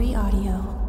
Cavalry 0.00 0.14
Audio. 0.14 0.80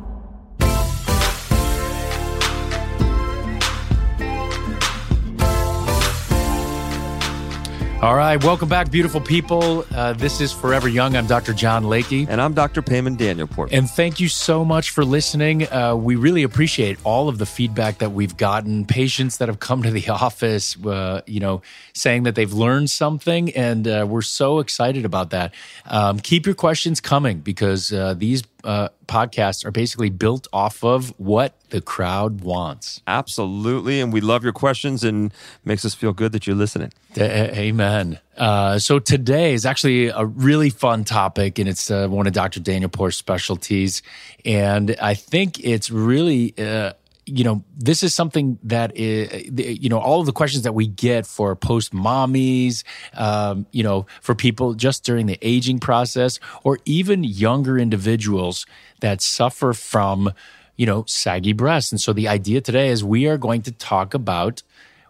All 8.01 8.15
right, 8.15 8.43
welcome 8.43 8.67
back, 8.67 8.89
beautiful 8.89 9.21
people. 9.21 9.85
Uh, 9.93 10.13
this 10.13 10.41
is 10.41 10.51
Forever 10.51 10.89
Young. 10.89 11.15
I'm 11.15 11.27
Dr. 11.27 11.53
John 11.53 11.83
Layke. 11.83 12.25
And 12.27 12.41
I'm 12.41 12.55
Dr. 12.55 12.81
Payman 12.81 13.15
Danielpour. 13.15 13.69
And 13.71 13.87
thank 13.87 14.19
you 14.19 14.27
so 14.27 14.65
much 14.65 14.89
for 14.89 15.05
listening. 15.05 15.71
Uh, 15.71 15.95
we 15.95 16.15
really 16.15 16.41
appreciate 16.41 16.97
all 17.03 17.29
of 17.29 17.37
the 17.37 17.45
feedback 17.45 17.99
that 17.99 18.11
we've 18.11 18.35
gotten, 18.35 18.85
patients 18.85 19.37
that 19.37 19.49
have 19.49 19.59
come 19.59 19.83
to 19.83 19.91
the 19.91 20.09
office, 20.09 20.75
uh, 20.83 21.21
you 21.27 21.39
know, 21.39 21.61
saying 21.93 22.23
that 22.23 22.33
they've 22.33 22.51
learned 22.51 22.89
something. 22.89 23.51
And 23.51 23.87
uh, 23.87 24.07
we're 24.09 24.23
so 24.23 24.57
excited 24.57 25.05
about 25.05 25.29
that. 25.29 25.53
Um, 25.85 26.19
keep 26.19 26.47
your 26.47 26.55
questions 26.55 27.01
coming 27.01 27.41
because 27.41 27.93
uh, 27.93 28.15
these 28.15 28.41
uh, 28.63 28.89
podcasts 29.07 29.65
are 29.65 29.71
basically 29.71 30.09
built 30.09 30.47
off 30.53 30.83
of 30.83 31.13
what 31.17 31.55
the 31.69 31.81
crowd 31.81 32.41
wants. 32.41 33.01
Absolutely. 33.07 33.99
And 33.99 34.13
we 34.13 34.21
love 34.21 34.43
your 34.43 34.53
questions 34.53 35.03
and 35.03 35.33
makes 35.65 35.85
us 35.85 35.93
feel 35.93 36.13
good 36.13 36.31
that 36.31 36.47
you're 36.47 36.55
listening. 36.55 36.91
Amen. 37.17 38.19
Uh, 38.37 38.79
so 38.79 38.99
today 38.99 39.53
is 39.53 39.65
actually 39.65 40.07
a 40.07 40.25
really 40.25 40.69
fun 40.69 41.03
topic, 41.03 41.59
and 41.59 41.67
it's 41.67 41.91
uh, 41.91 42.07
one 42.07 42.27
of 42.27 42.33
Dr. 42.33 42.59
Danielpour's 42.59 43.15
specialties. 43.17 44.01
And 44.45 44.95
I 45.01 45.13
think 45.13 45.59
it's 45.59 45.91
really, 45.91 46.53
uh, 46.57 46.93
you 47.33 47.43
know, 47.43 47.63
this 47.77 48.03
is 48.03 48.13
something 48.13 48.59
that 48.63 48.95
is, 48.95 49.49
you 49.81 49.89
know, 49.89 49.99
all 49.99 50.19
of 50.19 50.25
the 50.25 50.33
questions 50.33 50.63
that 50.63 50.73
we 50.73 50.87
get 50.87 51.25
for 51.25 51.55
post 51.55 51.93
mommies, 51.93 52.83
um, 53.13 53.65
you 53.71 53.83
know, 53.83 54.05
for 54.21 54.35
people 54.35 54.73
just 54.73 55.03
during 55.05 55.25
the 55.25 55.37
aging 55.41 55.79
process, 55.79 56.39
or 56.63 56.79
even 56.85 57.23
younger 57.23 57.77
individuals 57.77 58.65
that 58.99 59.21
suffer 59.21 59.73
from, 59.73 60.31
you 60.75 60.85
know, 60.85 61.05
saggy 61.07 61.53
breasts. 61.53 61.91
And 61.91 62.01
so 62.01 62.13
the 62.13 62.27
idea 62.27 62.61
today 62.61 62.89
is 62.89 63.03
we 63.03 63.27
are 63.27 63.37
going 63.37 63.61
to 63.63 63.71
talk 63.71 64.13
about 64.13 64.63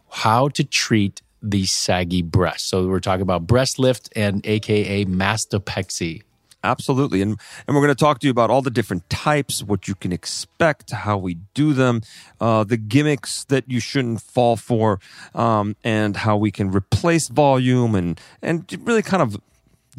how 0.09 0.49
to 0.49 0.63
treat 0.63 1.21
the 1.41 1.65
saggy 1.65 2.21
breast. 2.21 2.69
So 2.69 2.87
we're 2.87 2.99
talking 2.99 3.23
about 3.23 3.47
breast 3.47 3.79
lift 3.79 4.09
and 4.15 4.45
AKA 4.45 5.05
mastopexy. 5.05 6.23
Absolutely. 6.63 7.21
And, 7.21 7.39
and 7.67 7.75
we're 7.75 7.81
going 7.81 7.95
to 7.95 7.99
talk 7.99 8.19
to 8.19 8.27
you 8.27 8.31
about 8.31 8.49
all 8.49 8.61
the 8.61 8.69
different 8.69 9.09
types, 9.09 9.63
what 9.63 9.87
you 9.87 9.95
can 9.95 10.11
expect, 10.11 10.91
how 10.91 11.17
we 11.17 11.35
do 11.53 11.73
them, 11.73 12.01
uh, 12.39 12.63
the 12.63 12.77
gimmicks 12.77 13.45
that 13.45 13.63
you 13.67 13.79
shouldn't 13.79 14.21
fall 14.21 14.55
for, 14.55 14.99
um, 15.33 15.75
and 15.83 16.17
how 16.17 16.37
we 16.37 16.51
can 16.51 16.69
replace 16.71 17.29
volume 17.29 17.95
and, 17.95 18.19
and 18.41 18.65
really 18.83 19.01
kind 19.01 19.23
of 19.23 19.37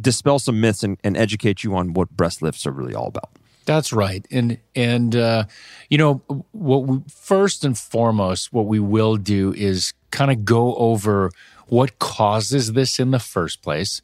dispel 0.01 0.39
some 0.39 0.61
myths 0.61 0.83
and, 0.83 0.99
and 1.03 1.17
educate 1.17 1.65
you 1.65 1.75
on 1.75 1.95
what 1.95 2.11
breast 2.11 2.43
lifts 2.43 2.67
are 2.67 2.73
really 2.73 2.95
all 2.95 3.07
about. 3.07 3.31
That's 3.65 3.93
right. 3.93 4.27
And 4.31 4.59
and 4.75 5.15
uh, 5.15 5.45
you 5.89 5.99
know 5.99 6.15
what 6.51 6.79
we 6.85 7.01
first 7.09 7.65
and 7.65 7.79
foremost 7.79 8.53
what 8.53 8.67
we 8.67 8.81
will 8.81 9.17
do 9.17 9.53
is 9.55 9.93
kind 10.11 10.31
of 10.31 10.45
go 10.45 10.75
over 10.75 11.31
what 11.69 11.99
causes 11.99 12.73
this 12.73 12.99
in 12.99 13.13
the 13.13 13.21
first 13.21 13.63
place. 13.63 14.03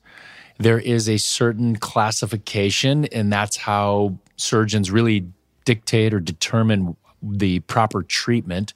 There 0.58 0.78
is 0.78 1.08
a 1.08 1.18
certain 1.18 1.76
classification 1.76 3.06
and 3.06 3.32
that's 3.32 3.56
how 3.56 4.18
surgeons 4.36 4.90
really 4.90 5.26
dictate 5.64 6.14
or 6.14 6.20
determine 6.20 6.96
the 7.22 7.60
proper 7.60 8.02
treatment 8.02 8.72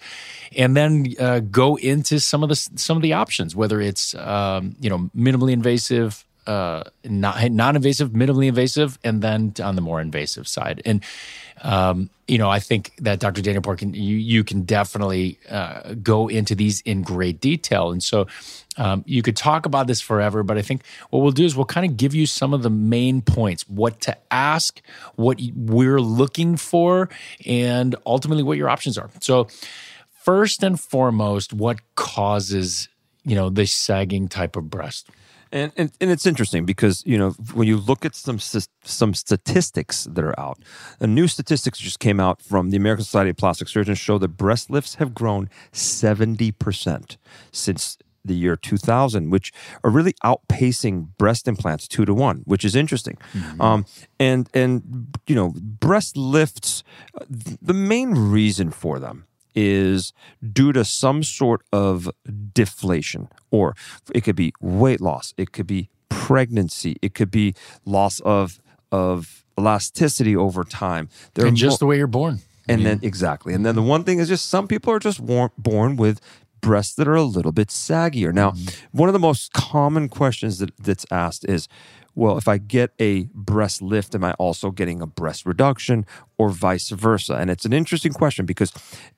and 0.57 0.77
then 0.77 1.07
uh, 1.19 1.41
go 1.41 1.77
into 1.77 2.19
some 2.19 2.43
of 2.43 2.49
the 2.49 2.57
some 2.57 2.97
of 2.97 3.03
the 3.03 3.13
options 3.13 3.55
whether 3.55 3.81
it's 3.81 4.15
um, 4.17 4.75
you 4.81 4.91
know 4.91 5.11
minimally 5.17 5.53
invasive 5.53 6.25
uh, 6.47 6.85
non 7.05 7.77
invasive, 7.77 8.11
minimally 8.11 8.47
invasive, 8.47 8.99
and 9.05 9.23
then 9.23 9.55
on 9.63 9.77
the 9.77 9.83
more 9.83 10.01
invasive 10.01 10.49
side. 10.49 10.83
And 10.85 11.05
um, 11.63 12.11
you 12.27 12.39
know, 12.39 12.51
I 12.51 12.59
think 12.59 12.93
that 12.99 13.21
Dr. 13.21 13.43
Danielpour, 13.43 13.79
can, 13.79 13.95
you, 13.95 14.17
you 14.17 14.43
can 14.43 14.63
definitely 14.63 15.39
uh, 15.49 15.95
go 15.95 16.29
into 16.29 16.55
these 16.55 16.81
in 16.81 17.03
great 17.03 17.41
detail. 17.41 17.93
And 17.93 18.03
so 18.03 18.27
um, 18.77 19.05
you 19.07 19.23
could 19.23 19.37
talk 19.37 19.67
about 19.67 19.87
this 19.87 20.01
forever, 20.01 20.43
but 20.43 20.59
I 20.59 20.63
think 20.63 20.83
what 21.11 21.21
we'll 21.21 21.33
do 21.33 21.45
is 21.45 21.55
we'll 21.55 21.67
kind 21.67 21.89
of 21.89 21.97
give 21.97 22.15
you 22.15 22.27
some 22.27 22.55
of 22.55 22.63
the 22.63 22.71
main 22.71 23.23
points 23.23 23.69
what 23.69 24.01
to 24.03 24.17
ask, 24.31 24.81
what 25.15 25.41
we're 25.55 26.01
looking 26.01 26.57
for, 26.57 27.09
and 27.45 27.95
ultimately 28.07 28.43
what 28.43 28.57
your 28.57 28.69
options 28.69 28.99
are. 28.99 29.11
So, 29.21 29.49
first 30.25 30.63
and 30.63 30.81
foremost, 30.81 31.53
what 31.53 31.81
causes, 31.97 32.89
you 33.25 33.35
know, 33.35 33.51
this 33.51 33.73
sagging 33.73 34.29
type 34.29 34.57
of 34.57 34.71
breast? 34.71 35.09
And, 35.53 35.71
and, 35.77 35.93
and 36.01 36.11
it's 36.11 36.27
interesting 36.27 36.65
because 36.65 37.03
you 37.05 37.19
know 37.19 37.31
when 37.53 37.69
you 37.69 37.77
look 37.77 38.05
at 38.05 38.15
some 38.15 38.39
some 38.39 39.15
statistics 39.15 40.05
that 40.05 40.25
are 40.25 40.39
out, 40.41 40.59
a 40.99 41.07
new 41.07 41.29
statistics 41.29 41.79
just 41.79 42.01
came 42.01 42.19
out 42.19 42.41
from 42.41 42.71
the 42.71 42.77
American 42.77 43.05
Society 43.05 43.31
of 43.31 43.37
Plastic 43.37 43.69
Surgeons 43.69 43.99
show 43.99 44.19
that 44.19 44.29
breast 44.29 44.71
lifts 44.71 44.95
have 44.97 45.15
grown 45.15 45.51
seventy 45.71 46.53
percent 46.53 47.19
since 47.53 47.99
the 48.25 48.35
year 48.35 48.55
2000, 48.57 49.31
which 49.31 49.53
are 49.83 49.91
really 49.91 50.15
outpacing 50.25 51.09
breast 51.19 51.49
implants 51.49 51.89
two 51.89 52.05
to 52.05 52.15
one, 52.15 52.43
which 52.45 52.65
is 52.65 52.77
interesting. 52.77 53.19
Mm-hmm. 53.33 53.61
Um, 53.61 53.87
and 54.19 54.49
and 54.55 55.17
you 55.27 55.35
know 55.35 55.53
breast 55.59 56.17
lifts, 56.17 56.83
the 57.29 57.75
main 57.75 58.13
reason 58.13 58.71
for 58.71 58.99
them 58.99 59.27
is 59.55 60.13
due 60.53 60.73
to 60.73 60.85
some 60.85 61.23
sort 61.23 61.63
of 61.73 62.11
deflation, 62.53 63.29
or 63.51 63.75
it 64.15 64.23
could 64.23 64.37
be 64.37 64.53
weight 64.61 65.01
loss, 65.01 65.35
it 65.37 65.53
could 65.53 65.67
be 65.67 65.89
pregnancy, 66.09 66.97
it 67.03 67.15
could 67.15 67.31
be 67.31 67.55
loss 67.85 68.21
of 68.21 68.61
of 68.91 69.45
elasticity 69.59 70.37
over 70.37 70.65
time. 70.65 71.09
And 71.37 71.57
just 71.57 71.75
mo- 71.75 71.85
the 71.85 71.87
way 71.87 71.97
you're 71.97 72.07
born. 72.07 72.41
And 72.69 72.87
then 72.87 73.01
exactly, 73.03 73.55
and 73.55 73.67
then 73.67 73.75
the 73.75 73.83
one 73.83 74.05
thing 74.05 74.19
is 74.19 74.29
just 74.29 74.49
some 74.49 74.69
people 74.69 74.93
are 74.93 75.01
just 75.01 75.21
born 75.27 75.97
with 75.97 76.21
breasts 76.61 76.95
that 76.95 77.09
are 77.09 77.17
a 77.17 77.25
little 77.25 77.51
bit 77.53 77.69
saggier. 77.69 78.33
Now, 78.33 78.53
mm-hmm. 78.53 78.97
one 78.97 79.09
of 79.09 79.13
the 79.13 79.19
most 79.19 79.53
common 79.53 80.09
questions 80.09 80.59
that, 80.59 80.71
that's 80.79 81.05
asked 81.11 81.45
is, 81.49 81.69
well, 82.15 82.37
if 82.39 82.49
I 82.49 82.59
get 82.59 82.93
a 82.99 83.25
breast 83.35 83.83
lift, 83.83 84.15
am 84.15 84.25
I 84.25 84.33
also 84.35 84.71
getting 84.71 85.01
a 85.01 85.07
breast 85.07 85.47
reduction 85.47 86.07
or 86.39 86.51
vice 86.51 86.91
versa? 86.91 87.35
And 87.35 87.51
it's 87.51 87.65
an 87.65 87.73
interesting 87.73 88.13
question 88.13 88.47
because 88.47 88.73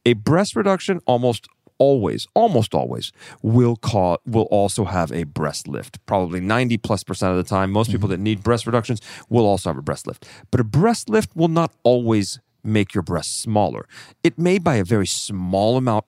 a 0.06 0.14
breast 0.14 0.56
reduction 0.56 1.00
almost 1.06 1.48
always, 1.78 2.26
almost 2.34 2.74
always 2.74 3.12
will 3.42 3.76
cause 3.76 4.18
will 4.24 4.48
also 4.50 4.84
have 4.84 5.12
a 5.12 5.24
breast 5.24 5.66
lift. 5.66 6.04
Probably 6.06 6.40
90 6.40 6.78
plus 6.78 7.02
percent 7.02 7.32
of 7.32 7.36
the 7.36 7.48
time, 7.48 7.70
most 7.70 7.90
people 7.90 8.06
mm-hmm. 8.06 8.12
that 8.12 8.20
need 8.20 8.42
breast 8.42 8.66
reductions 8.66 9.00
will 9.28 9.44
also 9.44 9.70
have 9.70 9.78
a 9.78 9.82
breast 9.82 10.06
lift. 10.06 10.26
But 10.50 10.60
a 10.60 10.64
breast 10.64 11.08
lift 11.08 11.34
will 11.34 11.48
not 11.48 11.72
always 11.82 12.40
make 12.62 12.94
your 12.94 13.02
breast 13.02 13.40
smaller. 13.40 13.86
It 14.22 14.38
may 14.38 14.58
by 14.58 14.76
a 14.76 14.84
very 14.84 15.06
small 15.06 15.76
amount 15.76 16.06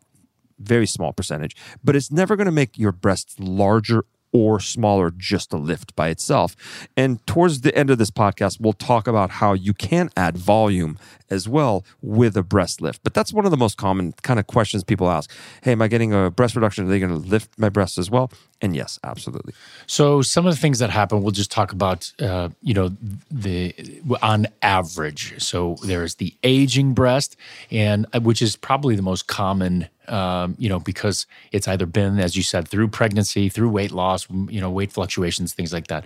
very 0.59 0.87
small 0.87 1.13
percentage, 1.13 1.55
but 1.85 1.95
it's 1.95 2.11
never 2.11 2.37
going 2.37 2.47
to 2.47 2.53
make 2.53 2.79
your 2.79 2.93
breasts 2.93 3.37
larger 3.39 4.05
or 4.37 4.61
smaller 4.61 5.11
just 5.11 5.53
a 5.53 5.57
lift 5.57 5.97
by 5.97 6.09
itself. 6.09 6.55
And 6.97 7.25
towards 7.27 7.63
the 7.63 7.75
end 7.77 7.91
of 7.91 7.99
this 7.99 8.11
podcast, 8.11 8.61
we'll 8.61 8.73
talk 8.75 9.07
about 9.07 9.31
how 9.31 9.55
you 9.55 9.73
can 9.73 10.11
add 10.17 10.37
volume 10.37 10.99
as 11.31 11.49
well 11.49 11.85
with 12.03 12.37
a 12.37 12.43
breast 12.43 12.81
lift. 12.81 13.03
But 13.03 13.15
that's 13.15 13.33
one 13.33 13.45
of 13.45 13.51
the 13.51 13.57
most 13.57 13.77
common 13.77 14.13
kind 14.23 14.39
of 14.39 14.47
questions 14.47 14.85
people 14.85 15.11
ask. 15.11 15.31
Hey, 15.63 15.73
am 15.73 15.83
I 15.83 15.89
getting 15.89 16.13
a 16.13 16.31
breast 16.31 16.55
reduction? 16.55 16.85
Are 16.85 16.89
they 16.89 17.01
going 17.01 17.11
to 17.11 17.29
lift 17.29 17.51
my 17.59 17.69
breasts 17.69 17.99
as 17.99 18.11
well? 18.11 18.31
And 18.63 18.75
yes, 18.75 18.99
absolutely. 19.05 19.53
So 19.87 20.23
some 20.23 20.47
of 20.47 20.55
the 20.55 20.61
things 20.61 20.79
that 20.79 20.89
happen, 20.89 21.23
we'll 21.23 21.31
just 21.31 21.51
talk 21.51 21.73
about. 21.73 22.11
Uh, 22.19 22.49
you 22.63 22.73
know, 22.73 22.91
the 23.31 23.75
on 24.23 24.47
average. 24.63 25.43
So 25.43 25.77
there's 25.85 26.15
the 26.15 26.35
aging 26.43 26.95
breast, 26.95 27.37
and 27.71 28.07
uh, 28.15 28.21
which 28.21 28.41
is 28.41 28.57
probably 28.57 28.97
the 28.97 29.03
most 29.03 29.27
common. 29.27 29.89
Um, 30.09 30.55
you 30.57 30.69
know, 30.69 30.79
because 30.79 31.27
it's 31.51 31.67
either 31.67 31.85
been, 31.85 32.21
as 32.21 32.37
you 32.37 32.45
said, 32.45 32.69
through 32.69 32.89
pregnancy, 32.89 33.49
through 33.49 33.71
weight 33.71 33.91
loss, 33.91 34.29
you 34.31 34.61
know, 34.61 34.71
weight 34.71 34.93
fluctuations, 34.93 35.53
things 35.53 35.73
like 35.73 35.89
that. 35.89 36.05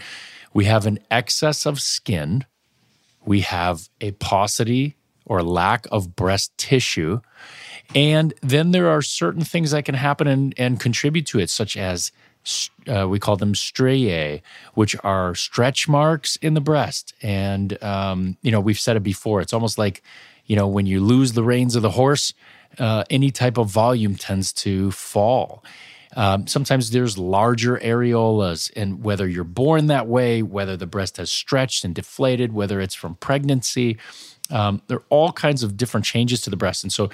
We 0.54 0.64
have 0.64 0.86
an 0.86 1.00
excess 1.10 1.66
of 1.66 1.80
skin. 1.80 2.46
We 3.26 3.42
have 3.42 3.90
a 4.00 4.12
paucity 4.12 4.96
or 5.26 5.42
lack 5.42 5.86
of 5.92 6.16
breast 6.16 6.56
tissue. 6.56 7.20
And 7.94 8.34
then 8.40 8.70
there 8.70 8.88
are 8.88 9.02
certain 9.02 9.44
things 9.44 9.72
that 9.72 9.84
can 9.84 9.94
happen 9.94 10.26
and, 10.26 10.54
and 10.56 10.80
contribute 10.80 11.26
to 11.26 11.38
it, 11.40 11.50
such 11.50 11.76
as 11.76 12.10
uh, 12.88 13.06
we 13.08 13.18
call 13.18 13.36
them 13.36 13.54
striae, 13.54 14.42
which 14.74 14.96
are 15.04 15.34
stretch 15.34 15.88
marks 15.88 16.36
in 16.36 16.54
the 16.54 16.60
breast. 16.60 17.14
And, 17.22 17.82
um, 17.82 18.36
you 18.42 18.50
know, 18.50 18.60
we've 18.60 18.78
said 18.78 18.96
it 18.96 19.02
before. 19.02 19.40
It's 19.40 19.52
almost 19.52 19.78
like, 19.78 20.02
you 20.46 20.56
know, 20.56 20.66
when 20.66 20.86
you 20.86 21.00
lose 21.00 21.32
the 21.32 21.44
reins 21.44 21.76
of 21.76 21.82
the 21.82 21.90
horse, 21.90 22.34
uh, 22.78 23.04
any 23.10 23.30
type 23.30 23.58
of 23.58 23.68
volume 23.68 24.16
tends 24.16 24.52
to 24.52 24.90
fall. 24.90 25.62
Um, 26.16 26.46
sometimes 26.46 26.90
there's 26.90 27.16
larger 27.18 27.78
areolas, 27.78 28.72
and 28.74 29.04
whether 29.04 29.28
you're 29.28 29.44
born 29.44 29.86
that 29.86 30.08
way, 30.08 30.42
whether 30.42 30.76
the 30.76 30.86
breast 30.86 31.18
has 31.18 31.30
stretched 31.30 31.84
and 31.84 31.94
deflated, 31.94 32.52
whether 32.52 32.80
it's 32.80 32.94
from 32.94 33.14
pregnancy, 33.16 33.98
um, 34.50 34.82
there 34.88 34.98
are 34.98 35.04
all 35.08 35.32
kinds 35.32 35.62
of 35.62 35.76
different 35.76 36.04
changes 36.04 36.40
to 36.42 36.50
the 36.50 36.56
breast. 36.56 36.82
And 36.82 36.92
so 36.92 37.10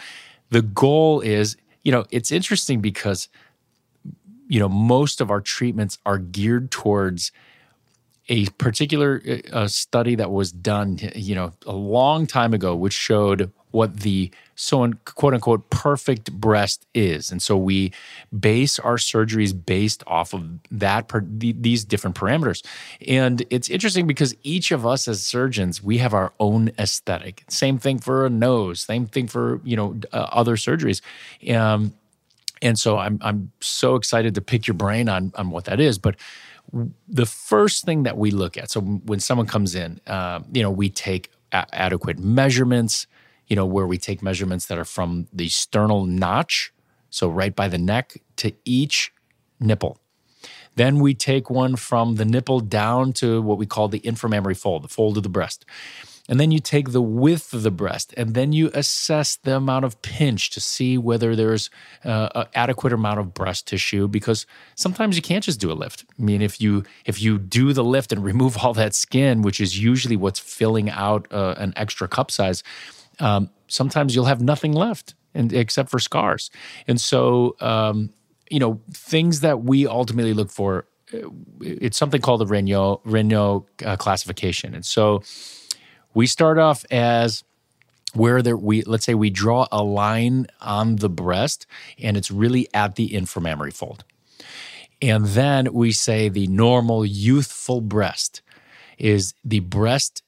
the 0.49 0.63
goal 0.63 1.21
is, 1.21 1.57
you 1.85 1.93
know, 1.93 2.07
it's 2.11 2.33
interesting 2.33 2.81
because 2.81 3.29
you 4.49 4.61
know 4.61 4.69
most 4.69 5.21
of 5.21 5.31
our 5.31 5.41
treatments 5.41 5.99
are 6.07 6.19
geared 6.19 6.71
towards 6.71 7.33
a 8.29 8.47
particular 8.59 9.23
uh, 9.53 9.69
study 9.69 10.15
that 10.15 10.31
was 10.31 10.51
done 10.53 10.99
you 11.15 11.35
know 11.35 11.53
a 11.67 11.73
long 11.73 12.27
time 12.27 12.53
ago 12.55 12.75
which 12.75 12.93
showed 12.93 13.53
what 13.77 14.01
the 14.01 14.31
so 14.55 14.91
quote 15.05 15.35
unquote 15.35 15.69
perfect 15.69 16.33
breast 16.33 16.87
is. 16.95 17.31
And 17.31 17.43
so 17.43 17.59
we 17.59 17.93
base 18.37 18.79
our 18.79 18.97
surgeries 18.97 19.53
based 19.67 20.03
off 20.07 20.33
of 20.33 20.49
that 20.71 21.09
per, 21.09 21.23
these 21.29 21.85
different 21.85 22.17
parameters. 22.17 22.65
And 23.07 23.45
it's 23.51 23.69
interesting 23.69 24.07
because 24.07 24.35
each 24.43 24.71
of 24.71 24.87
us 24.87 25.07
as 25.09 25.23
surgeons 25.23 25.83
we 25.83 25.99
have 25.99 26.15
our 26.15 26.33
own 26.41 26.71
aesthetic. 26.79 27.45
Same 27.49 27.77
thing 27.77 27.99
for 27.99 28.25
a 28.25 28.31
nose 28.31 28.81
same 28.81 29.07
thing 29.07 29.29
for 29.29 29.61
you 29.63 29.77
know 29.77 30.01
uh, 30.11 30.29
other 30.33 30.57
surgeries. 30.57 31.03
Um, 31.55 31.93
and 32.63 32.79
so 32.79 32.99
I'm 32.99 33.19
I'm 33.23 33.53
so 33.61 33.97
excited 33.97 34.35
to 34.35 34.41
pick 34.41 34.67
your 34.67 34.75
brain 34.75 35.09
on 35.09 35.33
on 35.37 35.51
what 35.51 35.65
that 35.67 35.81
is. 35.81 35.99
But 35.99 36.17
the 37.09 37.27
first 37.27 37.85
thing 37.85 38.03
that 38.05 38.17
we 38.17 38.31
look 38.31 38.57
at, 38.57 38.71
so 38.71 38.81
when 38.81 39.21
someone 39.21 39.47
comes 39.47 39.75
in, 39.75 40.01
uh, 40.07 40.41
you 40.53 40.63
know, 40.63 40.71
we 40.71 40.91
take 40.91 41.31
a- 41.53 41.67
adequate 41.73 42.19
measurements. 42.19 43.07
You 43.49 43.55
know, 43.55 43.65
where 43.65 43.87
we 43.87 43.97
take 43.97 44.23
measurements 44.23 44.67
that 44.67 44.77
are 44.77 44.85
from 44.85 45.29
the 45.33 45.49
sternal 45.49 46.05
notch, 46.05 46.73
so 47.11 47.29
right 47.29 47.55
by 47.55 47.69
the 47.69 47.79
neck, 47.79 48.21
to 48.39 48.53
each 48.65 49.13
nipple. 49.61 50.01
Then 50.75 50.99
we 50.99 51.15
take 51.15 51.49
one 51.49 51.77
from 51.77 52.17
the 52.17 52.25
nipple 52.25 52.61
down 52.61 53.13
to 53.15 53.41
what 53.41 53.59
we 53.59 53.67
call 53.67 53.89
the 53.89 54.01
inframammary 54.01 54.57
fold, 54.57 54.83
the 54.83 54.89
fold 54.89 55.17
of 55.17 55.23
the 55.23 55.29
breast. 55.29 55.65
And 56.29 56.41
then 56.41 56.51
you 56.51 56.59
take 56.59 56.91
the 56.91 57.03
width 57.03 57.53
of 57.53 57.63
the 57.63 57.71
breast 57.71 58.13
and 58.17 58.35
then 58.35 58.53
you 58.53 58.71
assess 58.75 59.37
the 59.37 59.57
amount 59.57 59.85
of 59.85 60.01
pinch 60.03 60.51
to 60.51 60.61
see 60.61 60.99
whether 60.99 61.37
there's 61.37 61.71
uh, 62.05 62.31
an 62.35 62.47
adequate 62.55 62.93
amount 62.93 63.21
of 63.21 63.33
breast 63.33 63.69
tissue 63.69 64.09
because 64.09 64.47
sometimes 64.75 65.17
you 65.17 65.23
can't 65.23 65.45
just 65.45 65.61
do 65.61 65.71
a 65.71 65.75
lift. 65.75 66.05
I 66.19 66.23
mean, 66.23 66.43
if 66.43 66.61
you 66.61 66.85
if 67.05 67.23
you 67.23 67.39
do 67.39 67.73
the 67.73 67.85
lift 67.85 68.13
and 68.13 68.25
remove 68.33 68.59
all 68.59 68.75
that 68.75 68.95
skin, 68.95 69.43
which 69.43 69.61
is 69.61 69.79
usually 69.79 70.17
what's 70.17 70.41
filling 70.41 70.91
out 70.91 71.29
uh, 71.31 71.55
an 71.59 71.73
extra 71.77 72.09
cup 72.09 72.31
size, 72.31 72.63
um, 73.21 73.51
sometimes 73.69 74.15
you'll 74.15 74.25
have 74.27 74.41
nothing 74.41 74.73
left 74.73 75.15
and 75.35 75.53
except 75.53 75.91
for 75.91 75.99
scars. 75.99 76.51
And 76.89 77.01
so, 77.01 77.57
um, 77.61 78.11
you 78.51 78.59
know, 78.59 78.81
things 78.93 79.41
that 79.41 79.63
we 79.63 79.87
ultimately 79.87 80.33
look 80.33 80.51
for, 80.51 80.87
uh, 81.13 81.29
it's 81.61 81.97
something 81.97 82.21
called 82.21 82.41
the 82.41 82.47
Regnault, 82.47 83.67
uh, 83.85 83.97
classification. 83.97 84.75
And 84.75 84.85
so 84.85 85.23
we 86.17 86.27
start 86.27 86.57
off 86.57 86.87
as 86.91 87.45
where 88.15 88.41
there 88.41 88.57
we 88.57 88.81
let's 88.85 89.05
say 89.05 89.13
we 89.13 89.29
draw 89.29 89.67
a 89.71 89.85
line 89.85 90.47
on 90.63 90.97
the 90.97 91.11
breast 91.11 91.67
and 91.99 92.17
it's 92.17 92.31
really 92.31 92.67
at 92.73 92.97
the 92.97 93.11
inframammary 93.11 93.73
fold. 93.73 94.03
And 95.03 95.27
then 95.27 95.75
we 95.75 95.93
say 95.93 96.31
the 96.31 96.47
normal 96.47 97.05
youthful 97.05 97.83
breast 97.83 98.41
is 98.97 99.35
the 99.45 99.61
breast 99.61 100.23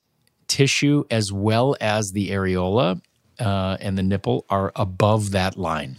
tissue 0.46 1.05
as 1.11 1.32
well 1.32 1.75
as 1.81 2.12
the 2.12 2.32
areola 2.32 3.00
uh, 3.40 3.79
and 3.81 3.96
the 3.96 4.02
nipple 4.02 4.44
are 4.50 4.73
above 4.76 5.31
that 5.31 5.56
line. 5.56 5.96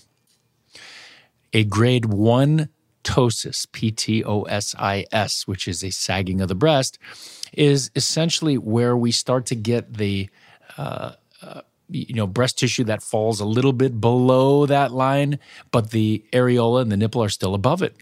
A 1.52 1.64
grade 1.64 2.06
one 2.06 2.70
ptosis, 3.04 3.66
P 3.72 3.90
T 3.90 4.24
O 4.24 4.44
S 4.44 4.76
I 4.78 5.06
S, 5.12 5.48
which 5.48 5.68
is 5.68 5.84
a 5.84 5.90
sagging 5.90 6.42
of 6.42 6.48
the 6.48 6.54
breast, 6.54 7.00
is 7.54 7.92
essentially 7.96 8.58
where 8.58 8.96
we 8.96 9.12
start 9.12 9.46
to 9.48 9.56
get 9.56 9.96
the 9.96 10.30
uh, 10.78 11.14
uh, 11.42 11.62
you 11.90 12.14
know 12.14 12.28
breast 12.28 12.60
tissue 12.60 12.84
that 12.86 13.02
falls 13.02 13.40
a 13.40 13.46
little 13.46 13.74
bit 13.74 14.00
below 14.00 14.66
that 14.66 14.92
line, 14.92 15.40
but 15.72 15.92
the 15.92 16.24
areola 16.32 16.82
and 16.82 16.92
the 16.92 16.98
nipple 16.98 17.24
are 17.24 17.30
still 17.30 17.54
above 17.54 17.82
it. 17.82 17.96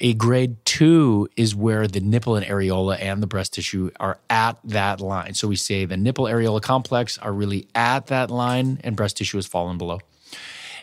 A 0.00 0.12
grade 0.12 0.56
two 0.64 1.28
is 1.36 1.54
where 1.54 1.86
the 1.86 2.00
nipple 2.00 2.34
and 2.34 2.44
areola 2.44 3.00
and 3.00 3.22
the 3.22 3.28
breast 3.28 3.54
tissue 3.54 3.90
are 4.00 4.18
at 4.28 4.58
that 4.64 5.00
line. 5.00 5.34
So 5.34 5.46
we 5.46 5.56
say 5.56 5.84
the 5.84 5.96
nipple 5.96 6.24
areola 6.24 6.60
complex 6.60 7.16
are 7.18 7.32
really 7.32 7.68
at 7.74 8.06
that 8.06 8.30
line 8.30 8.80
and 8.82 8.96
breast 8.96 9.16
tissue 9.16 9.38
has 9.38 9.46
fallen 9.46 9.78
below. 9.78 10.00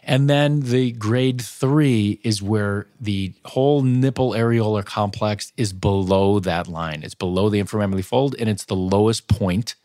And 0.04 0.30
then 0.30 0.62
the 0.62 0.92
grade 0.94 1.42
three 1.42 2.20
is 2.24 2.42
where 2.42 2.88
the 3.00 3.34
whole 3.46 3.84
nipple 3.84 4.32
areolar 4.32 4.84
complex 4.84 5.54
is 5.58 5.74
below 5.74 6.40
that 6.40 6.68
line. 6.68 7.04
It's 7.04 7.14
below 7.14 7.50
the 7.50 7.62
inframammary 7.62 8.04
fold 8.04 8.36
and 8.40 8.50
it's 8.50 8.66
the 8.66 8.76
lowest 8.76 9.28
point 9.28 9.76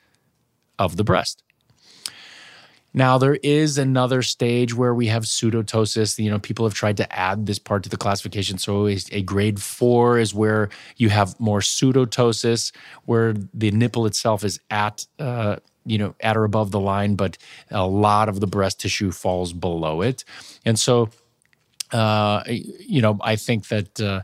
of 0.79 0.97
the 0.97 1.05
breast. 1.05 1.43
Now 2.97 3.19
there 3.19 3.35
is 3.43 3.77
another 3.77 4.23
stage 4.23 4.75
where 4.75 4.95
we 4.95 5.09
have 5.09 5.25
pseudoptosis. 5.25 6.19
You 6.19 6.31
know, 6.31 6.39
people 6.39 6.65
have 6.65 6.73
tried 6.73 6.97
to 6.97 7.13
add 7.15 7.45
this 7.45 7.59
part 7.59 7.83
to 7.83 7.91
the 7.91 7.99
classification. 7.99 8.57
So 8.57 8.87
a 8.87 9.21
grade 9.21 9.61
four 9.61 10.19
is 10.19 10.33
where 10.33 10.71
you 10.97 11.11
have 11.11 11.39
more 11.39 11.61
pseudoptosis, 11.61 12.73
where 13.05 13.35
the 13.53 13.71
nipple 13.71 14.07
itself 14.07 14.45
is 14.45 14.61
at 14.71 15.07
uh, 15.19 15.57
you 15.87 15.99
know, 15.99 16.15
at 16.21 16.37
or 16.37 16.45
above 16.45 16.71
the 16.71 16.81
line, 16.81 17.15
but 17.15 17.39
a 17.71 17.87
lot 17.87 18.29
of 18.29 18.41
the 18.41 18.47
breast 18.47 18.81
tissue 18.81 19.11
falls 19.13 19.53
below 19.53 20.03
it. 20.03 20.25
And 20.65 20.79
so, 20.79 21.09
uh, 21.93 22.43
you 22.47 23.01
know, 23.01 23.19
I 23.23 23.37
think 23.37 23.69
that, 23.69 24.01
uh, 24.01 24.23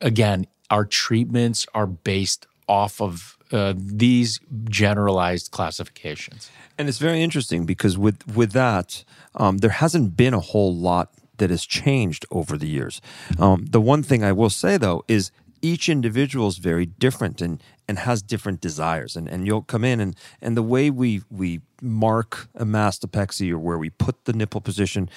again, 0.00 0.46
our 0.70 0.84
treatments 0.84 1.66
are 1.74 1.86
based 1.86 2.46
off 2.68 3.00
of 3.00 3.36
uh, 3.52 3.74
these 3.76 4.40
generalized 4.64 5.50
classifications. 5.50 6.50
And 6.78 6.88
it's 6.88 6.98
very 6.98 7.22
interesting 7.22 7.66
because 7.66 7.98
with 7.98 8.26
with 8.34 8.52
that, 8.52 9.04
um, 9.34 9.58
there 9.58 9.70
hasn't 9.70 10.16
been 10.16 10.32
a 10.32 10.40
whole 10.40 10.74
lot 10.74 11.12
that 11.36 11.50
has 11.50 11.66
changed 11.66 12.24
over 12.30 12.56
the 12.56 12.66
years. 12.66 13.00
Um, 13.38 13.66
the 13.66 13.80
one 13.80 14.02
thing 14.02 14.24
I 14.24 14.32
will 14.32 14.50
say 14.50 14.78
though 14.78 15.04
is 15.08 15.30
each 15.62 15.88
individual 15.88 16.48
is 16.48 16.58
very 16.58 16.86
different 16.86 17.40
and 17.40 17.62
and 17.88 17.98
has 18.00 18.22
different 18.22 18.60
desires 18.60 19.16
and 19.16 19.28
and 19.28 19.46
you'll 19.46 19.62
come 19.62 19.84
in 19.84 20.00
and 20.00 20.16
and 20.40 20.56
the 20.56 20.62
way 20.62 20.90
we 20.90 21.22
we 21.30 21.60
mark 21.80 22.48
a 22.54 22.64
mastopexy 22.64 23.50
or 23.50 23.58
where 23.58 23.78
we 23.78 23.90
put 23.90 24.24
the 24.24 24.32
nipple 24.32 24.60
position 24.60 25.08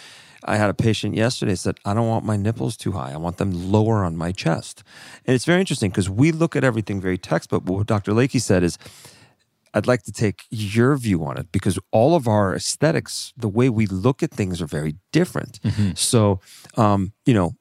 I 0.48 0.58
had 0.58 0.70
a 0.70 0.74
patient 0.74 1.16
yesterday 1.16 1.56
said, 1.56 1.78
I 1.86 1.94
don't 1.94 2.08
want 2.08 2.24
my 2.24 2.38
nipples 2.38 2.78
too 2.78 2.92
high. 2.92 3.12
I 3.12 3.18
want 3.18 3.38
them 3.38 3.72
lower 3.72 4.04
on 4.04 4.16
my 4.16 4.32
chest. 4.32 4.84
And 5.26 5.34
it's 5.34 5.46
very 5.46 5.60
interesting 5.60 5.90
because 5.90 6.10
we 6.10 6.32
look 6.32 6.56
at 6.56 6.64
everything 6.64 7.02
very 7.02 7.18
textbook. 7.18 7.66
But 7.66 7.74
what 7.74 7.88
Dr. 7.88 8.12
Layke 8.12 8.40
said 8.40 8.64
is, 8.64 8.78
I'd 9.74 9.88
like 9.88 10.04
to 10.04 10.12
take 10.12 10.44
your 10.52 10.96
view 10.96 11.26
on 11.26 11.38
it 11.38 11.52
because 11.52 11.78
all 11.92 12.16
of 12.16 12.28
our 12.28 12.56
aesthetics, 12.56 13.34
the 13.36 13.50
way 13.50 13.70
we 13.70 13.88
look 13.88 14.24
at 14.24 14.32
things 14.32 14.62
are 14.62 14.68
very 14.68 14.96
different. 15.12 15.60
Mm-hmm. 15.64 15.92
So, 15.96 16.40
um, 16.78 17.12
you 17.26 17.34
know, 17.34 17.56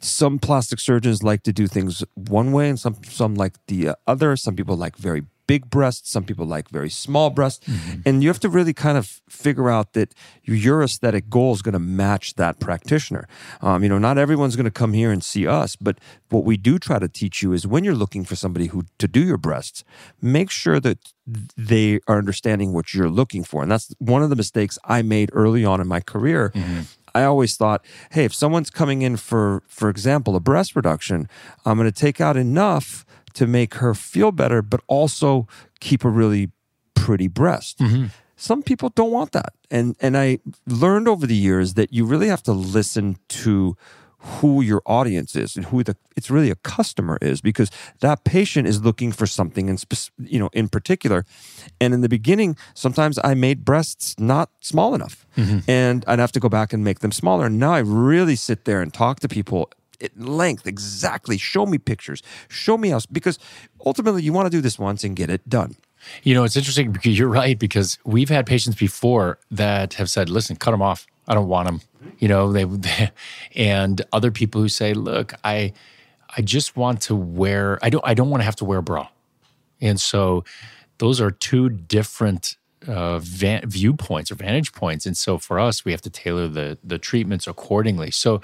some 0.00 0.38
plastic 0.38 0.80
surgeons 0.80 1.22
like 1.22 1.42
to 1.42 1.52
do 1.52 1.66
things 1.66 2.04
one 2.14 2.52
way 2.52 2.68
and 2.68 2.78
some 2.78 2.96
some 3.04 3.34
like 3.34 3.54
the 3.66 3.88
uh, 3.88 3.94
other 4.06 4.36
some 4.36 4.56
people 4.56 4.76
like 4.76 4.96
very 4.96 5.22
big 5.50 5.68
breasts 5.68 6.08
some 6.08 6.22
people 6.22 6.46
like 6.46 6.68
very 6.68 6.88
small 6.88 7.28
breasts 7.28 7.66
mm-hmm. 7.66 8.02
and 8.06 8.22
you 8.22 8.28
have 8.28 8.38
to 8.38 8.48
really 8.48 8.72
kind 8.72 8.96
of 8.96 9.20
figure 9.28 9.68
out 9.68 9.94
that 9.94 10.14
your 10.44 10.80
aesthetic 10.80 11.28
goal 11.28 11.52
is 11.52 11.60
going 11.60 11.72
to 11.72 11.80
match 11.80 12.34
that 12.34 12.60
practitioner 12.60 13.26
um, 13.60 13.82
you 13.82 13.88
know 13.88 13.98
not 13.98 14.16
everyone's 14.16 14.54
going 14.54 14.64
to 14.64 14.70
come 14.70 14.92
here 14.92 15.10
and 15.10 15.24
see 15.24 15.48
us 15.48 15.74
but 15.74 15.98
what 16.28 16.44
we 16.44 16.56
do 16.56 16.78
try 16.78 17.00
to 17.00 17.08
teach 17.08 17.42
you 17.42 17.52
is 17.52 17.66
when 17.66 17.82
you're 17.82 17.96
looking 17.96 18.24
for 18.24 18.36
somebody 18.36 18.66
who 18.66 18.84
to 18.96 19.08
do 19.08 19.24
your 19.24 19.36
breasts 19.36 19.82
make 20.22 20.52
sure 20.52 20.78
that 20.78 21.12
they 21.56 21.98
are 22.06 22.18
understanding 22.18 22.72
what 22.72 22.94
you're 22.94 23.10
looking 23.10 23.42
for 23.42 23.60
and 23.60 23.72
that's 23.72 23.92
one 23.98 24.22
of 24.22 24.30
the 24.30 24.36
mistakes 24.36 24.78
i 24.84 25.02
made 25.02 25.30
early 25.32 25.64
on 25.64 25.80
in 25.80 25.88
my 25.88 25.98
career 25.98 26.52
mm-hmm. 26.54 26.82
I 27.14 27.24
always 27.24 27.56
thought, 27.56 27.84
hey, 28.12 28.24
if 28.24 28.34
someone's 28.34 28.70
coming 28.70 29.02
in 29.02 29.16
for, 29.16 29.62
for 29.66 29.88
example, 29.88 30.36
a 30.36 30.40
breast 30.40 30.76
reduction, 30.76 31.28
I'm 31.64 31.76
going 31.76 31.90
to 31.90 31.98
take 31.98 32.20
out 32.20 32.36
enough 32.36 33.04
to 33.34 33.46
make 33.46 33.74
her 33.74 33.94
feel 33.94 34.32
better, 34.32 34.62
but 34.62 34.80
also 34.86 35.46
keep 35.80 36.04
a 36.04 36.08
really 36.08 36.50
pretty 36.94 37.28
breast. 37.28 37.78
Mm-hmm. 37.78 38.06
Some 38.36 38.62
people 38.62 38.88
don't 38.88 39.10
want 39.10 39.32
that. 39.32 39.52
And 39.70 39.96
and 40.00 40.16
I 40.16 40.38
learned 40.66 41.08
over 41.08 41.26
the 41.26 41.36
years 41.36 41.74
that 41.74 41.92
you 41.92 42.04
really 42.06 42.28
have 42.28 42.42
to 42.44 42.52
listen 42.52 43.18
to 43.28 43.76
who 44.20 44.60
your 44.60 44.82
audience 44.86 45.34
is 45.34 45.56
and 45.56 45.66
who 45.66 45.82
the 45.82 45.96
it's 46.16 46.30
really 46.30 46.50
a 46.50 46.56
customer 46.56 47.18
is 47.22 47.40
because 47.40 47.70
that 48.00 48.24
patient 48.24 48.68
is 48.68 48.82
looking 48.84 49.12
for 49.12 49.26
something 49.26 49.68
in 49.68 49.78
spec- 49.78 50.12
you 50.18 50.38
know 50.38 50.50
in 50.52 50.68
particular. 50.68 51.24
And 51.80 51.94
in 51.94 52.00
the 52.02 52.08
beginning 52.08 52.56
sometimes 52.74 53.18
i 53.24 53.34
made 53.34 53.64
breasts 53.64 54.18
not 54.18 54.50
small 54.60 54.94
enough 54.94 55.26
mm-hmm. 55.36 55.58
and 55.68 56.04
i'd 56.06 56.18
have 56.18 56.32
to 56.32 56.40
go 56.40 56.48
back 56.48 56.72
and 56.72 56.84
make 56.84 57.00
them 57.00 57.12
smaller. 57.12 57.46
And 57.46 57.58
now 57.58 57.72
i 57.72 57.78
really 57.78 58.36
sit 58.36 58.64
there 58.64 58.82
and 58.82 58.92
talk 58.92 59.20
to 59.20 59.28
people 59.28 59.70
at 60.02 60.18
length 60.18 60.66
exactly. 60.66 61.38
Show 61.38 61.66
me 61.66 61.78
pictures. 61.78 62.22
Show 62.48 62.76
me 62.78 62.90
how 62.90 63.00
because 63.10 63.38
ultimately 63.84 64.22
you 64.22 64.32
want 64.32 64.46
to 64.46 64.50
do 64.50 64.60
this 64.60 64.78
once 64.78 65.04
and 65.04 65.14
get 65.14 65.30
it 65.30 65.48
done. 65.48 65.76
You 66.22 66.34
know, 66.34 66.44
it's 66.44 66.56
interesting 66.56 66.92
because 66.92 67.18
you're 67.18 67.28
right 67.28 67.58
because 67.58 67.98
we've 68.04 68.30
had 68.30 68.46
patients 68.46 68.76
before 68.76 69.38
that 69.50 69.94
have 69.94 70.08
said, 70.08 70.30
"Listen, 70.30 70.56
cut 70.56 70.70
them 70.70 70.82
off. 70.82 71.06
I 71.28 71.34
don't 71.34 71.48
want 71.48 71.66
them." 71.66 71.80
You 72.18 72.28
know, 72.28 72.52
they, 72.52 73.10
and 73.54 74.02
other 74.12 74.30
people 74.30 74.60
who 74.60 74.68
say, 74.68 74.94
"Look, 74.94 75.34
I 75.44 75.72
I 76.36 76.42
just 76.42 76.76
want 76.76 77.02
to 77.02 77.16
wear 77.16 77.78
I 77.82 77.90
don't 77.90 78.04
I 78.06 78.14
don't 78.14 78.30
want 78.30 78.40
to 78.40 78.44
have 78.44 78.56
to 78.56 78.64
wear 78.64 78.78
a 78.78 78.82
bra." 78.82 79.08
And 79.80 80.00
so 80.00 80.44
those 80.98 81.20
are 81.20 81.30
two 81.30 81.70
different 81.70 82.56
uh, 82.86 83.18
van, 83.18 83.68
viewpoints 83.68 84.30
or 84.30 84.34
vantage 84.34 84.72
points. 84.72 85.06
And 85.06 85.16
so 85.16 85.38
for 85.38 85.58
us, 85.58 85.84
we 85.84 85.92
have 85.92 86.02
to 86.02 86.10
tailor 86.10 86.48
the 86.48 86.78
the 86.84 86.98
treatments 86.98 87.46
accordingly. 87.46 88.10
So 88.10 88.40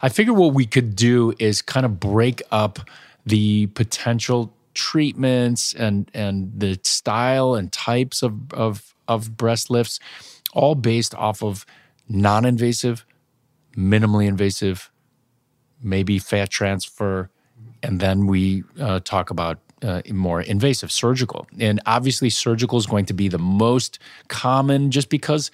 I 0.00 0.08
figure 0.08 0.32
what 0.32 0.54
we 0.54 0.66
could 0.66 0.96
do 0.96 1.34
is 1.38 1.62
kind 1.62 1.86
of 1.86 2.00
break 2.00 2.42
up 2.50 2.78
the 3.26 3.66
potential 3.68 4.52
treatments 4.74 5.74
and 5.74 6.10
and 6.14 6.52
the 6.56 6.78
style 6.82 7.54
and 7.54 7.72
types 7.72 8.22
of 8.22 8.52
of 8.52 8.94
of 9.08 9.36
breast 9.36 9.70
lifts, 9.70 10.00
all 10.54 10.74
based 10.74 11.14
off 11.14 11.42
of 11.42 11.66
non-invasive, 12.08 13.04
minimally 13.76 14.26
invasive, 14.26 14.90
maybe 15.82 16.18
fat 16.18 16.50
transfer, 16.50 17.30
and 17.82 18.00
then 18.00 18.26
we 18.26 18.64
uh, 18.80 19.00
talk 19.00 19.30
about 19.30 19.58
uh, 19.82 20.02
more 20.12 20.40
invasive 20.40 20.92
surgical. 20.92 21.46
And 21.58 21.80
obviously, 21.86 22.30
surgical 22.30 22.78
is 22.78 22.86
going 22.86 23.06
to 23.06 23.14
be 23.14 23.28
the 23.28 23.38
most 23.38 23.98
common, 24.28 24.90
just 24.90 25.08
because 25.08 25.50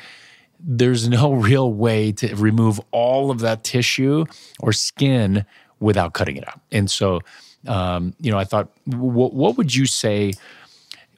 there's 0.61 1.09
no 1.09 1.33
real 1.49 1.73
way 1.73 2.13
to 2.13 2.35
remove 2.37 2.81
all 2.91 3.31
of 3.31 3.41
that 3.41 3.65
tissue 3.65 4.25
or 4.61 4.73
skin 4.73 5.47
without 5.81 6.13
cutting 6.13 6.37
it 6.37 6.47
out. 6.47 6.61
And 6.73 6.91
so, 6.91 7.21
um, 7.67 8.15
you 8.21 8.31
know, 8.31 8.39
I 8.39 8.45
thought, 8.45 8.71
what 8.87 9.57
would 9.57 9.75
you 9.75 9.87
say? 9.87 10.33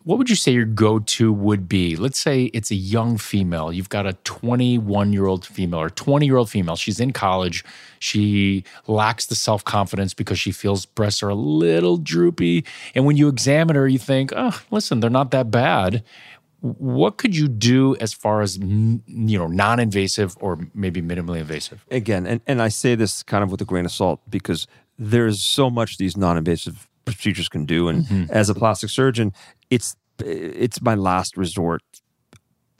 What 0.05 0.17
would 0.17 0.31
you 0.31 0.37
say 0.37 0.53
your 0.53 0.65
go-to 0.65 1.31
would 1.31 1.69
be? 1.69 1.95
Let's 1.95 2.19
say 2.19 2.45
it's 2.55 2.71
a 2.71 2.75
young 2.75 3.19
female. 3.19 3.71
You've 3.71 3.91
got 3.91 4.07
a 4.07 4.15
21-year-old 4.25 5.45
female 5.45 5.81
or 5.81 5.91
20-year-old 5.91 6.49
female. 6.49 6.77
She's 6.77 7.01
in 7.01 7.13
college. 7.13 7.65
She 7.99 8.65
lacks 8.87 9.27
the 9.27 9.35
self-confidence 9.35 10.15
because 10.15 10.39
she 10.39 10.53
feels 10.53 10.87
breasts 10.87 11.23
are 11.23 11.29
a 11.29 11.35
little 11.35 11.99
droopy. 11.99 12.65
And 12.95 13.05
when 13.05 13.19
you 13.19 13.29
examine 13.29 13.77
her, 13.77 13.87
you 13.87 13.99
think, 13.99 14.33
"Oh, 14.35 14.63
listen, 14.71 15.01
they're 15.01 15.11
not 15.11 15.33
that 15.33 15.51
bad." 15.51 16.03
What 16.61 17.17
could 17.17 17.37
you 17.37 17.49
do 17.49 17.97
as 17.97 18.13
far 18.13 18.43
as 18.43 18.59
you 18.59 19.39
know, 19.39 19.47
non-invasive 19.47 20.37
or 20.41 20.59
maybe 20.75 21.01
minimally 21.01 21.41
invasive? 21.41 21.85
again, 21.91 22.27
and, 22.27 22.41
and 22.47 22.61
I 22.61 22.69
say 22.69 22.95
this 22.95 23.23
kind 23.23 23.43
of 23.43 23.51
with 23.51 23.63
a 23.63 23.65
grain 23.65 23.87
of 23.87 23.93
salt 23.93 24.21
because 24.29 24.67
there's 24.99 25.43
so 25.43 25.71
much 25.71 25.97
these 25.97 26.19
non-invasive 26.19 26.90
procedures 27.15 27.49
can 27.49 27.65
do, 27.65 27.89
and 27.89 28.05
mm-hmm. 28.05 28.33
as 28.33 28.49
a 28.49 28.55
plastic 28.55 28.91
surgeon, 28.91 29.33
it's 29.71 29.97
it's 30.19 30.81
my 30.83 30.95
last 30.95 31.37
resort. 31.37 31.83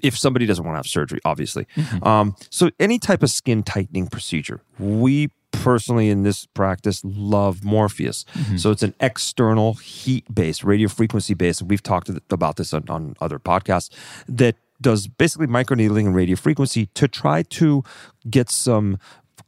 If 0.03 0.17
somebody 0.17 0.47
doesn't 0.47 0.65
want 0.65 0.75
to 0.75 0.79
have 0.79 0.87
surgery, 0.87 1.21
obviously, 1.25 1.67
mm-hmm. 1.77 2.07
um, 2.07 2.37
so 2.51 2.71
any 2.79 2.99
type 2.99 3.23
of 3.23 3.31
skin 3.31 3.63
tightening 3.63 4.07
procedure, 4.09 4.63
we 4.79 5.31
personally 5.53 6.09
in 6.09 6.23
this 6.23 6.47
practice 6.47 7.03
love 7.05 7.65
Morpheus. 7.65 8.25
Mm-hmm. 8.35 8.57
So 8.57 8.71
it's 8.71 8.83
an 8.83 8.95
external 9.01 9.75
heat-based, 9.75 10.65
radio 10.65 10.89
frequency 10.89 11.35
based, 11.35 11.61
and 11.61 11.69
we've 11.69 11.83
talked 11.83 12.11
about 12.31 12.57
this 12.57 12.73
on, 12.73 12.85
on 12.89 13.15
other 13.21 13.39
podcasts 13.39 13.91
that 14.29 14.57
does 14.81 15.07
basically 15.07 15.47
microneedling 15.47 16.07
and 16.07 16.15
radio 16.15 16.37
frequency 16.37 16.87
to 16.95 17.07
try 17.07 17.43
to 17.43 17.83
get 18.31 18.49
some 18.49 18.99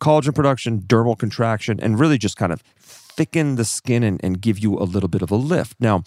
collagen 0.00 0.34
production, 0.34 0.80
dermal 0.80 1.16
contraction, 1.16 1.80
and 1.80 1.98
really 1.98 2.18
just 2.18 2.36
kind 2.36 2.52
of 2.52 2.62
thicken 3.16 3.57
the 3.57 3.64
skin 3.64 4.02
and, 4.02 4.21
and 4.25 4.40
give 4.40 4.59
you 4.59 4.78
a 4.78 4.85
little 4.85 5.09
bit 5.09 5.23
of 5.23 5.31
a 5.31 5.37
lift. 5.37 5.76
Now, 5.81 6.04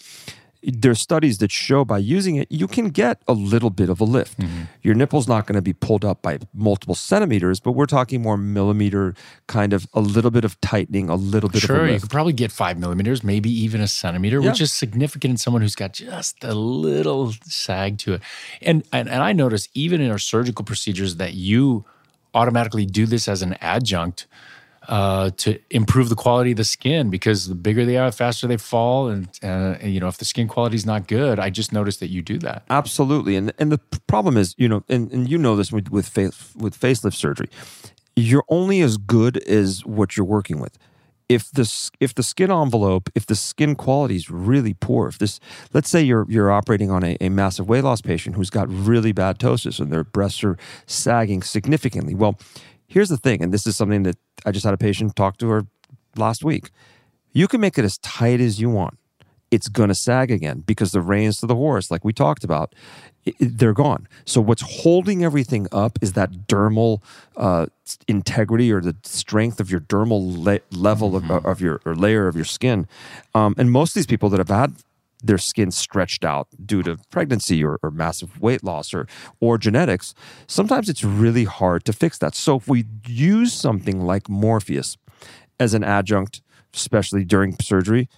there's 0.62 1.00
studies 1.00 1.38
that 1.38 1.52
show 1.52 1.84
by 1.84 1.98
using 1.98 2.36
it, 2.36 2.50
you 2.50 2.66
can 2.66 2.88
get 2.88 3.22
a 3.28 3.32
little 3.32 3.70
bit 3.70 3.88
of 3.88 4.00
a 4.00 4.04
lift. 4.04 4.38
Mm-hmm. 4.38 4.62
Your 4.82 4.94
nipple's 4.94 5.28
not 5.28 5.46
going 5.46 5.54
to 5.54 5.62
be 5.62 5.72
pulled 5.72 6.04
up 6.04 6.22
by 6.22 6.40
multiple 6.52 6.96
centimeters, 6.96 7.60
but 7.60 7.72
we're 7.72 7.86
talking 7.86 8.20
more 8.20 8.36
millimeter 8.36 9.14
kind 9.46 9.72
of 9.72 9.86
a 9.94 10.00
little 10.00 10.32
bit 10.32 10.44
of 10.44 10.60
tightening, 10.60 11.08
a 11.08 11.14
little 11.14 11.48
bit 11.48 11.62
of 11.62 11.68
Sure, 11.68 11.88
you 11.88 12.00
could 12.00 12.10
probably 12.10 12.32
get 12.32 12.50
five 12.50 12.78
millimeters, 12.78 13.22
maybe 13.22 13.48
even 13.48 13.80
a 13.80 13.86
centimeter, 13.86 14.40
which 14.42 14.60
is 14.60 14.72
significant 14.72 15.32
in 15.32 15.36
someone 15.36 15.62
who's 15.62 15.76
got 15.76 15.92
just 15.92 16.42
a 16.42 16.54
little 16.54 17.32
sag 17.44 17.98
to 17.98 18.14
it. 18.14 18.22
And, 18.60 18.82
and 18.92 19.08
and 19.08 19.22
I 19.22 19.32
notice 19.32 19.68
even 19.74 20.00
in 20.00 20.10
our 20.10 20.18
surgical 20.18 20.64
procedures 20.64 21.16
that 21.16 21.34
you 21.34 21.84
automatically 22.34 22.86
do 22.86 23.06
this 23.06 23.28
as 23.28 23.40
an 23.40 23.54
adjunct 23.60 24.26
uh, 24.88 25.30
to 25.36 25.58
improve 25.70 26.08
the 26.08 26.14
quality 26.14 26.52
of 26.52 26.56
the 26.56 26.64
skin 26.64 27.10
because 27.10 27.48
the 27.48 27.54
bigger 27.54 27.84
they 27.84 27.96
are, 27.96 28.10
the 28.10 28.16
faster 28.16 28.46
they 28.46 28.56
fall, 28.56 29.08
and, 29.08 29.28
uh, 29.42 29.76
and 29.80 29.92
you 29.92 30.00
know 30.00 30.08
if 30.08 30.18
the 30.18 30.24
skin 30.24 30.48
quality 30.48 30.76
is 30.76 30.86
not 30.86 31.08
good, 31.08 31.38
I 31.38 31.50
just 31.50 31.72
noticed 31.72 32.00
that 32.00 32.08
you 32.08 32.22
do 32.22 32.38
that. 32.38 32.64
Absolutely, 32.70 33.36
and 33.36 33.52
and 33.58 33.72
the 33.72 33.78
problem 34.06 34.36
is, 34.36 34.54
you 34.58 34.68
know, 34.68 34.84
and, 34.88 35.10
and 35.12 35.28
you 35.28 35.38
know 35.38 35.56
this 35.56 35.72
with 35.72 35.90
with 35.90 36.08
face, 36.08 36.52
with 36.56 36.78
facelift 36.78 37.14
surgery, 37.14 37.48
you're 38.14 38.44
only 38.48 38.80
as 38.80 38.96
good 38.96 39.36
as 39.48 39.84
what 39.84 40.16
you're 40.16 40.26
working 40.26 40.60
with. 40.60 40.78
If 41.28 41.50
the 41.50 41.90
if 41.98 42.14
the 42.14 42.22
skin 42.22 42.52
envelope, 42.52 43.10
if 43.16 43.26
the 43.26 43.34
skin 43.34 43.74
quality 43.74 44.14
is 44.14 44.30
really 44.30 44.74
poor, 44.74 45.08
if 45.08 45.18
this, 45.18 45.40
let's 45.72 45.88
say 45.88 46.00
you're 46.00 46.24
you're 46.28 46.52
operating 46.52 46.90
on 46.90 47.02
a, 47.02 47.16
a 47.20 47.28
massive 47.28 47.68
weight 47.68 47.82
loss 47.82 48.00
patient 48.00 48.36
who's 48.36 48.50
got 48.50 48.68
really 48.68 49.10
bad 49.10 49.40
ptosis 49.40 49.80
and 49.80 49.92
their 49.92 50.04
breasts 50.04 50.44
are 50.44 50.56
sagging 50.86 51.42
significantly. 51.42 52.14
Well, 52.14 52.38
here's 52.86 53.08
the 53.08 53.16
thing, 53.16 53.42
and 53.42 53.52
this 53.52 53.66
is 53.66 53.76
something 53.76 54.02
that 54.04 54.16
I 54.44 54.52
just 54.52 54.64
had 54.64 54.74
a 54.74 54.78
patient 54.78 55.16
talk 55.16 55.38
to 55.38 55.48
her 55.48 55.66
last 56.16 56.44
week. 56.44 56.70
You 57.32 57.48
can 57.48 57.60
make 57.60 57.78
it 57.78 57.84
as 57.84 57.98
tight 57.98 58.40
as 58.40 58.60
you 58.60 58.70
want 58.70 58.98
it's 59.50 59.68
going 59.68 59.88
to 59.88 59.94
sag 59.94 60.30
again 60.30 60.62
because 60.66 60.92
the 60.92 61.00
reins 61.00 61.38
to 61.38 61.46
the 61.46 61.54
horse, 61.54 61.90
like 61.90 62.04
we 62.04 62.12
talked 62.12 62.44
about, 62.44 62.74
they're 63.38 63.72
gone. 63.72 64.08
So 64.24 64.40
what's 64.40 64.62
holding 64.82 65.24
everything 65.24 65.66
up 65.72 65.98
is 66.02 66.12
that 66.14 66.46
dermal 66.48 67.00
uh, 67.36 67.66
integrity 68.08 68.72
or 68.72 68.80
the 68.80 68.96
strength 69.02 69.60
of 69.60 69.70
your 69.70 69.80
dermal 69.80 70.44
le- 70.44 70.60
level 70.76 71.16
of, 71.16 71.30
of 71.30 71.60
your 71.60 71.80
or 71.84 71.94
layer 71.94 72.28
of 72.28 72.36
your 72.36 72.44
skin. 72.44 72.86
Um, 73.34 73.54
and 73.58 73.70
most 73.70 73.90
of 73.90 73.94
these 73.94 74.06
people 74.06 74.28
that 74.30 74.38
have 74.38 74.48
had 74.48 74.74
their 75.22 75.38
skin 75.38 75.70
stretched 75.70 76.24
out 76.24 76.48
due 76.64 76.82
to 76.82 76.98
pregnancy 77.10 77.64
or, 77.64 77.78
or 77.82 77.90
massive 77.90 78.40
weight 78.40 78.62
loss 78.62 78.92
or 78.92 79.06
or 79.40 79.58
genetics, 79.58 80.14
sometimes 80.46 80.88
it's 80.88 81.04
really 81.04 81.44
hard 81.44 81.84
to 81.84 81.92
fix 81.92 82.18
that. 82.18 82.34
So 82.34 82.56
if 82.56 82.68
we 82.68 82.84
use 83.06 83.52
something 83.52 84.00
like 84.00 84.28
Morpheus 84.28 84.96
as 85.58 85.74
an 85.74 85.84
adjunct, 85.84 86.42
especially 86.74 87.24
during 87.24 87.56
surgery, 87.60 88.08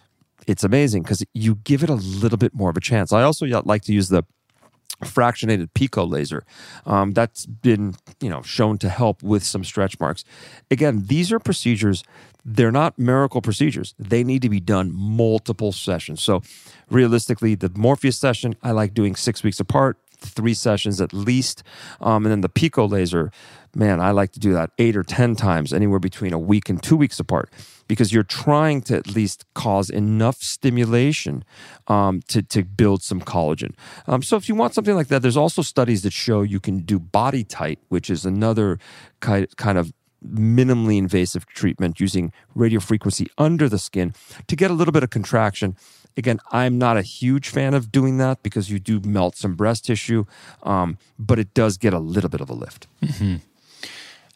it's 0.47 0.65
amazing 0.65 1.03
because 1.03 1.23
you 1.35 1.57
give 1.57 1.83
it 1.83 1.91
a 1.91 1.95
little 1.95 2.39
bit 2.39 2.55
more 2.55 2.71
of 2.71 2.77
a 2.77 2.81
chance. 2.81 3.13
I 3.13 3.23
also 3.23 3.47
like 3.47 3.83
to 3.83 3.93
use 3.93 4.09
the 4.09 4.25
fractionated 5.05 5.69
pico 5.75 6.05
laser 6.05 6.45
um, 6.87 7.13
that's 7.13 7.47
been 7.47 7.95
you 8.21 8.29
know 8.29 8.43
shown 8.43 8.79
to 8.79 8.89
help 8.89 9.23
with 9.23 9.45
some 9.45 9.65
stretch 9.65 9.99
marks. 10.01 10.25
Again 10.71 11.05
these 11.07 11.33
are 11.33 11.39
procedures 11.39 12.03
they're 12.45 12.73
not 12.73 12.99
miracle 12.99 13.43
procedures. 13.43 13.95
They 13.99 14.25
need 14.25 14.41
to 14.41 14.49
be 14.49 14.61
done 14.61 14.91
multiple 14.95 15.71
sessions. 15.71 16.23
So 16.23 16.41
realistically 16.91 17.55
the 17.55 17.71
morpheus 17.77 18.19
session 18.19 18.55
i 18.63 18.71
like 18.71 18.95
doing 18.95 19.15
six 19.15 19.43
weeks 19.43 19.61
apart 19.61 19.99
three 20.21 20.55
sessions 20.55 21.01
at 21.01 21.13
least 21.13 21.63
um, 22.01 22.25
and 22.25 22.33
then 22.33 22.41
the 22.41 22.49
pico 22.49 22.87
laser 22.87 23.31
man 23.75 24.01
i 24.01 24.11
like 24.11 24.33
to 24.33 24.41
do 24.41 24.53
that 24.53 24.71
eight 24.79 24.97
or 24.97 25.03
ten 25.03 25.35
times 25.35 25.73
anywhere 25.73 25.99
between 25.99 26.33
a 26.33 26.39
week 26.39 26.69
and 26.69 26.83
two 26.83 26.97
weeks 26.97 27.21
apart 27.21 27.51
because 27.89 28.13
you're 28.13 28.23
trying 28.23 28.83
to 28.83 28.97
at 28.97 29.09
least 29.09 29.45
cause 29.55 29.91
enough 29.91 30.37
stimulation 30.37 31.43
um, 31.89 32.21
to, 32.29 32.43
to 32.43 32.63
build 32.63 33.03
some 33.03 33.21
collagen. 33.21 33.75
Um, 34.07 34.23
so, 34.23 34.37
if 34.37 34.49
you 34.49 34.55
want 34.55 34.75
something 34.75 34.95
like 34.95 35.09
that, 35.09 35.23
there's 35.23 35.37
also 35.37 35.63
studies 35.63 36.03
that 36.03 36.13
show 36.13 36.43
you 36.43 36.61
can 36.61 36.81
do 36.81 37.01
BodyTite, 37.01 37.79
which 37.89 38.11
is 38.11 38.25
another 38.25 38.79
kind 39.21 39.49
kind 39.57 39.79
of 39.79 39.93
minimally 40.25 40.99
invasive 40.99 41.47
treatment 41.47 42.01
using 42.01 42.33
radio 42.55 42.81
frequency 42.81 43.29
under 43.39 43.69
the 43.69 43.79
skin 43.79 44.13
to 44.49 44.57
get 44.57 44.71
a 44.71 44.75
little 44.75 44.93
bit 44.93 45.03
of 45.03 45.11
contraction. 45.11 45.77
Again, 46.17 46.41
I'm 46.51 46.79
not 46.79 46.97
a 46.97 47.03
huge 47.03 47.49
fan 47.49 47.75
of 47.75 47.93
doing 47.93 48.19
that 48.19 48.43
because 48.43 48.69
you 48.69 48.81
do 48.81 49.01
melt 49.01 49.37
some 49.37 49.55
breast 49.55 49.85
tissue, 49.85 50.25
um, 50.65 50.99
but 51.17 51.39
it 51.39 51.55
does 51.55 51.79
get 51.79 51.95
a 51.95 52.01
little 52.01 52.29
bit 52.29 52.41
of 52.41 52.51
a 52.51 52.55
lift. 52.55 52.89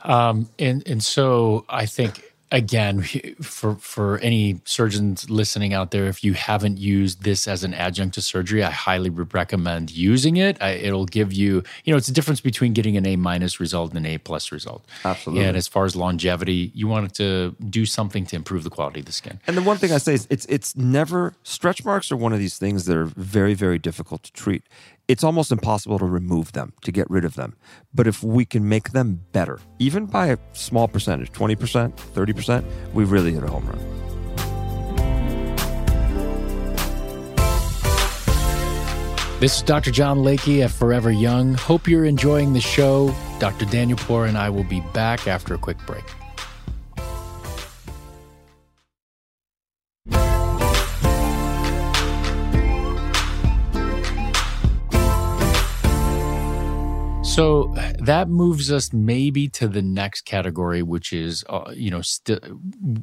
Um, 0.04 0.48
and 0.58 0.86
and 0.86 1.02
so 1.02 1.64
I 1.68 1.86
think 1.86 2.32
again 2.52 3.02
for 3.42 3.74
for 3.76 4.18
any 4.18 4.60
surgeons 4.64 5.28
listening 5.30 5.72
out 5.72 5.90
there 5.90 6.04
if 6.04 6.22
you 6.22 6.34
haven't 6.34 6.76
used 6.76 7.24
this 7.24 7.48
as 7.48 7.64
an 7.64 7.72
adjunct 7.72 8.14
to 8.14 8.20
surgery 8.20 8.62
i 8.62 8.70
highly 8.70 9.08
recommend 9.08 9.90
using 9.90 10.36
it 10.36 10.58
I, 10.60 10.72
it'll 10.72 11.06
give 11.06 11.32
you 11.32 11.64
you 11.84 11.92
know 11.92 11.96
it's 11.96 12.08
a 12.08 12.12
difference 12.12 12.42
between 12.42 12.74
getting 12.74 12.96
an 12.98 13.06
a 13.06 13.16
minus 13.16 13.58
result 13.58 13.94
and 13.94 14.06
an 14.06 14.12
a 14.12 14.18
plus 14.18 14.52
result 14.52 14.84
Absolutely. 15.04 15.46
and 15.46 15.56
as 15.56 15.66
far 15.66 15.86
as 15.86 15.96
longevity 15.96 16.70
you 16.74 16.86
want 16.86 17.06
it 17.06 17.14
to 17.14 17.56
do 17.70 17.86
something 17.86 18.26
to 18.26 18.36
improve 18.36 18.64
the 18.64 18.70
quality 18.70 19.00
of 19.00 19.06
the 19.06 19.12
skin 19.12 19.40
And 19.46 19.56
the 19.56 19.62
one 19.62 19.78
thing 19.78 19.90
I 19.90 19.98
say 19.98 20.14
is 20.14 20.26
it's 20.28 20.44
it's 20.46 20.76
never 20.76 21.34
stretch 21.42 21.84
marks 21.86 22.12
are 22.12 22.18
one 22.18 22.34
of 22.34 22.38
these 22.38 22.58
things 22.58 22.84
that 22.84 22.96
are 22.98 23.06
very 23.06 23.54
very 23.54 23.78
difficult 23.78 24.22
to 24.24 24.32
treat. 24.32 24.62
It's 25.12 25.22
almost 25.22 25.52
impossible 25.52 25.98
to 25.98 26.06
remove 26.06 26.52
them, 26.52 26.72
to 26.84 26.90
get 26.90 27.10
rid 27.10 27.26
of 27.26 27.34
them. 27.34 27.54
But 27.92 28.06
if 28.06 28.24
we 28.24 28.46
can 28.46 28.66
make 28.66 28.92
them 28.92 29.20
better, 29.32 29.60
even 29.78 30.06
by 30.06 30.28
a 30.28 30.38
small 30.54 30.88
percentage, 30.88 31.30
20%, 31.32 31.92
30%, 31.92 32.64
we 32.94 33.04
really 33.04 33.34
hit 33.34 33.44
a 33.44 33.46
home 33.46 33.66
run. 33.66 33.78
This 39.38 39.56
is 39.56 39.62
Dr. 39.62 39.90
John 39.90 40.20
Layke 40.20 40.64
at 40.64 40.70
Forever 40.70 41.10
Young. 41.10 41.52
Hope 41.52 41.86
you're 41.86 42.06
enjoying 42.06 42.54
the 42.54 42.62
show. 42.62 43.14
Dr. 43.38 43.66
Danielpour 43.66 44.26
and 44.26 44.38
I 44.38 44.48
will 44.48 44.64
be 44.64 44.80
back 44.94 45.28
after 45.28 45.52
a 45.52 45.58
quick 45.58 45.76
break. 45.84 46.04
So 57.34 57.74
that 57.98 58.28
moves 58.28 58.70
us 58.70 58.92
maybe 58.92 59.48
to 59.48 59.66
the 59.66 59.80
next 59.80 60.26
category, 60.26 60.82
which 60.82 61.14
is, 61.14 61.44
uh, 61.48 61.72
you 61.74 61.90
know, 61.90 62.02
still 62.02 62.38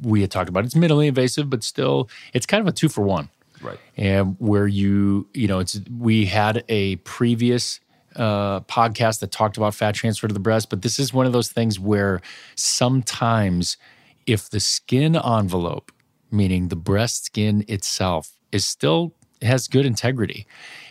we 0.02 0.20
had 0.20 0.30
talked 0.30 0.48
about 0.48 0.64
it's 0.64 0.74
minimally 0.74 1.08
invasive, 1.08 1.50
but 1.50 1.64
still 1.64 2.08
it's 2.32 2.46
kind 2.46 2.60
of 2.60 2.68
a 2.68 2.72
two 2.72 2.88
for 2.88 3.02
one 3.02 3.28
Right. 3.60 3.78
and 3.96 4.36
where 4.38 4.66
you 4.66 5.28
you 5.34 5.46
know 5.48 5.58
it's 5.58 5.80
we 5.98 6.26
had 6.26 6.64
a 6.68 6.96
previous 6.96 7.80
uh, 8.16 8.60
podcast 8.60 9.18
that 9.20 9.32
talked 9.32 9.56
about 9.56 9.74
fat 9.74 9.94
transfer 9.96 10.26
to 10.28 10.32
the 10.32 10.40
breast 10.40 10.70
but 10.70 10.80
this 10.80 10.98
is 10.98 11.12
one 11.12 11.26
of 11.26 11.32
those 11.32 11.50
things 11.52 11.78
where 11.78 12.22
sometimes 12.54 13.76
if 14.26 14.48
the 14.48 14.60
skin 14.60 15.14
envelope 15.14 15.92
meaning 16.30 16.68
the 16.68 16.76
breast 16.76 17.26
skin 17.26 17.64
itself 17.68 18.32
is 18.50 18.64
still 18.64 19.12
has 19.42 19.68
good 19.68 19.84
integrity 19.84 20.46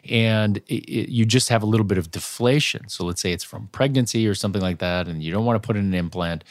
and 0.08 0.58
it, 0.68 0.84
it- 0.86 1.10
you 1.10 1.25
just 1.25 1.50
have 1.50 1.63
a 1.63 1.65
little 1.65 1.86
bit 1.86 1.98
of 1.98 2.12
deflation 2.12 2.88
so 2.88 3.03
let's 3.03 3.22
say 3.22 3.32
it's 3.32 3.44
from 3.44 3.68
pregnancy 3.72 4.27
or 4.27 4.34
something 4.36 4.62
like 4.62 4.79
that 4.79 5.08
and 5.08 5.24
you 5.24 5.32
don't 5.32 5.46
want 5.46 5.62
to 5.62 5.65
put 5.65 5.75
in 5.75 5.86
an 5.86 5.94
implant 5.94 6.44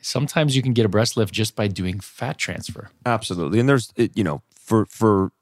sometimes 0.00 0.54
you 0.54 0.62
can 0.62 0.72
get 0.72 0.86
a 0.86 0.88
breast 0.88 1.16
lift 1.16 1.32
just 1.32 1.56
by 1.56 1.66
doing 1.66 1.98
fat 2.00 2.38
transfer 2.38 2.90
Absolutely. 3.04 3.58
And 3.60 3.68
there's, 3.68 3.92
you 4.14 4.22
know, 4.24 4.42
for 4.54 4.86
for 4.86 5.32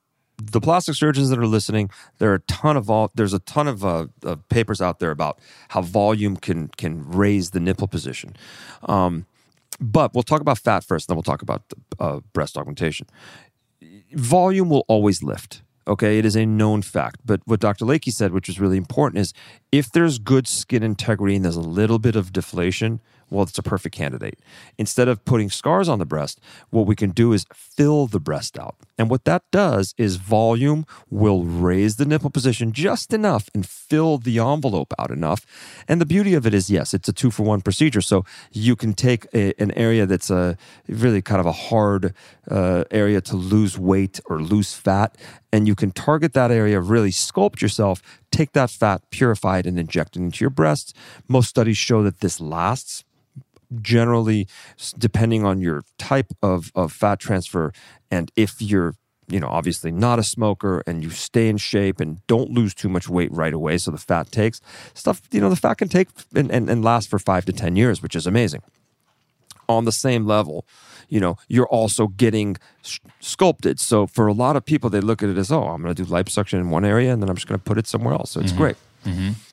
the 0.42 0.60
plastic 0.60 0.94
surgeons 0.96 1.28
that 1.30 1.38
are 1.38 1.46
listening, 1.46 1.90
there 2.18 2.30
are 2.32 2.34
a 2.36 2.40
ton 2.40 2.76
of 2.76 2.84
vol- 2.86 3.10
there's 3.14 3.32
a 3.34 3.38
ton 3.40 3.68
of 3.68 3.84
uh, 3.84 4.06
uh, 4.24 4.36
papers 4.48 4.80
out 4.80 4.98
there 4.98 5.10
about 5.12 5.38
how 5.68 5.80
volume 5.82 6.36
can 6.36 6.68
can 6.76 7.08
raise 7.08 7.50
the 7.50 7.60
nipple 7.60 7.86
position. 7.88 8.34
Um, 8.82 9.26
but 9.80 10.12
we'll 10.14 10.22
talk 10.24 10.40
about 10.40 10.58
fat 10.58 10.82
first, 10.84 11.08
then 11.08 11.16
we'll 11.16 11.22
talk 11.22 11.42
about 11.42 11.62
uh, 12.00 12.20
breast 12.32 12.56
augmentation. 12.56 13.06
Volume 14.12 14.68
will 14.70 14.84
always 14.88 15.22
lift. 15.22 15.62
Okay, 15.86 16.18
it 16.18 16.24
is 16.24 16.36
a 16.36 16.46
known 16.46 16.82
fact. 16.82 17.20
But 17.24 17.40
what 17.44 17.60
Dr. 17.60 17.84
Layke 17.84 18.12
said, 18.12 18.32
which 18.32 18.48
is 18.48 18.58
really 18.58 18.78
important, 18.78 19.20
is 19.20 19.34
if 19.70 19.90
there's 19.92 20.18
good 20.18 20.48
skin 20.48 20.82
integrity 20.82 21.36
and 21.36 21.44
there's 21.44 21.56
a 21.56 21.60
little 21.60 21.98
bit 21.98 22.16
of 22.16 22.32
deflation, 22.32 23.00
well, 23.30 23.42
it's 23.42 23.58
a 23.58 23.62
perfect 23.62 23.94
candidate. 23.94 24.38
Instead 24.78 25.08
of 25.08 25.24
putting 25.24 25.50
scars 25.50 25.88
on 25.88 25.98
the 25.98 26.06
breast, 26.06 26.40
what 26.70 26.86
we 26.86 26.94
can 26.94 27.10
do 27.10 27.32
is 27.32 27.46
fill 27.52 28.06
the 28.06 28.20
breast 28.20 28.58
out. 28.58 28.76
And 28.96 29.10
what 29.10 29.24
that 29.24 29.42
does 29.50 29.94
is 29.98 30.16
volume 30.16 30.86
will 31.10 31.42
raise 31.44 31.96
the 31.96 32.04
nipple 32.04 32.30
position 32.30 32.72
just 32.72 33.12
enough 33.12 33.48
and 33.54 33.66
fill 33.66 34.18
the 34.18 34.38
envelope 34.38 34.94
out 34.98 35.10
enough. 35.10 35.44
And 35.88 36.00
the 36.00 36.06
beauty 36.06 36.34
of 36.34 36.46
it 36.46 36.54
is, 36.54 36.70
yes, 36.70 36.94
it's 36.94 37.08
a 37.08 37.12
two 37.12 37.30
for 37.30 37.42
one 37.42 37.60
procedure. 37.60 38.00
So 38.00 38.24
you 38.52 38.76
can 38.76 38.94
take 38.94 39.26
a, 39.34 39.52
an 39.60 39.72
area 39.72 40.06
that's 40.06 40.30
a 40.30 40.56
really 40.88 41.22
kind 41.22 41.40
of 41.40 41.46
a 41.46 41.52
hard 41.52 42.14
uh, 42.48 42.84
area 42.90 43.20
to 43.22 43.36
lose 43.36 43.78
weight 43.78 44.20
or 44.26 44.40
lose 44.40 44.74
fat, 44.74 45.16
and 45.54 45.68
you 45.68 45.76
can 45.76 45.92
target 45.92 46.32
that 46.32 46.50
area, 46.50 46.80
really 46.80 47.12
sculpt 47.12 47.60
yourself, 47.60 48.02
take 48.32 48.54
that 48.54 48.70
fat, 48.70 49.02
purify 49.10 49.60
it, 49.60 49.66
and 49.66 49.78
inject 49.78 50.16
it 50.16 50.18
into 50.18 50.42
your 50.42 50.50
breasts. 50.50 50.92
Most 51.28 51.48
studies 51.48 51.78
show 51.78 52.02
that 52.02 52.18
this 52.18 52.40
lasts 52.40 53.04
generally 53.80 54.48
depending 54.98 55.44
on 55.44 55.60
your 55.60 55.84
type 55.96 56.32
of, 56.42 56.72
of 56.74 56.92
fat 56.92 57.20
transfer 57.20 57.72
and 58.10 58.30
if 58.36 58.60
you're 58.60 58.94
you 59.26 59.40
know 59.40 59.48
obviously 59.48 59.90
not 59.90 60.18
a 60.18 60.22
smoker 60.22 60.82
and 60.86 61.02
you 61.02 61.10
stay 61.10 61.48
in 61.48 61.56
shape 61.56 61.98
and 61.98 62.24
don't 62.26 62.50
lose 62.50 62.74
too 62.74 62.88
much 62.88 63.08
weight 63.08 63.32
right 63.32 63.54
away 63.54 63.78
so 63.78 63.90
the 63.90 63.98
fat 63.98 64.30
takes 64.30 64.60
stuff 64.92 65.22
you 65.32 65.40
know 65.40 65.48
the 65.48 65.56
fat 65.56 65.74
can 65.74 65.88
take 65.88 66.08
and, 66.36 66.52
and, 66.52 66.68
and 66.68 66.84
last 66.84 67.08
for 67.08 67.18
five 67.18 67.44
to 67.44 67.52
ten 67.52 67.74
years 67.74 68.02
which 68.02 68.14
is 68.14 68.26
amazing 68.26 68.62
on 69.68 69.86
the 69.86 69.92
same 69.92 70.26
level 70.26 70.66
you 71.08 71.20
know 71.20 71.36
you're 71.48 71.68
also 71.68 72.08
getting 72.08 72.56
sculpted. 73.20 73.80
So 73.80 74.06
for 74.06 74.26
a 74.26 74.32
lot 74.32 74.56
of 74.56 74.64
people 74.64 74.90
they 74.90 75.00
look 75.00 75.22
at 75.22 75.28
it 75.28 75.38
as 75.38 75.50
oh 75.50 75.64
i'm 75.64 75.82
going 75.82 75.94
to 75.94 76.02
do 76.02 76.08
liposuction 76.08 76.60
in 76.60 76.70
one 76.70 76.84
area 76.84 77.12
and 77.12 77.22
then 77.22 77.28
i'm 77.28 77.36
just 77.36 77.46
going 77.48 77.58
to 77.58 77.64
put 77.64 77.78
it 77.78 77.86
somewhere 77.86 78.14
else. 78.14 78.30
So 78.32 78.40
it's 78.40 78.52
great. 78.52 78.76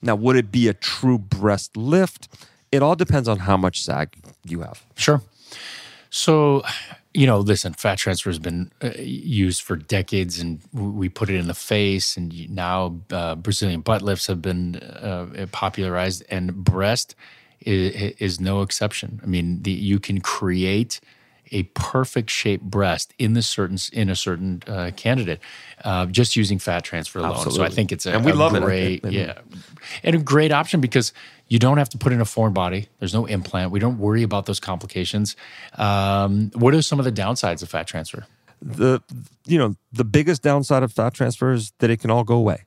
Now 0.01 0.15
would 0.15 0.35
it 0.35 0.51
be 0.51 0.67
a 0.67 0.73
true 0.73 1.17
breast 1.17 1.77
lift? 1.77 2.27
It 2.71 2.81
all 2.81 2.95
depends 2.95 3.27
on 3.27 3.39
how 3.39 3.57
much 3.57 3.83
sag 3.83 4.15
you 4.45 4.61
have. 4.61 4.85
Sure. 4.95 5.21
So, 6.09 6.63
you 7.13 7.25
know, 7.25 7.39
listen, 7.39 7.73
fat 7.73 7.97
transfer 7.97 8.29
has 8.29 8.39
been 8.39 8.71
uh, 8.83 8.91
used 8.99 9.61
for 9.61 9.77
decades, 9.77 10.39
and 10.39 10.61
we 10.73 11.07
put 11.09 11.29
it 11.29 11.35
in 11.35 11.47
the 11.47 11.53
face, 11.53 12.17
and 12.17 12.49
now 12.49 12.99
uh, 13.11 13.35
Brazilian 13.35 13.79
butt 13.81 14.01
lifts 14.01 14.27
have 14.27 14.41
been 14.41 14.75
uh, 14.75 15.47
popularized, 15.51 16.23
and 16.29 16.53
breast 16.63 17.15
is, 17.61 18.13
is 18.19 18.39
no 18.41 18.61
exception. 18.61 19.21
I 19.23 19.25
mean, 19.25 19.63
the, 19.63 19.71
you 19.71 19.99
can 19.99 20.19
create 20.19 20.99
a 21.51 21.63
perfect 21.63 22.29
shaped 22.29 22.63
breast 22.63 23.13
in 23.19 23.33
the 23.33 23.41
certain 23.41 23.77
in 23.93 24.09
a 24.09 24.15
certain 24.15 24.63
uh, 24.67 24.91
candidate 24.95 25.39
uh, 25.83 26.05
just 26.05 26.35
using 26.35 26.59
fat 26.59 26.83
transfer 26.83 27.19
alone. 27.19 27.51
So 27.51 27.63
I 27.63 27.69
think 27.69 27.91
it's 27.91 28.05
a, 28.05 28.13
And 28.13 28.23
we 28.25 28.31
a 28.31 28.35
love 28.35 28.55
it. 28.55 28.63
great, 28.63 29.03
And- 29.03 29.13
yeah, 29.13 29.39
and 30.03 30.15
a 30.15 30.19
great 30.19 30.51
option 30.51 30.81
because 30.81 31.13
you 31.47 31.59
don't 31.59 31.77
have 31.77 31.89
to 31.89 31.97
put 31.97 32.13
in 32.13 32.21
a 32.21 32.25
foreign 32.25 32.53
body. 32.53 32.87
There's 32.99 33.13
no 33.13 33.25
implant. 33.25 33.71
We 33.71 33.79
don't 33.79 33.97
worry 33.97 34.23
about 34.23 34.45
those 34.45 34.59
complications. 34.59 35.35
Um, 35.75 36.51
what 36.55 36.73
are 36.73 36.81
some 36.81 36.99
of 36.99 37.05
the 37.05 37.11
downsides 37.11 37.61
of 37.61 37.69
fat 37.69 37.87
transfer? 37.87 38.25
the 38.63 39.01
you 39.47 39.57
know 39.57 39.75
the 39.91 40.03
biggest 40.05 40.43
downside 40.43 40.83
of 40.83 40.91
fat 40.93 41.15
transfer 41.15 41.51
is 41.51 41.73
that 41.79 41.89
it 41.89 41.97
can 41.99 42.11
all 42.11 42.23
go 42.23 42.35
away 42.35 42.63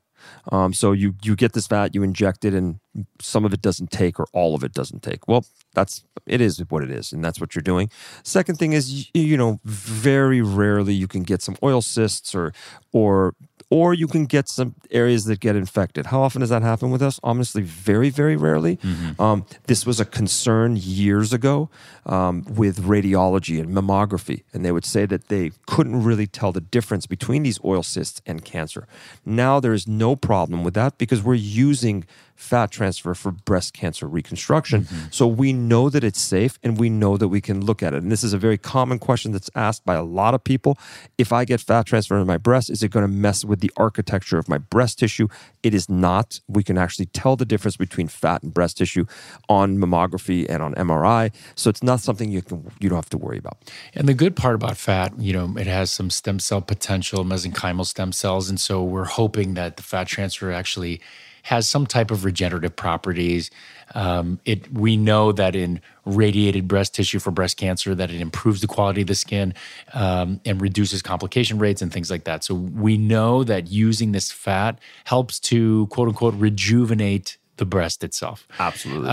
um, 0.52 0.72
so 0.72 0.92
you 0.92 1.14
you 1.22 1.36
get 1.36 1.52
this 1.52 1.66
fat 1.66 1.94
you 1.94 2.02
inject 2.02 2.44
it 2.44 2.54
and 2.54 2.80
some 3.20 3.44
of 3.44 3.52
it 3.52 3.60
doesn't 3.60 3.90
take 3.90 4.20
or 4.20 4.26
all 4.32 4.54
of 4.54 4.62
it 4.62 4.72
doesn't 4.72 5.02
take. 5.02 5.26
Well 5.28 5.44
that's 5.74 6.04
it 6.26 6.40
is 6.40 6.62
what 6.68 6.82
it 6.82 6.90
is 6.90 7.12
and 7.12 7.24
that's 7.24 7.40
what 7.40 7.54
you're 7.54 7.62
doing. 7.62 7.90
Second 8.22 8.58
thing 8.58 8.72
is 8.72 9.10
you, 9.14 9.22
you 9.22 9.36
know 9.36 9.60
very 9.64 10.42
rarely 10.42 10.94
you 10.94 11.08
can 11.08 11.22
get 11.22 11.42
some 11.42 11.56
oil 11.62 11.82
cysts 11.82 12.34
or 12.34 12.52
or 12.92 13.34
or 13.74 13.92
you 13.92 14.06
can 14.06 14.24
get 14.24 14.48
some 14.48 14.76
areas 14.92 15.24
that 15.24 15.40
get 15.40 15.56
infected. 15.56 16.06
How 16.06 16.22
often 16.22 16.38
does 16.42 16.50
that 16.50 16.62
happen 16.62 16.92
with 16.92 17.02
us? 17.02 17.18
Honestly, 17.24 17.62
very, 17.62 18.08
very 18.08 18.36
rarely. 18.36 18.78
Um, 19.18 19.46
this 19.66 19.84
was 19.84 19.98
a 19.98 20.04
concern 20.04 20.76
years 20.76 21.32
ago 21.32 21.70
um, 22.06 22.44
with 22.48 22.76
radiology 22.84 23.58
and 23.58 23.74
mammography, 23.76 24.44
and 24.52 24.64
they 24.64 24.70
would 24.70 24.84
say 24.84 25.06
that 25.06 25.26
they 25.26 25.50
couldn't 25.66 26.04
really 26.04 26.28
tell 26.28 26.52
the 26.52 26.60
difference 26.60 27.06
between 27.08 27.42
these 27.42 27.58
oil 27.64 27.82
cysts 27.82 28.22
and 28.24 28.44
cancer. 28.44 28.86
Now 29.24 29.58
there 29.58 29.74
is 29.74 29.88
no 29.88 30.14
problem 30.14 30.62
with 30.62 30.74
that 30.74 30.96
because 30.96 31.20
we're 31.24 31.34
using 31.34 32.04
fat 32.34 32.70
transfer 32.70 33.14
for 33.14 33.30
breast 33.30 33.72
cancer 33.72 34.06
reconstruction. 34.06 34.82
Mm-hmm. 34.82 35.06
So 35.10 35.26
we 35.26 35.52
know 35.52 35.88
that 35.88 36.04
it's 36.04 36.20
safe 36.20 36.58
and 36.62 36.78
we 36.78 36.90
know 36.90 37.16
that 37.16 37.28
we 37.28 37.40
can 37.40 37.64
look 37.64 37.82
at 37.82 37.94
it. 37.94 38.02
And 38.02 38.10
this 38.10 38.24
is 38.24 38.32
a 38.32 38.38
very 38.38 38.58
common 38.58 38.98
question 38.98 39.32
that's 39.32 39.50
asked 39.54 39.84
by 39.84 39.94
a 39.94 40.02
lot 40.02 40.34
of 40.34 40.42
people. 40.42 40.78
If 41.16 41.32
I 41.32 41.44
get 41.44 41.60
fat 41.60 41.86
transfer 41.86 42.18
in 42.18 42.26
my 42.26 42.38
breast, 42.38 42.70
is 42.70 42.82
it 42.82 42.90
going 42.90 43.06
to 43.06 43.12
mess 43.12 43.44
with 43.44 43.60
the 43.60 43.70
architecture 43.76 44.38
of 44.38 44.48
my 44.48 44.58
breast 44.58 44.98
tissue? 44.98 45.28
It 45.62 45.74
is 45.74 45.88
not. 45.88 46.40
We 46.48 46.62
can 46.62 46.76
actually 46.76 47.06
tell 47.06 47.36
the 47.36 47.44
difference 47.44 47.76
between 47.76 48.08
fat 48.08 48.42
and 48.42 48.52
breast 48.52 48.78
tissue 48.78 49.06
on 49.48 49.78
mammography 49.78 50.46
and 50.48 50.62
on 50.62 50.74
MRI. 50.74 51.32
So 51.54 51.70
it's 51.70 51.82
not 51.82 52.00
something 52.00 52.30
you 52.30 52.42
can 52.42 52.70
you 52.80 52.88
don't 52.88 52.96
have 52.96 53.10
to 53.10 53.18
worry 53.18 53.38
about. 53.38 53.58
And 53.94 54.08
the 54.08 54.14
good 54.14 54.36
part 54.36 54.54
about 54.54 54.76
fat, 54.76 55.18
you 55.18 55.32
know, 55.32 55.54
it 55.56 55.66
has 55.66 55.90
some 55.90 56.10
stem 56.10 56.38
cell 56.38 56.60
potential, 56.60 57.24
mesenchymal 57.24 57.86
stem 57.86 58.12
cells. 58.12 58.48
And 58.48 58.60
so 58.60 58.82
we're 58.82 59.04
hoping 59.04 59.54
that 59.54 59.76
the 59.76 59.82
fat 59.82 60.08
transfer 60.08 60.50
actually 60.50 61.00
has 61.44 61.68
some 61.68 61.86
type 61.86 62.10
of 62.10 62.24
regenerative 62.24 62.74
properties. 62.74 63.50
Um, 63.94 64.40
it 64.46 64.72
we 64.72 64.96
know 64.96 65.30
that 65.32 65.54
in 65.54 65.80
radiated 66.06 66.66
breast 66.66 66.94
tissue 66.94 67.18
for 67.18 67.30
breast 67.30 67.58
cancer 67.58 67.94
that 67.94 68.10
it 68.10 68.20
improves 68.20 68.62
the 68.62 68.66
quality 68.66 69.02
of 69.02 69.08
the 69.08 69.14
skin 69.14 69.52
um, 69.92 70.40
and 70.46 70.60
reduces 70.60 71.02
complication 71.02 71.58
rates 71.58 71.82
and 71.82 71.92
things 71.92 72.10
like 72.10 72.24
that. 72.24 72.44
So 72.44 72.54
we 72.54 72.96
know 72.96 73.44
that 73.44 73.68
using 73.68 74.12
this 74.12 74.32
fat 74.32 74.78
helps 75.04 75.38
to 75.40 75.86
quote 75.88 76.08
unquote 76.08 76.34
rejuvenate 76.34 77.36
the 77.56 77.66
breast 77.66 78.02
itself 78.02 78.48
Absolutely. 78.58 79.10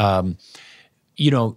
You 1.22 1.30
know, 1.30 1.56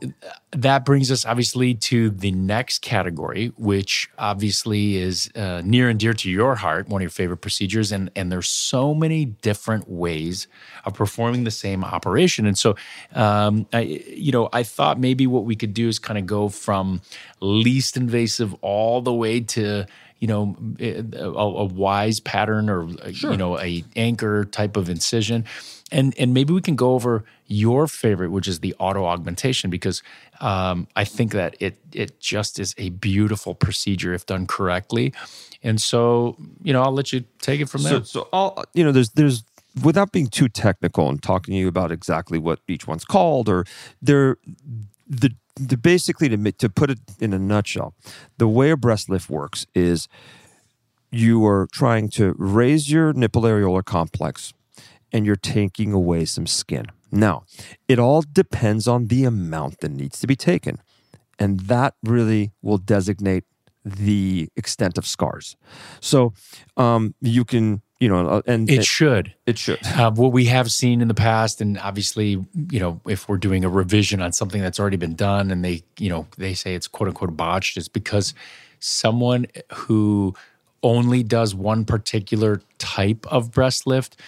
that 0.50 0.84
brings 0.84 1.10
us 1.10 1.24
obviously 1.24 1.72
to 1.72 2.10
the 2.10 2.30
next 2.32 2.82
category, 2.82 3.50
which 3.56 4.10
obviously 4.18 4.98
is 4.98 5.30
uh, 5.34 5.62
near 5.64 5.88
and 5.88 5.98
dear 5.98 6.12
to 6.12 6.30
your 6.30 6.54
heart, 6.54 6.86
one 6.86 7.00
of 7.00 7.04
your 7.04 7.10
favorite 7.10 7.38
procedures. 7.38 7.90
And, 7.90 8.10
and 8.14 8.30
there's 8.30 8.50
so 8.50 8.92
many 8.94 9.24
different 9.24 9.88
ways 9.88 10.48
of 10.84 10.92
performing 10.92 11.44
the 11.44 11.50
same 11.50 11.82
operation. 11.82 12.44
And 12.44 12.58
so, 12.58 12.76
um, 13.14 13.66
I, 13.72 13.80
you 14.06 14.32
know, 14.32 14.50
I 14.52 14.64
thought 14.64 15.00
maybe 15.00 15.26
what 15.26 15.46
we 15.46 15.56
could 15.56 15.72
do 15.72 15.88
is 15.88 15.98
kind 15.98 16.18
of 16.18 16.26
go 16.26 16.50
from 16.50 17.00
least 17.40 17.96
invasive 17.96 18.52
all 18.60 19.00
the 19.00 19.14
way 19.14 19.40
to, 19.40 19.86
you 20.24 20.28
know 20.28 20.56
eh, 20.80 21.02
eh, 21.12 21.18
a, 21.18 21.28
a 21.28 21.64
wise 21.66 22.18
pattern 22.18 22.70
or 22.70 22.88
eh, 23.02 23.12
sure. 23.12 23.32
you 23.32 23.36
know 23.36 23.58
a 23.60 23.84
anchor 23.94 24.46
type 24.46 24.74
of 24.74 24.88
incision. 24.88 25.44
And 25.92 26.14
and 26.18 26.32
maybe 26.32 26.54
we 26.54 26.62
can 26.62 26.76
go 26.76 26.94
over 26.94 27.24
your 27.46 27.86
favorite 27.86 28.30
which 28.30 28.48
is 28.48 28.60
the 28.60 28.74
auto 28.78 29.04
augmentation 29.04 29.68
because 29.68 30.02
um, 30.40 30.88
i 30.96 31.04
think 31.04 31.32
that 31.32 31.56
it 31.60 31.76
it 31.92 32.18
just 32.20 32.58
is 32.58 32.74
a 32.78 32.88
beautiful 32.88 33.54
procedure 33.54 34.14
if 34.14 34.24
done 34.24 34.46
correctly. 34.46 35.12
And 35.62 35.78
so 35.78 36.38
you 36.62 36.72
know 36.72 36.82
i'll 36.82 36.96
let 37.00 37.12
you 37.12 37.24
take 37.42 37.60
it 37.60 37.68
from 37.68 37.82
there. 37.82 37.98
so, 37.98 38.02
so 38.04 38.28
i'll 38.32 38.64
you 38.72 38.82
know 38.82 38.92
there's 38.92 39.10
there's 39.10 39.44
without 39.84 40.10
being 40.10 40.28
too 40.28 40.48
technical 40.48 41.10
and 41.10 41.22
talking 41.22 41.52
to 41.52 41.58
you 41.58 41.68
about 41.68 41.92
exactly 41.92 42.38
what 42.38 42.60
each 42.66 42.86
one's 42.86 43.04
called 43.04 43.50
or 43.50 43.66
they're 44.00 44.38
the 45.06 45.30
the 45.56 45.76
basically 45.76 46.28
to 46.28 46.52
to 46.52 46.68
put 46.68 46.90
it 46.90 46.98
in 47.20 47.32
a 47.32 47.38
nutshell, 47.38 47.94
the 48.38 48.48
way 48.48 48.70
a 48.70 48.76
breast 48.76 49.08
lift 49.08 49.30
works 49.30 49.66
is 49.74 50.08
you 51.10 51.46
are 51.46 51.68
trying 51.72 52.08
to 52.10 52.34
raise 52.38 52.90
your 52.90 53.12
nipple 53.12 53.42
areolar 53.42 53.84
complex 53.84 54.52
and 55.12 55.24
you're 55.24 55.36
taking 55.36 55.92
away 55.92 56.24
some 56.24 56.46
skin. 56.46 56.86
Now, 57.12 57.44
it 57.86 58.00
all 58.00 58.22
depends 58.22 58.88
on 58.88 59.06
the 59.06 59.24
amount 59.24 59.78
that 59.78 59.92
needs 59.92 60.18
to 60.20 60.26
be 60.26 60.34
taken. 60.34 60.80
And 61.38 61.60
that 61.60 61.94
really 62.02 62.52
will 62.62 62.78
designate 62.78 63.44
the 63.84 64.48
extent 64.56 64.98
of 64.98 65.06
scars. 65.06 65.56
So 66.00 66.32
um, 66.76 67.14
you 67.20 67.44
can 67.44 67.82
you 68.00 68.08
know, 68.10 68.28
uh, 68.28 68.42
and 68.46 68.68
it, 68.68 68.80
it 68.80 68.84
should. 68.84 69.34
It 69.46 69.56
should. 69.56 69.78
Uh, 69.86 70.10
what 70.14 70.32
we 70.32 70.44
have 70.46 70.70
seen 70.70 71.00
in 71.00 71.08
the 71.08 71.14
past, 71.14 71.62
and 71.62 71.78
obviously, 71.78 72.44
you 72.70 72.80
know, 72.80 73.00
if 73.06 73.28
we're 73.28 73.38
doing 73.38 73.64
a 73.64 73.68
revision 73.68 74.20
on 74.20 74.32
something 74.32 74.60
that's 74.60 74.78
already 74.78 74.98
been 74.98 75.14
done, 75.14 75.50
and 75.50 75.64
they, 75.64 75.84
you 75.98 76.10
know, 76.10 76.26
they 76.36 76.52
say 76.52 76.74
it's 76.74 76.86
quote 76.86 77.08
unquote 77.08 77.34
botched, 77.34 77.78
is 77.78 77.88
because 77.88 78.34
someone 78.78 79.46
who 79.72 80.34
only 80.82 81.22
does 81.22 81.54
one 81.54 81.86
particular 81.86 82.60
type 82.78 83.26
of 83.28 83.50
breast 83.50 83.86
lift 83.86 84.20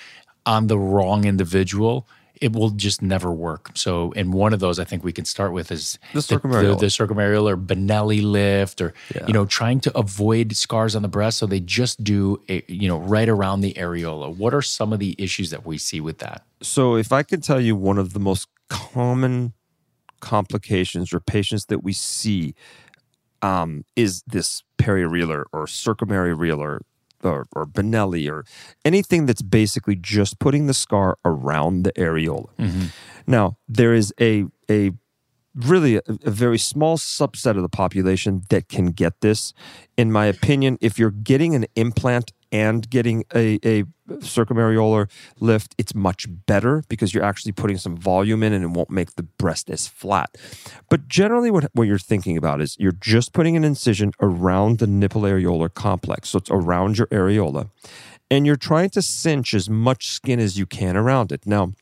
on 0.47 0.69
the 0.69 0.79
wrong 0.79 1.27
individual 1.27 2.07
it 2.41 2.53
will 2.53 2.71
just 2.71 3.03
never 3.03 3.31
work. 3.31 3.71
So, 3.75 4.13
and 4.17 4.33
one 4.33 4.53
of 4.53 4.61
those 4.61 4.79
I 4.79 4.85
think 4.85 5.05
we 5.05 5.13
can 5.13 5.25
start 5.25 5.53
with 5.53 5.71
is 5.71 5.99
the 6.13 6.21
circumareolar, 6.21 6.79
the, 6.79 6.87
the, 6.87 6.87
circumareolar 6.87 7.67
Benelli 7.67 8.23
lift, 8.23 8.81
or 8.81 8.95
yeah. 9.15 9.27
you 9.27 9.33
know, 9.33 9.47
trying 9.47 9.81
to 9.81 9.99
avoid 9.99 10.57
scars 10.57 10.95
on 10.95 11.03
the 11.03 11.09
breast. 11.09 11.39
So 11.39 11.47
they 11.47 11.61
just 11.61 12.03
do, 12.03 12.43
a, 12.49 12.63
you 12.69 12.89
know, 12.89 12.99
right 12.99 13.29
around 13.29 13.61
the 13.61 13.75
areola. 13.75 14.35
What 14.35 14.55
are 14.55 14.63
some 14.63 14.93
of 14.93 14.99
the 14.99 15.15
issues 15.19 15.51
that 15.51 15.67
we 15.67 15.79
see 15.79 16.01
with 16.01 16.19
that? 16.19 16.45
So, 16.63 16.97
if 16.97 17.13
I 17.13 17.23
could 17.23 17.43
tell 17.43 17.61
you 17.61 17.77
one 17.77 17.99
of 17.99 18.13
the 18.13 18.21
most 18.21 18.49
common 18.69 19.53
complications 20.21 21.13
or 21.13 21.21
patients 21.21 21.67
that 21.67 21.83
we 21.85 21.93
see 21.93 22.55
um, 23.43 23.85
is 23.95 24.23
this 24.27 24.63
periareolar 24.79 25.45
or 25.53 25.67
circumareolar 25.67 26.81
or, 27.27 27.47
or 27.55 27.67
Benelli 27.67 28.31
or 28.31 28.45
anything 28.85 29.27
that's 29.27 29.43
basically 29.43 29.97
just 29.97 30.39
putting 30.39 30.67
the 30.67 30.75
scar 30.75 31.19
around 31.25 31.83
the 31.83 31.93
areola. 31.93 32.49
Mm-hmm. 32.59 32.87
Now, 33.27 33.59
there 33.69 33.95
is 33.95 34.13
a, 34.21 34.45
a 34.71 34.93
really 35.55 35.97
a, 35.97 36.03
a, 36.25 36.31
very 36.31 36.59
small 36.59 36.99
subset 36.99 37.57
of 37.57 37.63
the 37.63 37.69
population 37.69 38.43
that 38.51 38.69
can 38.69 38.87
get 38.87 39.21
this. 39.21 39.53
In 39.97 40.13
my 40.13 40.27
opinion, 40.27 40.79
if 40.81 40.99
you're 40.99 41.11
getting 41.11 41.55
an 41.55 41.67
implant 41.75 42.33
and 42.53 42.89
getting 42.89 43.25
a, 43.35 43.59
a 43.65 43.85
circumareolar 44.09 45.09
lift, 45.41 45.75
it's 45.79 45.95
much 45.95 46.27
better 46.47 46.83
because 46.89 47.13
you're 47.13 47.25
actually 47.25 47.53
putting 47.53 47.77
some 47.77 47.97
volume 47.97 48.43
in 48.43 48.53
and 48.53 48.65
it 48.65 48.71
won't 48.71 48.91
make 48.91 49.17
the 49.17 49.23
breast 49.23 49.71
as 49.71 49.87
flat. 49.87 50.37
But 50.89 51.09
generally, 51.09 51.51
what, 51.51 51.71
what 51.73 51.87
you're 51.87 51.99
thinking 51.99 52.37
about 52.37 52.61
is 52.61 52.77
you're 52.79 52.93
just 52.93 53.33
putting 53.33 53.57
an 53.57 53.65
incision 53.65 54.13
around 54.21 54.79
the 54.79 54.87
nipple 54.87 55.23
areolar 55.23 55.73
complex. 55.73 56.31
So 56.31 56.39
it's 56.39 56.51
around 56.51 56.99
your 56.99 57.09
areola. 57.09 57.71
And 58.31 58.47
you're 58.47 58.57
trying 58.57 58.91
to 58.91 59.03
cinch 59.03 59.55
as 59.55 59.71
much 59.71 60.09
skin 60.09 60.41
as 60.41 60.59
you 60.59 60.67
can 60.67 60.97
around 60.97 61.31
it. 61.33 61.47
Now, 61.47 61.73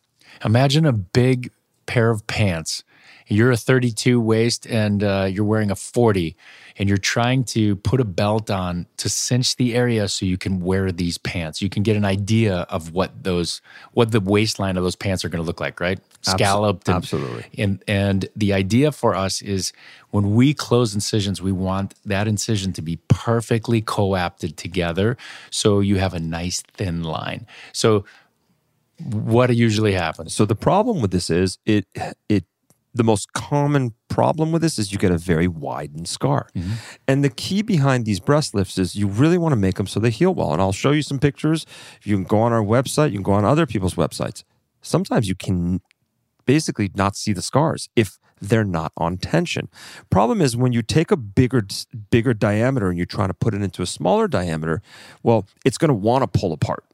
imagine 0.45 0.85
a 0.85 0.93
big 0.93 1.51
pair 1.87 2.11
of 2.11 2.27
pants. 2.27 2.85
You're 3.27 3.53
a 3.53 3.57
32 3.57 4.21
waist 4.21 4.67
and 4.67 5.03
uh, 5.03 5.29
you're 5.31 5.45
wearing 5.45 5.71
a 5.71 5.77
40 5.77 6.37
and 6.77 6.89
you're 6.89 6.99
trying 6.99 7.45
to 7.45 7.77
put 7.77 8.01
a 8.01 8.05
belt 8.05 8.51
on 8.51 8.87
to 8.99 9.09
cinch 9.09 9.57
the 9.57 9.75
area 9.75 10.09
so 10.09 10.27
you 10.27 10.37
can 10.37 10.61
wear 10.61 10.93
these 10.93 11.19
pants. 11.19 11.63
You 11.63 11.71
can 11.71 11.83
get 11.83 11.97
an 11.97 12.05
idea 12.05 12.67
of 12.69 12.93
what 12.93 13.25
those 13.25 13.63
what 13.93 14.11
the 14.11 14.21
waistline 14.21 14.77
of 14.77 14.83
those 14.83 14.97
pants 14.97 15.25
are 15.25 15.29
going 15.29 15.43
to 15.43 15.47
look 15.47 15.61
like, 15.61 15.81
right? 15.81 15.99
Scalloped. 16.23 16.89
And, 16.89 16.97
Absolutely. 16.97 17.45
And 17.57 17.83
and 17.87 18.29
the 18.37 18.53
idea 18.53 18.93
for 18.93 19.15
us 19.15 19.41
is 19.41 19.73
when 20.11 20.35
we 20.35 20.53
close 20.53 20.95
incisions, 20.95 21.41
we 21.41 21.53
want 21.53 21.95
that 22.05 22.29
incision 22.29 22.73
to 22.75 22.83
be 22.83 22.99
perfectly 23.09 23.81
coapted 23.81 24.57
together 24.57 25.17
so 25.51 25.81
you 25.81 25.97
have 25.97 26.15
a 26.15 26.21
nice 26.21 26.61
thin 26.61 27.03
line. 27.03 27.47
So 27.73 28.05
what 28.99 29.55
usually 29.55 29.93
happens? 29.93 30.35
So 30.35 30.45
the 30.45 30.55
problem 30.55 31.01
with 31.01 31.11
this 31.11 31.31
is 31.31 31.59
it 31.65 31.87
it 32.29 32.45
the 32.95 33.05
most 33.05 33.33
common 33.33 33.95
problem 34.09 34.53
with 34.53 34.63
this 34.63 34.79
is 34.79 34.93
you 34.93 34.99
get 34.99 35.11
a 35.11 35.19
very 35.19 35.49
widened 35.49 36.09
scar. 36.09 36.49
Mm-hmm. 36.55 36.73
And 37.09 37.25
the 37.25 37.29
key 37.29 37.63
behind 37.63 38.07
these 38.07 38.21
breast 38.21 38.55
lifts 38.55 38.79
is 38.79 38.95
you 38.95 39.09
really 39.09 39.37
want 39.37 39.53
to 39.53 39.57
make 39.57 39.75
them 39.75 39.87
so 39.87 39.99
they 39.99 40.11
heal 40.11 40.33
well. 40.33 40.53
And 40.53 40.63
I'll 40.63 40.73
show 40.73 40.93
you 40.93 41.03
some 41.03 41.19
pictures. 41.19 41.67
You 42.05 42.15
can 42.17 42.25
go 42.25 42.39
on 42.39 42.53
our 42.53 42.63
website, 42.63 43.11
you 43.11 43.17
can 43.17 43.25
go 43.25 43.33
on 43.33 43.45
other 43.45 43.67
people's 43.67 43.97
websites. 43.97 44.45
Sometimes 44.81 45.29
you 45.29 45.35
can 45.35 45.81
basically 46.47 46.91
not 46.95 47.17
see 47.17 47.33
the 47.33 47.43
scars 47.43 47.89
if 47.97 48.19
they're 48.41 48.65
not 48.65 48.93
on 48.97 49.17
tension. 49.17 49.69
Problem 50.11 50.41
is 50.41 50.57
when 50.57 50.73
you 50.73 50.83
take 50.83 51.11
a 51.11 51.17
bigger 51.17 51.67
bigger 52.11 52.35
diameter 52.35 52.89
and 52.89 52.99
you're 52.99 53.07
trying 53.07 53.29
to 53.29 53.35
put 53.35 53.55
it 53.55 53.63
into 53.63 53.83
a 53.83 53.87
smaller 53.87 54.29
diameter, 54.29 54.83
well, 55.23 55.47
it's 55.65 55.79
going 55.79 55.89
to 55.89 55.95
want 55.95 56.23
to 56.23 56.39
pull 56.39 56.53
apart. 56.53 56.85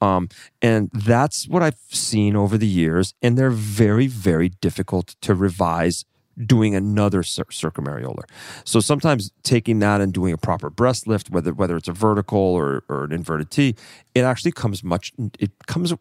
Um, 0.00 0.28
and 0.62 0.90
that's 0.92 1.48
what 1.48 1.62
I've 1.62 1.78
seen 1.90 2.36
over 2.36 2.56
the 2.56 2.66
years. 2.66 3.14
And 3.22 3.36
they're 3.36 3.50
very, 3.50 4.06
very 4.06 4.48
difficult 4.48 5.16
to 5.22 5.34
revise 5.34 6.04
doing 6.46 6.74
another 6.74 7.22
cir- 7.22 7.44
circumareolar. 7.44 8.22
So 8.64 8.80
sometimes 8.80 9.32
taking 9.42 9.80
that 9.80 10.00
and 10.00 10.12
doing 10.12 10.32
a 10.32 10.38
proper 10.38 10.70
breast 10.70 11.06
lift, 11.06 11.30
whether 11.30 11.52
whether 11.52 11.76
it's 11.76 11.88
a 11.88 11.92
vertical 11.92 12.38
or, 12.38 12.84
or 12.88 13.04
an 13.04 13.12
inverted 13.12 13.50
T, 13.50 13.74
it 14.14 14.20
actually 14.20 14.52
comes 14.52 14.84
much 14.84 15.12
it 15.38 15.50
comes 15.66 15.92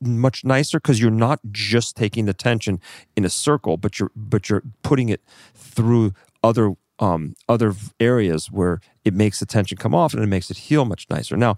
much 0.00 0.44
nicer 0.44 0.78
because 0.78 1.00
you're 1.00 1.10
not 1.10 1.40
just 1.50 1.96
taking 1.96 2.24
the 2.26 2.34
tension 2.34 2.80
in 3.16 3.24
a 3.24 3.30
circle, 3.30 3.76
but 3.76 3.98
you're 3.98 4.10
but 4.16 4.48
you're 4.48 4.62
putting 4.82 5.08
it 5.08 5.22
through 5.54 6.12
other 6.42 6.74
um, 6.98 7.34
other 7.48 7.74
areas 7.98 8.50
where 8.50 8.80
it 9.04 9.14
makes 9.14 9.40
the 9.40 9.46
tension 9.46 9.76
come 9.76 9.94
off 9.94 10.14
and 10.14 10.22
it 10.22 10.26
makes 10.26 10.50
it 10.50 10.56
heal 10.56 10.84
much 10.84 11.06
nicer. 11.10 11.36
Now, 11.36 11.56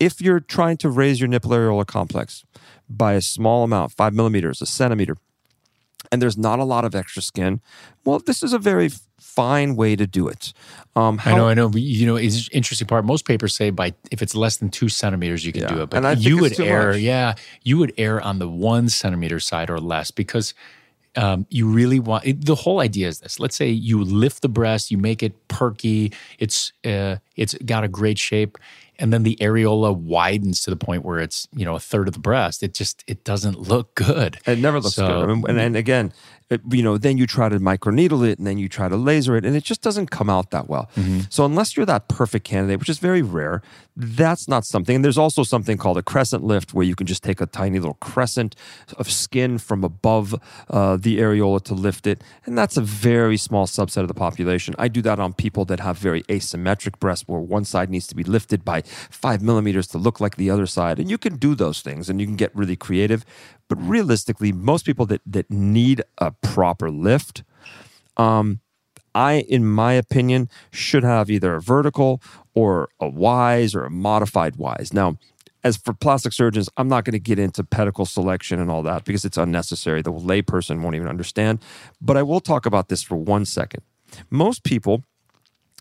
if 0.00 0.20
you're 0.20 0.40
trying 0.40 0.76
to 0.78 0.88
raise 0.88 1.20
your 1.20 1.28
nipple 1.28 1.50
areolar 1.50 1.86
complex 1.86 2.44
by 2.88 3.14
a 3.14 3.20
small 3.20 3.64
amount, 3.64 3.92
five 3.92 4.14
millimeters, 4.14 4.62
a 4.62 4.66
centimeter, 4.66 5.16
and 6.10 6.22
there's 6.22 6.38
not 6.38 6.58
a 6.58 6.64
lot 6.64 6.84
of 6.84 6.94
extra 6.94 7.20
skin, 7.20 7.60
well, 8.04 8.18
this 8.18 8.42
is 8.42 8.52
a 8.52 8.58
very 8.58 8.90
fine 9.18 9.76
way 9.76 9.94
to 9.94 10.06
do 10.06 10.26
it. 10.26 10.52
Um, 10.96 11.18
how, 11.18 11.32
I 11.32 11.36
know, 11.36 11.48
I 11.48 11.54
know. 11.54 11.68
But, 11.68 11.82
you 11.82 12.06
know, 12.06 12.16
it's 12.16 12.48
interesting 12.50 12.86
part. 12.86 13.04
Most 13.04 13.26
papers 13.26 13.54
say 13.54 13.70
by 13.70 13.94
if 14.10 14.22
it's 14.22 14.34
less 14.34 14.56
than 14.56 14.70
two 14.70 14.88
centimeters, 14.88 15.44
you 15.44 15.52
can 15.52 15.62
yeah, 15.62 15.68
do 15.68 15.82
it. 15.82 15.90
But 15.90 16.20
you 16.20 16.38
would 16.38 16.58
err, 16.58 16.92
much. 16.92 17.00
yeah, 17.00 17.34
you 17.62 17.76
would 17.78 17.92
err 17.98 18.20
on 18.20 18.38
the 18.38 18.48
one 18.48 18.88
centimeter 18.88 19.38
side 19.38 19.68
or 19.68 19.80
less 19.80 20.10
because 20.10 20.54
um, 21.18 21.46
you 21.50 21.68
really 21.68 21.98
want 21.98 22.24
it, 22.24 22.46
the 22.46 22.54
whole 22.54 22.80
idea 22.80 23.08
is 23.08 23.18
this. 23.18 23.40
Let's 23.40 23.56
say 23.56 23.68
you 23.68 24.04
lift 24.04 24.40
the 24.40 24.48
breast, 24.48 24.92
you 24.92 24.98
make 24.98 25.20
it 25.20 25.48
perky, 25.48 26.12
it's 26.38 26.72
uh, 26.84 27.16
it's 27.36 27.54
got 27.54 27.82
a 27.82 27.88
great 27.88 28.18
shape, 28.18 28.56
and 29.00 29.12
then 29.12 29.24
the 29.24 29.36
areola 29.40 29.94
widens 29.96 30.62
to 30.62 30.70
the 30.70 30.76
point 30.76 31.04
where 31.04 31.18
it's 31.18 31.48
you 31.52 31.64
know 31.64 31.74
a 31.74 31.80
third 31.80 32.06
of 32.06 32.14
the 32.14 32.20
breast. 32.20 32.62
It 32.62 32.72
just 32.72 33.02
it 33.08 33.24
doesn't 33.24 33.58
look 33.58 33.96
good. 33.96 34.38
It 34.46 34.60
never 34.60 34.78
looks 34.80 34.94
so, 34.94 35.08
good. 35.08 35.30
I 35.30 35.34
mean, 35.34 35.44
and, 35.48 35.58
and 35.58 35.76
again, 35.76 36.12
it, 36.50 36.60
you 36.70 36.82
know, 36.82 36.98
then 36.98 37.18
you 37.18 37.26
try 37.26 37.48
to 37.48 37.58
microneedle 37.58 38.26
it 38.28 38.38
and 38.38 38.46
then 38.46 38.58
you 38.58 38.68
try 38.68 38.88
to 38.88 38.96
laser 38.96 39.36
it, 39.36 39.44
and 39.44 39.54
it 39.56 39.64
just 39.64 39.82
doesn't 39.82 40.10
come 40.10 40.30
out 40.30 40.50
that 40.50 40.68
well. 40.68 40.90
Mm-hmm. 40.96 41.20
So 41.28 41.44
unless 41.44 41.76
you're 41.76 41.86
that 41.86 42.08
perfect 42.08 42.44
candidate, 42.44 42.78
which 42.80 42.88
is 42.88 42.98
very 42.98 43.22
rare, 43.22 43.62
that's 43.96 44.48
not 44.48 44.64
something. 44.64 44.96
And 44.96 45.04
there's 45.04 45.18
also 45.18 45.42
something 45.42 45.76
called 45.76 45.98
a 45.98 46.02
crescent 46.02 46.44
lift, 46.44 46.72
where 46.72 46.86
you 46.86 46.94
can 46.94 47.06
just 47.06 47.22
take 47.22 47.40
a 47.40 47.46
tiny 47.46 47.78
little 47.78 47.94
crescent 47.94 48.54
of 48.96 49.10
skin 49.10 49.58
from 49.58 49.84
above 49.84 50.34
uh, 50.70 50.96
the 50.96 51.18
areola 51.18 51.62
to 51.64 51.74
lift 51.74 52.06
it, 52.06 52.22
and 52.46 52.56
that's 52.56 52.76
a 52.76 52.82
very 52.82 53.36
small 53.36 53.66
subset 53.66 54.02
of 54.02 54.08
the 54.08 54.14
population. 54.14 54.74
I 54.78 54.88
do 54.88 55.02
that 55.02 55.18
on 55.18 55.32
people 55.32 55.64
that 55.66 55.80
have 55.80 55.98
very 55.98 56.22
asymmetric 56.24 56.98
breasts, 56.98 57.26
where 57.28 57.40
one 57.40 57.64
side 57.64 57.90
needs 57.90 58.06
to 58.06 58.14
be 58.14 58.24
lifted 58.24 58.64
by 58.64 58.82
five 58.82 59.42
millimeters 59.42 59.86
to 59.88 59.98
look 59.98 60.20
like 60.20 60.36
the 60.36 60.50
other 60.50 60.66
side, 60.66 60.98
and 60.98 61.10
you 61.10 61.18
can 61.18 61.36
do 61.36 61.54
those 61.54 61.82
things, 61.82 62.08
and 62.08 62.20
you 62.20 62.26
can 62.26 62.36
get 62.36 62.54
really 62.54 62.76
creative. 62.76 63.24
But 63.68 63.80
realistically, 63.82 64.52
most 64.52 64.86
people 64.86 65.06
that 65.06 65.20
that 65.26 65.50
need 65.50 66.02
a 66.18 66.32
proper 66.32 66.90
lift 66.90 67.42
um, 68.16 68.60
I, 69.14 69.40
in 69.48 69.66
my 69.66 69.94
opinion, 69.94 70.48
should 70.70 71.02
have 71.02 71.30
either 71.30 71.54
a 71.54 71.60
vertical 71.60 72.22
or 72.54 72.88
a 73.00 73.08
wise 73.08 73.74
or 73.74 73.84
a 73.84 73.90
modified 73.90 74.56
wise. 74.56 74.92
Now, 74.92 75.16
as 75.64 75.76
for 75.76 75.92
plastic 75.92 76.32
surgeons, 76.32 76.68
I'm 76.76 76.88
not 76.88 77.04
going 77.04 77.12
to 77.12 77.18
get 77.18 77.38
into 77.38 77.64
pedicle 77.64 78.06
selection 78.06 78.60
and 78.60 78.70
all 78.70 78.82
that 78.84 79.04
because 79.04 79.24
it's 79.24 79.36
unnecessary. 79.36 80.02
The 80.02 80.12
layperson 80.12 80.82
won't 80.82 80.94
even 80.94 81.08
understand. 81.08 81.58
But 82.00 82.16
I 82.16 82.22
will 82.22 82.40
talk 82.40 82.64
about 82.64 82.88
this 82.88 83.02
for 83.02 83.16
one 83.16 83.44
second. 83.44 83.82
Most 84.30 84.62
people 84.62 85.04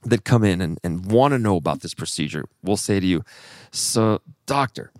that 0.04 0.24
come 0.24 0.44
in 0.44 0.62
and, 0.62 0.80
and 0.84 1.06
want 1.06 1.34
to 1.34 1.40
know 1.40 1.58
about 1.58 1.82
this 1.82 1.94
procedure 1.94 2.46
will 2.64 2.78
say 2.78 3.00
to 3.00 3.06
you, 3.06 3.24
So, 3.72 4.22
doctor, 4.46 4.92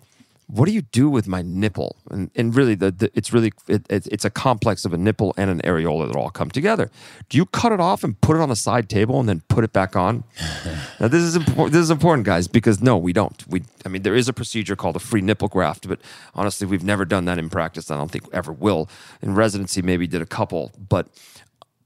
what 0.48 0.66
do 0.66 0.72
you 0.72 0.80
do 0.80 1.10
with 1.10 1.28
my 1.28 1.42
nipple? 1.42 1.96
And, 2.10 2.30
and 2.34 2.56
really, 2.56 2.74
the, 2.74 2.90
the 2.90 3.10
it's 3.14 3.34
really 3.34 3.52
it, 3.66 3.84
it, 3.90 4.06
it's 4.10 4.24
a 4.24 4.30
complex 4.30 4.86
of 4.86 4.94
a 4.94 4.96
nipple 4.96 5.34
and 5.36 5.50
an 5.50 5.60
areola 5.60 6.06
that 6.08 6.16
all 6.16 6.30
come 6.30 6.50
together. 6.50 6.90
Do 7.28 7.36
you 7.36 7.44
cut 7.46 7.70
it 7.70 7.80
off 7.80 8.02
and 8.02 8.18
put 8.22 8.34
it 8.34 8.40
on 8.40 8.48
the 8.48 8.56
side 8.56 8.88
table 8.88 9.20
and 9.20 9.28
then 9.28 9.42
put 9.48 9.62
it 9.62 9.74
back 9.74 9.94
on? 9.94 10.24
now, 11.00 11.08
this 11.08 11.22
is 11.22 11.36
important. 11.36 11.72
This 11.72 11.82
is 11.82 11.90
important, 11.90 12.24
guys, 12.24 12.48
because 12.48 12.80
no, 12.80 12.96
we 12.96 13.12
don't. 13.12 13.46
We, 13.46 13.62
I 13.84 13.90
mean, 13.90 14.02
there 14.02 14.14
is 14.14 14.26
a 14.26 14.32
procedure 14.32 14.74
called 14.74 14.96
a 14.96 15.00
free 15.00 15.20
nipple 15.20 15.48
graft, 15.48 15.86
but 15.86 16.00
honestly, 16.34 16.66
we've 16.66 16.84
never 16.84 17.04
done 17.04 17.26
that 17.26 17.38
in 17.38 17.50
practice. 17.50 17.90
I 17.90 17.98
don't 17.98 18.10
think 18.10 18.24
ever 18.32 18.52
will. 18.52 18.88
In 19.20 19.34
residency, 19.34 19.82
maybe 19.82 20.06
did 20.06 20.22
a 20.22 20.26
couple, 20.26 20.72
but 20.88 21.08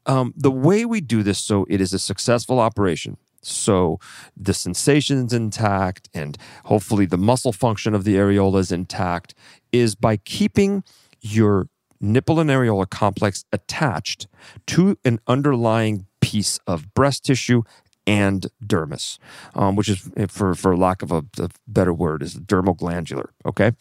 um, 0.06 0.34
the 0.36 0.50
way 0.52 0.84
we 0.84 1.00
do 1.00 1.24
this 1.24 1.40
so 1.40 1.66
it 1.68 1.80
is 1.80 1.92
a 1.92 1.98
successful 1.98 2.60
operation 2.60 3.16
so 3.42 3.98
the 4.36 4.54
sensation's 4.54 5.32
intact 5.32 6.08
and 6.14 6.38
hopefully 6.64 7.06
the 7.06 7.18
muscle 7.18 7.52
function 7.52 7.94
of 7.94 8.04
the 8.04 8.16
areola 8.16 8.60
is 8.60 8.72
intact 8.72 9.34
is 9.72 9.94
by 9.94 10.16
keeping 10.16 10.84
your 11.20 11.68
nipple 12.00 12.40
and 12.40 12.50
areola 12.50 12.88
complex 12.88 13.44
attached 13.52 14.26
to 14.66 14.96
an 15.04 15.20
underlying 15.26 16.06
piece 16.20 16.58
of 16.66 16.92
breast 16.94 17.24
tissue 17.24 17.62
and 18.06 18.48
dermis, 18.64 19.18
um, 19.54 19.76
which 19.76 19.88
is, 19.88 20.10
for, 20.28 20.54
for 20.54 20.76
lack 20.76 21.02
of 21.02 21.12
a, 21.12 21.24
a, 21.38 21.48
better 21.68 21.92
word, 21.92 22.22
is 22.22 22.34
dermal 22.34 22.76
glandular. 22.76 23.30
Okay. 23.46 23.72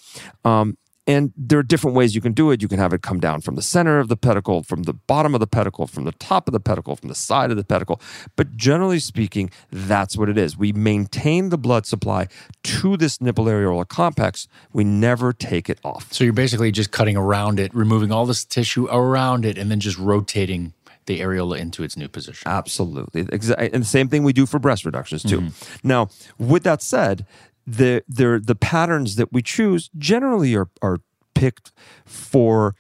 Um, 0.46 0.78
and 1.08 1.34
there 1.36 1.58
are 1.60 1.64
different 1.64 1.96
ways 1.96 2.14
you 2.14 2.22
can 2.22 2.34
do 2.34 2.52
it. 2.52 2.62
You 2.62 2.68
can 2.68 2.78
have 2.78 2.94
it 2.94 3.02
come 3.02 3.20
down 3.20 3.42
from 3.42 3.56
the 3.56 3.62
center 3.62 4.00
of 4.00 4.08
the 4.08 4.16
pedicle, 4.16 4.62
from 4.64 4.84
the 4.84 4.94
bottom 4.94 5.34
of 5.34 5.40
the 5.40 5.48
pedicle, 5.48 5.88
from 5.88 6.06
the 6.06 6.12
top 6.14 6.48
of 6.48 6.52
the 6.54 6.60
pedicle, 6.60 6.96
from 6.96 7.10
the 7.10 7.16
side 7.16 7.50
of 7.50 7.58
the 7.58 7.64
pedicle. 7.64 8.00
But 8.36 8.56
generally 8.56 9.00
speaking, 9.00 9.50
that's 9.72 10.16
what 10.16 10.30
it 10.30 10.38
is. 10.38 10.58
We 10.58 10.74
maintain 10.74 11.50
the 11.50 11.58
blood 11.58 11.86
supply 11.86 12.28
to 12.64 12.98
this 12.98 13.20
nipple 13.20 13.46
areola 13.46 13.88
complex. 13.88 14.48
We 14.74 14.84
never 14.84 15.34
take 15.34 15.70
it 15.70 15.80
off. 15.84 16.14
So 16.14 16.24
you're 16.24 16.34
basically 16.34 16.72
just 16.72 16.92
cutting 16.92 17.18
around 17.18 17.60
it, 17.60 17.74
removing 17.74 18.12
all 18.12 18.26
this 18.26 18.46
tissue 18.46 18.88
around 18.92 19.44
it, 19.44 19.58
and 19.58 19.72
then 19.72 19.80
just 19.80 19.98
rotating 19.98 20.74
the 21.08 21.20
areola 21.20 21.58
into 21.58 21.84
its 21.84 21.98
new 21.98 22.08
position. 22.08 22.50
Absolutely. 22.50 23.22
And 23.22 23.82
the 23.82 23.84
same 23.84 24.08
thing 24.08 24.24
we 24.24 24.34
do 24.34 24.46
for 24.46 24.60
breast 24.60 24.86
reductions 24.86 25.24
too. 25.24 25.42
Mm-hmm. 25.42 25.88
Now, 25.88 26.10
with 26.38 26.62
that 26.64 26.84
said, 26.84 27.26
the 27.66 28.04
the 28.08 28.42
the 28.44 28.56
patterns 28.56 29.16
that 29.16 29.32
we 29.32 29.42
choose 29.42 29.90
generally 29.98 30.56
are 30.56 30.70
are 30.82 30.98
picked 31.34 31.72
for 32.06 32.76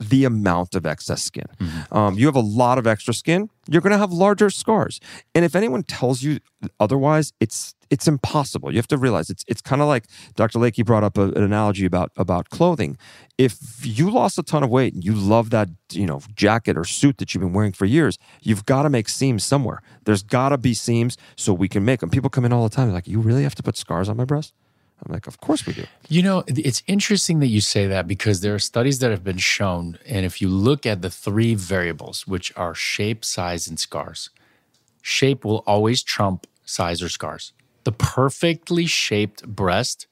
the 0.00 0.24
amount 0.24 0.74
of 0.74 0.86
excess 0.86 1.22
skin. 1.22 1.44
Mm-hmm. 1.60 1.96
Um, 1.96 2.18
you 2.18 2.26
have 2.26 2.36
a 2.36 2.40
lot 2.40 2.78
of 2.78 2.86
extra 2.86 3.14
skin, 3.14 3.50
you're 3.68 3.82
going 3.82 3.92
to 3.92 3.98
have 3.98 4.12
larger 4.12 4.50
scars. 4.50 5.00
And 5.34 5.44
if 5.44 5.54
anyone 5.54 5.82
tells 5.82 6.22
you 6.22 6.40
otherwise, 6.80 7.32
it's 7.40 7.74
it's 7.90 8.08
impossible. 8.08 8.70
You 8.70 8.76
have 8.78 8.88
to 8.88 8.98
realize 8.98 9.30
it's 9.30 9.44
it's 9.48 9.60
kind 9.60 9.82
of 9.82 9.88
like 9.88 10.06
Dr. 10.34 10.58
Layke 10.58 10.84
brought 10.84 11.04
up 11.04 11.18
a, 11.18 11.22
an 11.22 11.42
analogy 11.42 11.86
about 11.86 12.12
about 12.16 12.50
clothing. 12.50 12.96
If 13.38 13.84
you 13.84 14.10
lost 14.10 14.38
a 14.38 14.42
ton 14.42 14.62
of 14.62 14.70
weight 14.70 14.94
and 14.94 15.04
you 15.04 15.14
love 15.14 15.50
that 15.50 15.68
you 15.90 16.06
know 16.06 16.20
jacket 16.34 16.76
or 16.76 16.84
suit 16.84 17.18
that 17.18 17.34
you've 17.34 17.42
been 17.42 17.52
wearing 17.52 17.72
for 17.72 17.84
years, 17.84 18.18
you've 18.42 18.66
got 18.66 18.82
to 18.82 18.90
make 18.90 19.08
seams 19.08 19.44
somewhere. 19.44 19.82
There's 20.04 20.22
got 20.22 20.50
to 20.50 20.58
be 20.58 20.74
seams 20.74 21.16
so 21.36 21.52
we 21.52 21.68
can 21.68 21.84
make 21.84 22.00
them. 22.00 22.10
People 22.10 22.30
come 22.30 22.44
in 22.44 22.52
all 22.52 22.62
the 22.62 22.74
time 22.74 22.92
like, 22.92 23.08
"You 23.08 23.20
really 23.20 23.42
have 23.42 23.54
to 23.56 23.62
put 23.62 23.76
scars 23.76 24.08
on 24.08 24.16
my 24.16 24.24
breast?" 24.24 24.52
I'm 25.04 25.12
like, 25.12 25.26
of 25.26 25.40
course 25.40 25.66
we 25.66 25.74
do. 25.74 25.84
You 26.08 26.22
know, 26.22 26.44
it's 26.46 26.82
interesting 26.86 27.40
that 27.40 27.48
you 27.48 27.60
say 27.60 27.86
that 27.86 28.08
because 28.08 28.40
there 28.40 28.54
are 28.54 28.58
studies 28.58 29.00
that 29.00 29.10
have 29.10 29.22
been 29.22 29.38
shown. 29.38 29.98
And 30.06 30.24
if 30.24 30.40
you 30.40 30.48
look 30.48 30.86
at 30.86 31.02
the 31.02 31.10
three 31.10 31.54
variables, 31.54 32.26
which 32.26 32.50
are 32.56 32.74
shape, 32.74 33.24
size, 33.24 33.68
and 33.68 33.78
scars, 33.78 34.30
shape 35.02 35.44
will 35.44 35.62
always 35.66 36.02
trump 36.02 36.46
size 36.64 37.02
or 37.02 37.08
scars. 37.08 37.52
The 37.86 37.92
perfectly 37.92 38.86
shaped 38.86 39.46
breast, 39.46 40.08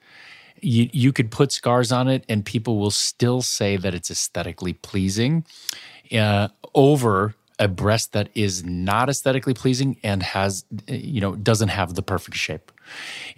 you, 0.60 0.88
you 0.92 1.12
could 1.12 1.32
put 1.32 1.50
scars 1.50 1.90
on 1.90 2.06
it 2.06 2.24
and 2.28 2.44
people 2.44 2.78
will 2.78 2.92
still 2.92 3.42
say 3.42 3.76
that 3.76 3.94
it's 3.94 4.12
aesthetically 4.12 4.74
pleasing 4.74 5.44
uh, 6.12 6.48
over 6.72 7.34
a 7.58 7.66
breast 7.66 8.12
that 8.12 8.28
is 8.37 8.62
not 8.62 9.08
aesthetically 9.08 9.54
pleasing 9.54 9.96
and 10.04 10.22
has, 10.22 10.64
you 10.87 11.20
know, 11.20 11.34
doesn't 11.34 11.70
have 11.70 11.94
the 11.94 12.02
perfect 12.02 12.37
shape. 12.37 12.70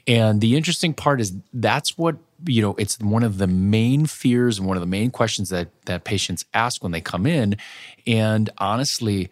And 0.06 0.42
the 0.42 0.54
interesting 0.54 0.92
part 0.92 1.18
is 1.18 1.32
that's 1.54 1.96
what, 1.96 2.16
you 2.44 2.60
know, 2.60 2.74
it's 2.74 3.00
one 3.00 3.22
of 3.22 3.38
the 3.38 3.46
main 3.46 4.04
fears 4.04 4.58
and 4.58 4.68
one 4.68 4.76
of 4.76 4.82
the 4.82 4.86
main 4.86 5.10
questions 5.10 5.48
that 5.48 5.68
that 5.86 6.04
patients 6.04 6.44
ask 6.52 6.82
when 6.82 6.92
they 6.92 7.00
come 7.00 7.26
in. 7.26 7.56
And 8.06 8.50
honestly, 8.58 9.30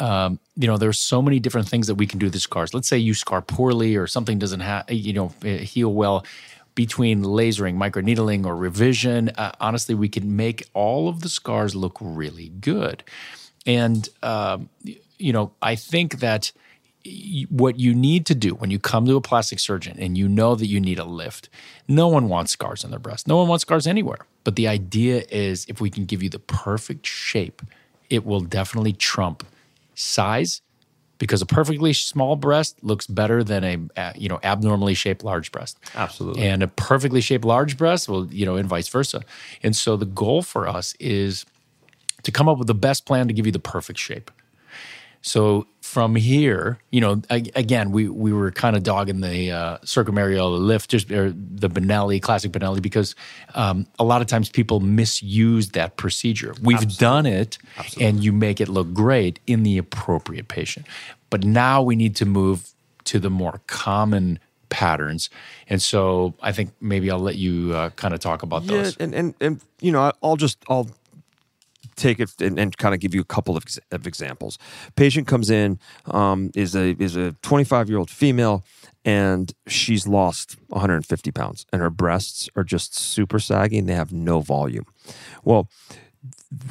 um, 0.00 0.38
you 0.56 0.66
know, 0.66 0.76
there's 0.76 0.98
so 0.98 1.22
many 1.22 1.38
different 1.38 1.68
things 1.68 1.86
that 1.86 1.94
we 1.94 2.06
can 2.06 2.18
do 2.18 2.26
with 2.26 2.40
scars. 2.40 2.74
Let's 2.74 2.88
say 2.88 2.98
you 2.98 3.14
scar 3.14 3.42
poorly 3.42 3.96
or 3.96 4.06
something 4.06 4.38
doesn't 4.38 4.60
have, 4.60 4.90
you 4.90 5.12
know, 5.12 5.32
eh, 5.44 5.58
heal 5.58 5.92
well 5.92 6.24
between 6.74 7.22
lasering, 7.22 7.76
microneedling, 7.76 8.44
or 8.44 8.56
revision. 8.56 9.28
Uh, 9.30 9.52
honestly, 9.60 9.94
we 9.94 10.08
can 10.08 10.36
make 10.36 10.66
all 10.74 11.08
of 11.08 11.20
the 11.20 11.28
scars 11.28 11.74
look 11.76 11.96
really 12.00 12.48
good. 12.48 13.04
And, 13.66 14.08
um, 14.22 14.68
you 15.18 15.32
know, 15.32 15.52
I 15.62 15.76
think 15.76 16.18
that 16.18 16.52
what 17.50 17.78
you 17.78 17.94
need 17.94 18.24
to 18.26 18.34
do 18.34 18.54
when 18.54 18.70
you 18.70 18.78
come 18.78 19.04
to 19.06 19.16
a 19.16 19.20
plastic 19.20 19.58
surgeon 19.58 19.96
and 20.00 20.16
you 20.16 20.28
know 20.28 20.54
that 20.54 20.66
you 20.66 20.80
need 20.80 20.98
a 20.98 21.04
lift, 21.04 21.48
no 21.86 22.08
one 22.08 22.28
wants 22.28 22.52
scars 22.52 22.84
on 22.84 22.90
their 22.90 22.98
breast. 22.98 23.28
No 23.28 23.36
one 23.36 23.48
wants 23.48 23.62
scars 23.62 23.86
anywhere. 23.86 24.18
But 24.42 24.56
the 24.56 24.66
idea 24.66 25.24
is 25.30 25.66
if 25.68 25.80
we 25.80 25.90
can 25.90 26.06
give 26.06 26.22
you 26.22 26.30
the 26.30 26.38
perfect 26.38 27.06
shape, 27.06 27.62
it 28.10 28.24
will 28.24 28.40
definitely 28.40 28.92
trump 28.92 29.44
size 29.94 30.62
because 31.18 31.40
a 31.40 31.46
perfectly 31.46 31.92
small 31.92 32.36
breast 32.36 32.82
looks 32.82 33.06
better 33.06 33.44
than 33.44 33.64
a 33.64 34.12
you 34.16 34.28
know 34.28 34.40
abnormally 34.42 34.94
shaped 34.94 35.24
large 35.24 35.52
breast. 35.52 35.78
Absolutely. 35.94 36.46
And 36.46 36.62
a 36.62 36.68
perfectly 36.68 37.20
shaped 37.20 37.44
large 37.44 37.76
breast 37.76 38.08
will, 38.08 38.26
you 38.32 38.44
know, 38.44 38.56
and 38.56 38.68
vice 38.68 38.88
versa. 38.88 39.22
And 39.62 39.74
so 39.74 39.96
the 39.96 40.06
goal 40.06 40.42
for 40.42 40.68
us 40.68 40.94
is 41.00 41.46
to 42.22 42.32
come 42.32 42.48
up 42.48 42.58
with 42.58 42.66
the 42.66 42.74
best 42.74 43.06
plan 43.06 43.28
to 43.28 43.34
give 43.34 43.46
you 43.46 43.52
the 43.52 43.58
perfect 43.58 43.98
shape. 43.98 44.30
So 45.26 45.66
from 45.80 46.16
here, 46.16 46.78
you 46.90 47.00
know, 47.00 47.22
again, 47.30 47.92
we 47.92 48.10
we 48.10 48.30
were 48.30 48.50
kind 48.50 48.76
of 48.76 48.82
dogging 48.82 49.22
the 49.22 49.52
uh, 49.52 49.78
lift, 49.82 50.90
just 50.90 51.10
or 51.10 51.30
the 51.30 51.70
Benelli, 51.70 52.20
classic 52.20 52.52
Benelli, 52.52 52.82
because 52.82 53.14
um, 53.54 53.86
a 53.98 54.04
lot 54.04 54.20
of 54.20 54.26
times 54.26 54.50
people 54.50 54.80
misuse 54.80 55.70
that 55.70 55.96
procedure. 55.96 56.54
We've 56.62 56.76
Absolutely. 56.76 56.96
done 56.98 57.26
it, 57.26 57.58
Absolutely. 57.78 58.06
and 58.06 58.22
you 58.22 58.32
make 58.32 58.60
it 58.60 58.68
look 58.68 58.92
great 58.92 59.40
in 59.46 59.62
the 59.62 59.78
appropriate 59.78 60.48
patient. 60.48 60.86
But 61.30 61.42
now 61.42 61.80
we 61.80 61.96
need 61.96 62.16
to 62.16 62.26
move 62.26 62.74
to 63.04 63.18
the 63.18 63.30
more 63.30 63.62
common 63.66 64.38
patterns. 64.68 65.30
And 65.70 65.80
so 65.80 66.34
I 66.42 66.52
think 66.52 66.72
maybe 66.82 67.10
I'll 67.10 67.18
let 67.18 67.36
you 67.36 67.72
uh, 67.74 67.90
kind 67.90 68.12
of 68.12 68.20
talk 68.20 68.42
about 68.42 68.64
yeah, 68.64 68.82
those. 68.82 68.96
And, 68.98 69.14
and, 69.14 69.34
and, 69.40 69.60
you 69.80 69.90
know, 69.90 70.12
I'll 70.22 70.36
just, 70.36 70.58
I'll 70.68 70.90
take 71.96 72.20
it 72.20 72.40
and, 72.40 72.58
and, 72.58 72.76
kind 72.76 72.94
of 72.94 73.00
give 73.00 73.14
you 73.14 73.20
a 73.20 73.24
couple 73.24 73.56
of, 73.56 73.64
of 73.90 74.06
examples. 74.06 74.58
Patient 74.96 75.26
comes 75.26 75.50
in 75.50 75.78
um, 76.06 76.50
is 76.54 76.74
a 76.74 76.96
is 76.98 77.16
a 77.16 77.32
25 77.42 77.88
year 77.88 77.98
old 77.98 78.10
female 78.10 78.64
and 79.04 79.52
she's 79.66 80.06
lost 80.06 80.56
150 80.68 81.30
pounds 81.30 81.66
and 81.72 81.82
her 81.82 81.90
breasts 81.90 82.48
are 82.56 82.64
just 82.64 82.94
super 82.94 83.38
saggy 83.38 83.78
and 83.78 83.88
they 83.88 83.94
have 83.94 84.12
no 84.12 84.40
volume. 84.40 84.86
Well, 85.44 85.68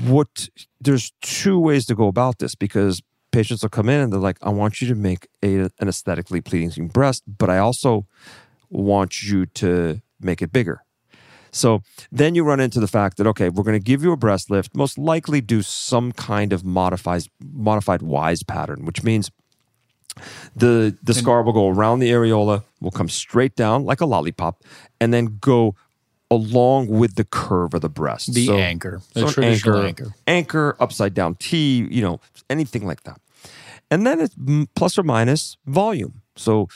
what 0.01 0.49
there's 0.79 1.11
two 1.21 1.59
ways 1.59 1.85
to 1.87 1.95
go 1.95 2.07
about 2.07 2.39
this 2.39 2.55
because 2.55 3.01
patients 3.31 3.63
will 3.63 3.69
come 3.69 3.89
in 3.89 3.99
and 3.99 4.13
they're 4.13 4.19
like, 4.19 4.37
I 4.41 4.49
want 4.49 4.81
you 4.81 4.87
to 4.87 4.95
make 4.95 5.27
a, 5.43 5.69
an 5.79 5.87
aesthetically 5.87 6.41
pleasing 6.41 6.87
breast, 6.87 7.23
but 7.27 7.49
I 7.49 7.57
also 7.57 8.05
want 8.69 9.23
you 9.23 9.45
to 9.45 10.01
make 10.19 10.41
it 10.41 10.51
bigger. 10.51 10.82
So 11.53 11.83
then 12.11 12.35
you 12.35 12.43
run 12.43 12.59
into 12.59 12.79
the 12.79 12.87
fact 12.87 13.17
that 13.17 13.27
okay, 13.27 13.49
we're 13.49 13.63
going 13.63 13.79
to 13.79 13.83
give 13.83 14.03
you 14.03 14.11
a 14.11 14.17
breast 14.17 14.49
lift, 14.49 14.75
most 14.75 14.97
likely 14.97 15.39
do 15.39 15.61
some 15.61 16.11
kind 16.11 16.51
of 16.51 16.65
modified 16.65 17.23
modified 17.39 18.01
wise 18.01 18.43
pattern, 18.43 18.85
which 18.85 19.03
means 19.03 19.31
the 20.55 20.97
the 21.01 21.13
scar 21.13 21.43
will 21.43 21.53
go 21.53 21.69
around 21.69 21.99
the 21.99 22.11
areola, 22.11 22.63
will 22.81 22.91
come 22.91 23.07
straight 23.07 23.55
down 23.55 23.85
like 23.85 24.01
a 24.01 24.05
lollipop, 24.05 24.63
and 24.99 25.13
then 25.13 25.37
go 25.39 25.75
along 26.31 26.87
with 26.87 27.15
the 27.15 27.23
curve 27.23 27.73
of 27.73 27.81
the 27.81 27.89
breast. 27.89 28.33
The 28.33 28.47
so, 28.47 28.57
anchor, 28.57 29.01
the 29.13 29.21
so 29.21 29.29
traditional 29.29 29.83
anchor, 29.83 30.05
anchor, 30.05 30.15
anchor, 30.27 30.75
upside 30.79 31.13
down 31.13 31.35
T, 31.35 31.87
you 31.89 32.01
know, 32.01 32.19
anything 32.49 32.85
like 32.85 33.03
that. 33.03 33.21
And 33.91 34.07
then 34.07 34.19
it's 34.21 34.35
plus 34.75 34.97
or 34.97 35.03
minus 35.03 35.57
volume. 35.67 36.21
So 36.35 36.67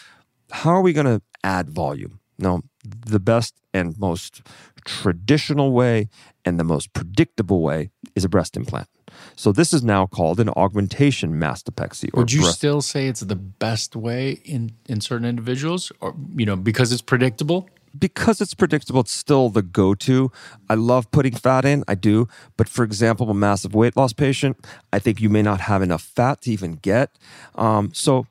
how 0.51 0.71
are 0.71 0.81
we 0.81 0.93
going 0.93 1.07
to 1.07 1.21
add 1.43 1.69
volume? 1.69 2.19
Now, 2.37 2.61
the 3.05 3.19
best 3.19 3.55
and 3.73 3.97
most 3.99 4.41
traditional 4.85 5.71
way 5.71 6.09
and 6.45 6.59
the 6.59 6.63
most 6.63 6.93
predictable 6.93 7.61
way 7.61 7.89
is 8.15 8.23
a 8.23 8.29
breast 8.29 8.55
implant. 8.55 8.87
So 9.35 9.51
this 9.51 9.73
is 9.73 9.83
now 9.83 10.05
called 10.05 10.39
an 10.39 10.49
augmentation 10.49 11.33
mastopexy. 11.39 12.13
Would 12.13 12.31
you 12.31 12.41
breast- 12.41 12.57
still 12.57 12.81
say 12.81 13.07
it's 13.07 13.21
the 13.21 13.35
best 13.35 13.95
way 13.95 14.41
in 14.43 14.71
in 14.87 15.01
certain 15.01 15.25
individuals, 15.25 15.91
or 16.01 16.15
you 16.35 16.45
know, 16.45 16.55
because 16.55 16.91
it's 16.91 17.01
predictable? 17.01 17.69
because 17.97 18.41
it's 18.41 18.53
predictable, 18.53 19.01
it's 19.01 19.11
still 19.11 19.49
the 19.49 19.61
go 19.61 19.95
to. 19.95 20.31
I 20.69 20.75
love 20.75 21.09
putting 21.11 21.33
fat 21.33 21.65
in, 21.65 21.83
I 21.87 21.95
do. 21.95 22.27
But 22.55 22.69
for 22.69 22.83
example, 22.83 23.29
a 23.29 23.33
massive 23.33 23.73
weight 23.73 23.97
loss 23.97 24.13
patient, 24.13 24.57
I 24.93 24.99
think 24.99 25.19
you 25.21 25.29
may 25.29 25.41
not 25.41 25.61
have 25.61 25.81
enough 25.81 26.01
fat 26.01 26.41
to 26.41 26.51
even 26.51 26.75
get. 26.75 27.11
Um, 27.55 27.91
so 27.93 28.27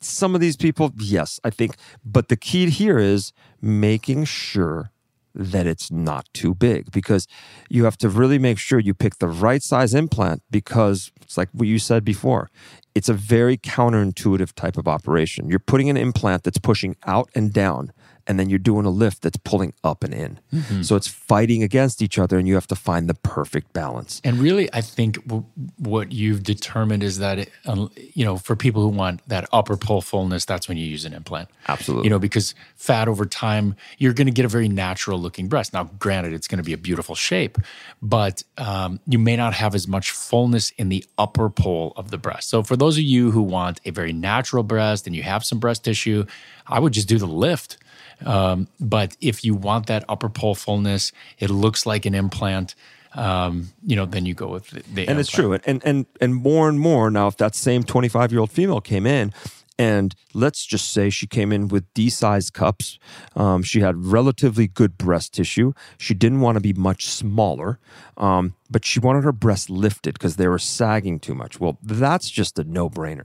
some 0.00 0.34
of 0.34 0.40
these 0.40 0.56
people, 0.56 0.92
yes, 0.98 1.40
I 1.44 1.50
think. 1.50 1.76
But 2.04 2.28
the 2.28 2.36
key 2.36 2.70
here 2.70 2.98
is 2.98 3.32
making 3.60 4.24
sure 4.24 4.90
that 5.34 5.66
it's 5.66 5.90
not 5.90 6.26
too 6.32 6.54
big 6.54 6.90
because 6.90 7.28
you 7.68 7.84
have 7.84 7.96
to 7.98 8.08
really 8.08 8.38
make 8.38 8.58
sure 8.58 8.78
you 8.78 8.94
pick 8.94 9.18
the 9.18 9.28
right 9.28 9.62
size 9.62 9.94
implant 9.94 10.42
because 10.50 11.12
it's 11.22 11.36
like 11.36 11.48
what 11.52 11.68
you 11.68 11.78
said 11.78 12.04
before. 12.04 12.50
It's 12.94 13.08
a 13.08 13.14
very 13.14 13.56
counterintuitive 13.56 14.52
type 14.54 14.76
of 14.76 14.88
operation. 14.88 15.48
You're 15.48 15.60
putting 15.60 15.88
an 15.88 15.96
implant 15.96 16.42
that's 16.42 16.58
pushing 16.58 16.96
out 17.06 17.30
and 17.34 17.52
down 17.52 17.92
and 18.26 18.38
then 18.38 18.48
you're 18.48 18.58
doing 18.58 18.86
a 18.86 18.90
lift 18.90 19.22
that's 19.22 19.36
pulling 19.38 19.72
up 19.84 20.04
and 20.04 20.14
in. 20.14 20.40
Mm-hmm. 20.52 20.82
So 20.82 20.96
it's 20.96 21.08
fighting 21.08 21.62
against 21.62 22.02
each 22.02 22.18
other, 22.18 22.38
and 22.38 22.46
you 22.46 22.54
have 22.54 22.66
to 22.68 22.76
find 22.76 23.08
the 23.08 23.14
perfect 23.14 23.72
balance. 23.72 24.20
And 24.24 24.38
really, 24.38 24.72
I 24.72 24.80
think 24.80 25.22
w- 25.26 25.44
what 25.78 26.12
you've 26.12 26.42
determined 26.42 27.02
is 27.02 27.18
that, 27.18 27.38
it, 27.40 27.50
um, 27.66 27.90
you 28.14 28.24
know, 28.24 28.36
for 28.36 28.56
people 28.56 28.82
who 28.82 28.88
want 28.88 29.26
that 29.28 29.48
upper 29.52 29.76
pole 29.76 30.00
fullness, 30.00 30.44
that's 30.44 30.68
when 30.68 30.76
you 30.76 30.86
use 30.86 31.04
an 31.04 31.12
implant. 31.12 31.48
Absolutely. 31.68 32.04
You 32.04 32.10
know, 32.10 32.18
because 32.18 32.54
fat 32.76 33.08
over 33.08 33.26
time, 33.26 33.76
you're 33.98 34.12
going 34.12 34.26
to 34.26 34.32
get 34.32 34.44
a 34.44 34.48
very 34.48 34.68
natural 34.68 35.18
looking 35.18 35.48
breast. 35.48 35.72
Now, 35.72 35.84
granted, 35.98 36.32
it's 36.32 36.48
going 36.48 36.58
to 36.58 36.64
be 36.64 36.72
a 36.72 36.78
beautiful 36.78 37.14
shape, 37.14 37.58
but 38.02 38.42
um, 38.58 39.00
you 39.06 39.18
may 39.18 39.36
not 39.36 39.54
have 39.54 39.74
as 39.74 39.86
much 39.86 40.10
fullness 40.10 40.70
in 40.72 40.88
the 40.88 41.04
upper 41.18 41.50
pole 41.50 41.92
of 41.96 42.10
the 42.10 42.18
breast. 42.18 42.48
So, 42.48 42.62
for 42.62 42.76
those 42.76 42.96
of 42.96 43.04
you 43.04 43.30
who 43.30 43.42
want 43.42 43.80
a 43.84 43.90
very 43.90 44.12
natural 44.12 44.62
breast 44.62 45.06
and 45.06 45.14
you 45.16 45.22
have 45.22 45.44
some 45.44 45.58
breast 45.58 45.84
tissue, 45.84 46.24
I 46.66 46.78
would 46.80 46.92
just 46.92 47.08
do 47.08 47.18
the 47.18 47.26
lift. 47.26 47.78
Um, 48.24 48.68
but 48.78 49.16
if 49.20 49.44
you 49.44 49.54
want 49.54 49.86
that 49.86 50.04
upper 50.08 50.28
pole 50.28 50.54
fullness, 50.54 51.12
it 51.38 51.50
looks 51.50 51.86
like 51.86 52.06
an 52.06 52.14
implant. 52.14 52.74
Um, 53.14 53.72
you 53.84 53.96
know, 53.96 54.06
then 54.06 54.24
you 54.24 54.34
go 54.34 54.48
with 54.48 54.68
the, 54.68 54.82
the 54.94 55.08
and 55.08 55.18
it's 55.18 55.30
true 55.30 55.52
and 55.52 55.82
and 55.84 56.06
and 56.20 56.32
more 56.32 56.68
and 56.68 56.78
more 56.78 57.10
now 57.10 57.26
if 57.26 57.36
that 57.38 57.56
same 57.56 57.82
25 57.82 58.30
year 58.30 58.40
old 58.40 58.52
female 58.52 58.80
came 58.80 59.04
in 59.04 59.32
and 59.80 60.14
let's 60.34 60.66
just 60.66 60.92
say 60.92 61.08
she 61.08 61.26
came 61.26 61.52
in 61.52 61.68
with 61.68 61.86
D-sized 61.94 62.52
cups. 62.52 62.98
Um, 63.34 63.62
she 63.62 63.80
had 63.80 63.96
relatively 63.96 64.68
good 64.68 64.98
breast 64.98 65.32
tissue. 65.32 65.72
She 65.96 66.12
didn't 66.12 66.42
want 66.42 66.56
to 66.56 66.60
be 66.60 66.74
much 66.74 67.06
smaller, 67.06 67.78
um, 68.18 68.52
but 68.68 68.84
she 68.84 69.00
wanted 69.00 69.24
her 69.24 69.32
breasts 69.32 69.70
lifted 69.70 70.12
because 70.12 70.36
they 70.36 70.48
were 70.48 70.58
sagging 70.58 71.18
too 71.18 71.34
much. 71.34 71.58
Well, 71.58 71.78
that's 71.82 72.28
just 72.28 72.58
a 72.58 72.64
no-brainer. 72.64 73.24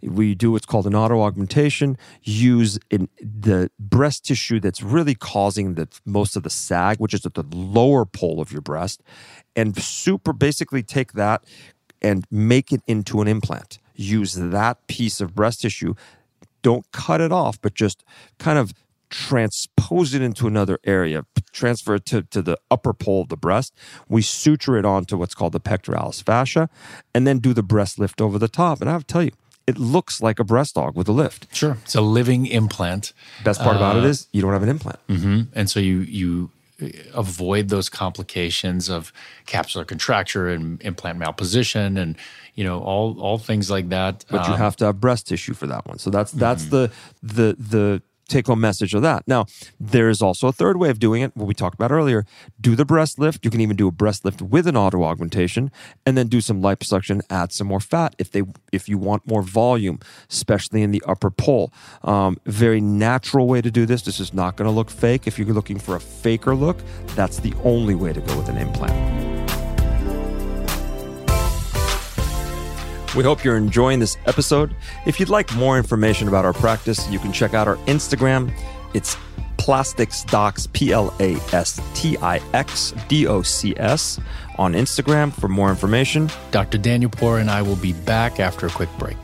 We 0.00 0.36
do 0.36 0.52
what's 0.52 0.64
called 0.64 0.86
an 0.86 0.94
auto 0.94 1.20
augmentation. 1.22 1.98
Use 2.22 2.78
in 2.88 3.08
the 3.20 3.68
breast 3.80 4.26
tissue 4.26 4.60
that's 4.60 4.84
really 4.84 5.16
causing 5.16 5.74
the 5.74 5.88
most 6.04 6.36
of 6.36 6.44
the 6.44 6.50
sag, 6.50 6.98
which 6.98 7.14
is 7.14 7.26
at 7.26 7.34
the 7.34 7.44
lower 7.50 8.04
pole 8.04 8.40
of 8.40 8.52
your 8.52 8.62
breast, 8.62 9.02
and 9.56 9.76
super 9.82 10.32
basically 10.32 10.84
take 10.84 11.14
that 11.14 11.42
and 12.00 12.24
make 12.30 12.70
it 12.70 12.82
into 12.86 13.20
an 13.20 13.26
implant. 13.26 13.80
Use 13.96 14.34
that 14.34 14.86
piece 14.86 15.20
of 15.20 15.34
breast 15.34 15.62
tissue. 15.62 15.94
Don't 16.62 16.90
cut 16.92 17.20
it 17.20 17.32
off, 17.32 17.60
but 17.60 17.74
just 17.74 18.04
kind 18.38 18.58
of 18.58 18.72
transpose 19.08 20.14
it 20.14 20.22
into 20.22 20.46
another 20.46 20.78
area, 20.84 21.24
transfer 21.52 21.94
it 21.94 22.04
to, 22.06 22.22
to 22.22 22.42
the 22.42 22.58
upper 22.70 22.92
pole 22.92 23.22
of 23.22 23.28
the 23.28 23.36
breast. 23.36 23.74
We 24.08 24.22
suture 24.22 24.76
it 24.76 24.84
onto 24.84 25.16
what's 25.16 25.34
called 25.34 25.52
the 25.52 25.60
pectoralis 25.60 26.22
fascia, 26.22 26.68
and 27.14 27.26
then 27.26 27.38
do 27.38 27.54
the 27.54 27.62
breast 27.62 27.98
lift 27.98 28.20
over 28.20 28.38
the 28.38 28.48
top. 28.48 28.80
And 28.80 28.90
I 28.90 28.92
have 28.92 29.06
to 29.06 29.12
tell 29.12 29.22
you, 29.22 29.30
it 29.66 29.78
looks 29.78 30.20
like 30.20 30.38
a 30.38 30.44
breast 30.44 30.74
dog 30.74 30.96
with 30.96 31.08
a 31.08 31.12
lift. 31.12 31.46
Sure, 31.54 31.78
it's 31.82 31.94
a 31.94 32.00
living 32.00 32.46
implant. 32.46 33.12
Best 33.42 33.60
part 33.60 33.76
about 33.76 33.96
it 33.96 34.04
is 34.04 34.28
you 34.32 34.42
don't 34.42 34.52
have 34.52 34.62
an 34.62 34.68
implant. 34.68 34.98
hmm 35.08 35.42
And 35.54 35.68
so 35.70 35.80
you 35.80 36.00
you 36.00 36.50
avoid 37.14 37.68
those 37.70 37.88
complications 37.88 38.90
of 38.90 39.12
capsular 39.46 39.86
contracture 39.86 40.48
and 40.48 40.80
implant 40.82 41.18
malposition 41.18 41.98
and 41.98 42.16
you 42.56 42.64
know 42.64 42.78
all 42.80 43.20
all 43.20 43.38
things 43.38 43.70
like 43.70 43.88
that. 43.90 44.24
but 44.30 44.46
you 44.48 44.54
Um, 44.54 44.58
have 44.58 44.76
to 44.76 44.84
have 44.86 45.00
breast 45.00 45.28
tissue 45.28 45.54
for 45.54 45.66
that 45.68 45.86
one. 45.86 45.98
So 45.98 46.10
that's 46.10 46.32
that's 46.32 46.64
the 46.66 46.90
the 47.22 47.56
the 47.58 48.02
take 48.28 48.48
home 48.48 48.60
message 48.60 48.92
of 48.92 49.02
that. 49.02 49.22
Now, 49.28 49.46
there 49.78 50.08
is 50.10 50.20
also 50.20 50.48
a 50.48 50.52
third 50.52 50.76
way 50.78 50.90
of 50.90 50.98
doing 50.98 51.22
it, 51.22 51.30
what 51.36 51.46
we 51.46 51.54
talked 51.54 51.74
about 51.76 51.92
earlier. 51.92 52.24
Do 52.60 52.74
the 52.74 52.84
breast 52.84 53.20
lift. 53.20 53.44
You 53.44 53.52
can 53.52 53.60
even 53.60 53.76
do 53.76 53.86
a 53.86 53.92
breast 53.92 54.24
lift 54.24 54.42
with 54.42 54.66
an 54.66 54.76
auto 54.76 55.04
augmentation 55.04 55.70
and 56.04 56.18
then 56.18 56.26
do 56.26 56.40
some 56.40 56.60
liposuction, 56.60 57.20
add 57.30 57.52
some 57.52 57.68
more 57.68 57.78
fat 57.78 58.16
if 58.18 58.30
they 58.32 58.42
if 58.72 58.88
you 58.88 58.98
want 58.98 59.26
more 59.28 59.42
volume, 59.42 60.00
especially 60.28 60.82
in 60.82 60.90
the 60.90 61.02
upper 61.06 61.30
pole. 61.30 61.72
Um, 62.02 62.36
very 62.46 62.80
natural 62.80 63.46
way 63.46 63.62
to 63.62 63.70
do 63.70 63.86
this. 63.86 64.02
This 64.02 64.18
is 64.18 64.34
not 64.34 64.56
going 64.56 64.68
to 64.68 64.74
look 64.74 64.90
fake. 64.90 65.26
If 65.28 65.38
you're 65.38 65.54
looking 65.54 65.78
for 65.78 65.94
a 65.94 66.00
faker 66.00 66.54
look, 66.54 66.78
that's 67.14 67.38
the 67.38 67.54
only 67.62 67.94
way 67.94 68.12
to 68.12 68.20
go 68.20 68.36
with 68.36 68.48
an 68.48 68.56
implant. 68.56 69.25
We 73.16 73.22
hope 73.22 73.42
you're 73.42 73.56
enjoying 73.56 73.98
this 73.98 74.18
episode. 74.26 74.76
If 75.06 75.18
you'd 75.18 75.30
like 75.30 75.50
more 75.54 75.78
information 75.78 76.28
about 76.28 76.44
our 76.44 76.52
practice, 76.52 77.08
you 77.08 77.18
can 77.18 77.32
check 77.32 77.54
out 77.54 77.66
our 77.66 77.76
Instagram. 77.86 78.52
It's 78.92 79.16
Plastix 79.56 80.30
Docs, 80.30 80.66
P 80.74 80.92
L 80.92 81.14
A 81.18 81.36
S 81.54 81.80
T 81.94 82.18
I 82.18 82.42
X 82.52 82.92
D 83.08 83.26
O 83.26 83.40
C 83.40 83.74
S, 83.78 84.20
on 84.58 84.74
Instagram 84.74 85.32
for 85.32 85.48
more 85.48 85.70
information. 85.70 86.28
Dr. 86.50 86.76
Danielpour 86.76 87.40
and 87.40 87.50
I 87.50 87.62
will 87.62 87.76
be 87.76 87.94
back 87.94 88.38
after 88.38 88.66
a 88.66 88.70
quick 88.70 88.90
break. 88.98 89.16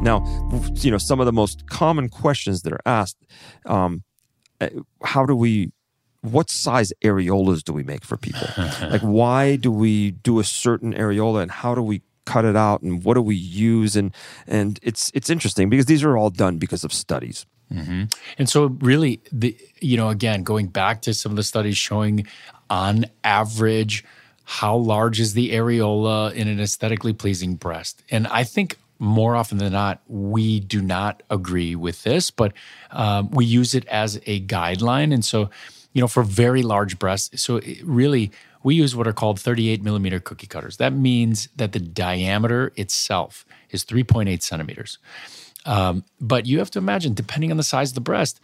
Now, 0.00 0.24
you 0.74 0.92
know, 0.92 0.98
some 0.98 1.18
of 1.18 1.26
the 1.26 1.32
most 1.32 1.66
common 1.66 2.08
questions 2.08 2.62
that 2.62 2.72
are 2.72 2.80
asked 2.86 3.18
um, 3.66 4.04
Uh, 4.62 4.68
how 5.04 5.26
do 5.26 5.34
we, 5.34 5.72
what 6.22 6.50
size 6.50 6.92
areolas 7.02 7.62
do 7.64 7.72
we 7.72 7.82
make 7.82 8.04
for 8.04 8.16
people? 8.16 8.46
like, 8.88 9.02
why 9.02 9.56
do 9.56 9.72
we 9.72 10.12
do 10.12 10.38
a 10.38 10.44
certain 10.44 10.94
areola 10.94 11.42
and 11.42 11.50
how 11.50 11.74
do 11.74 11.82
we 11.82 12.02
cut 12.24 12.44
it 12.44 12.54
out 12.54 12.82
and 12.82 13.02
what 13.04 13.14
do 13.14 13.22
we 13.22 13.34
use? 13.34 13.96
And, 13.96 14.14
and 14.46 14.78
it's, 14.82 15.10
it's 15.14 15.30
interesting 15.30 15.68
because 15.68 15.86
these 15.86 16.04
are 16.04 16.16
all 16.16 16.30
done 16.30 16.58
because 16.58 16.84
of 16.84 16.92
studies. 16.92 17.46
Mm-hmm. 17.72 18.04
And 18.38 18.48
so, 18.48 18.66
really, 18.80 19.20
the 19.32 19.56
you 19.80 19.96
know, 19.96 20.10
again, 20.10 20.42
going 20.42 20.66
back 20.66 21.02
to 21.02 21.14
some 21.14 21.32
of 21.32 21.36
the 21.36 21.42
studies 21.42 21.76
showing, 21.76 22.26
on 22.68 23.06
average, 23.24 24.04
how 24.44 24.76
large 24.76 25.20
is 25.20 25.34
the 25.34 25.52
areola 25.52 26.32
in 26.34 26.48
an 26.48 26.60
aesthetically 26.60 27.12
pleasing 27.12 27.54
breast, 27.54 28.02
and 28.10 28.26
I 28.26 28.44
think 28.44 28.76
more 29.02 29.34
often 29.34 29.58
than 29.58 29.72
not, 29.72 30.00
we 30.06 30.60
do 30.60 30.80
not 30.80 31.22
agree 31.28 31.74
with 31.74 32.04
this, 32.04 32.30
but 32.30 32.52
um, 32.92 33.30
we 33.30 33.44
use 33.44 33.74
it 33.74 33.84
as 33.86 34.16
a 34.26 34.40
guideline. 34.42 35.12
And 35.12 35.24
so, 35.24 35.50
you 35.92 36.00
know, 36.00 36.06
for 36.06 36.22
very 36.22 36.62
large 36.62 36.98
breasts, 36.98 37.42
so 37.42 37.60
really. 37.84 38.30
We 38.64 38.76
use 38.76 38.94
what 38.94 39.08
are 39.08 39.12
called 39.12 39.40
38 39.40 39.82
millimeter 39.82 40.20
cookie 40.20 40.46
cutters. 40.46 40.76
That 40.76 40.92
means 40.92 41.48
that 41.56 41.72
the 41.72 41.80
diameter 41.80 42.72
itself 42.76 43.44
is 43.70 43.84
3.8 43.84 44.40
centimeters. 44.40 44.98
Um, 45.66 46.04
but 46.20 46.46
you 46.46 46.60
have 46.60 46.70
to 46.70 46.78
imagine, 46.78 47.12
depending 47.12 47.50
on 47.50 47.56
the 47.56 47.64
size 47.64 47.90
of 47.90 47.96
the 47.96 48.00
breast, 48.00 48.40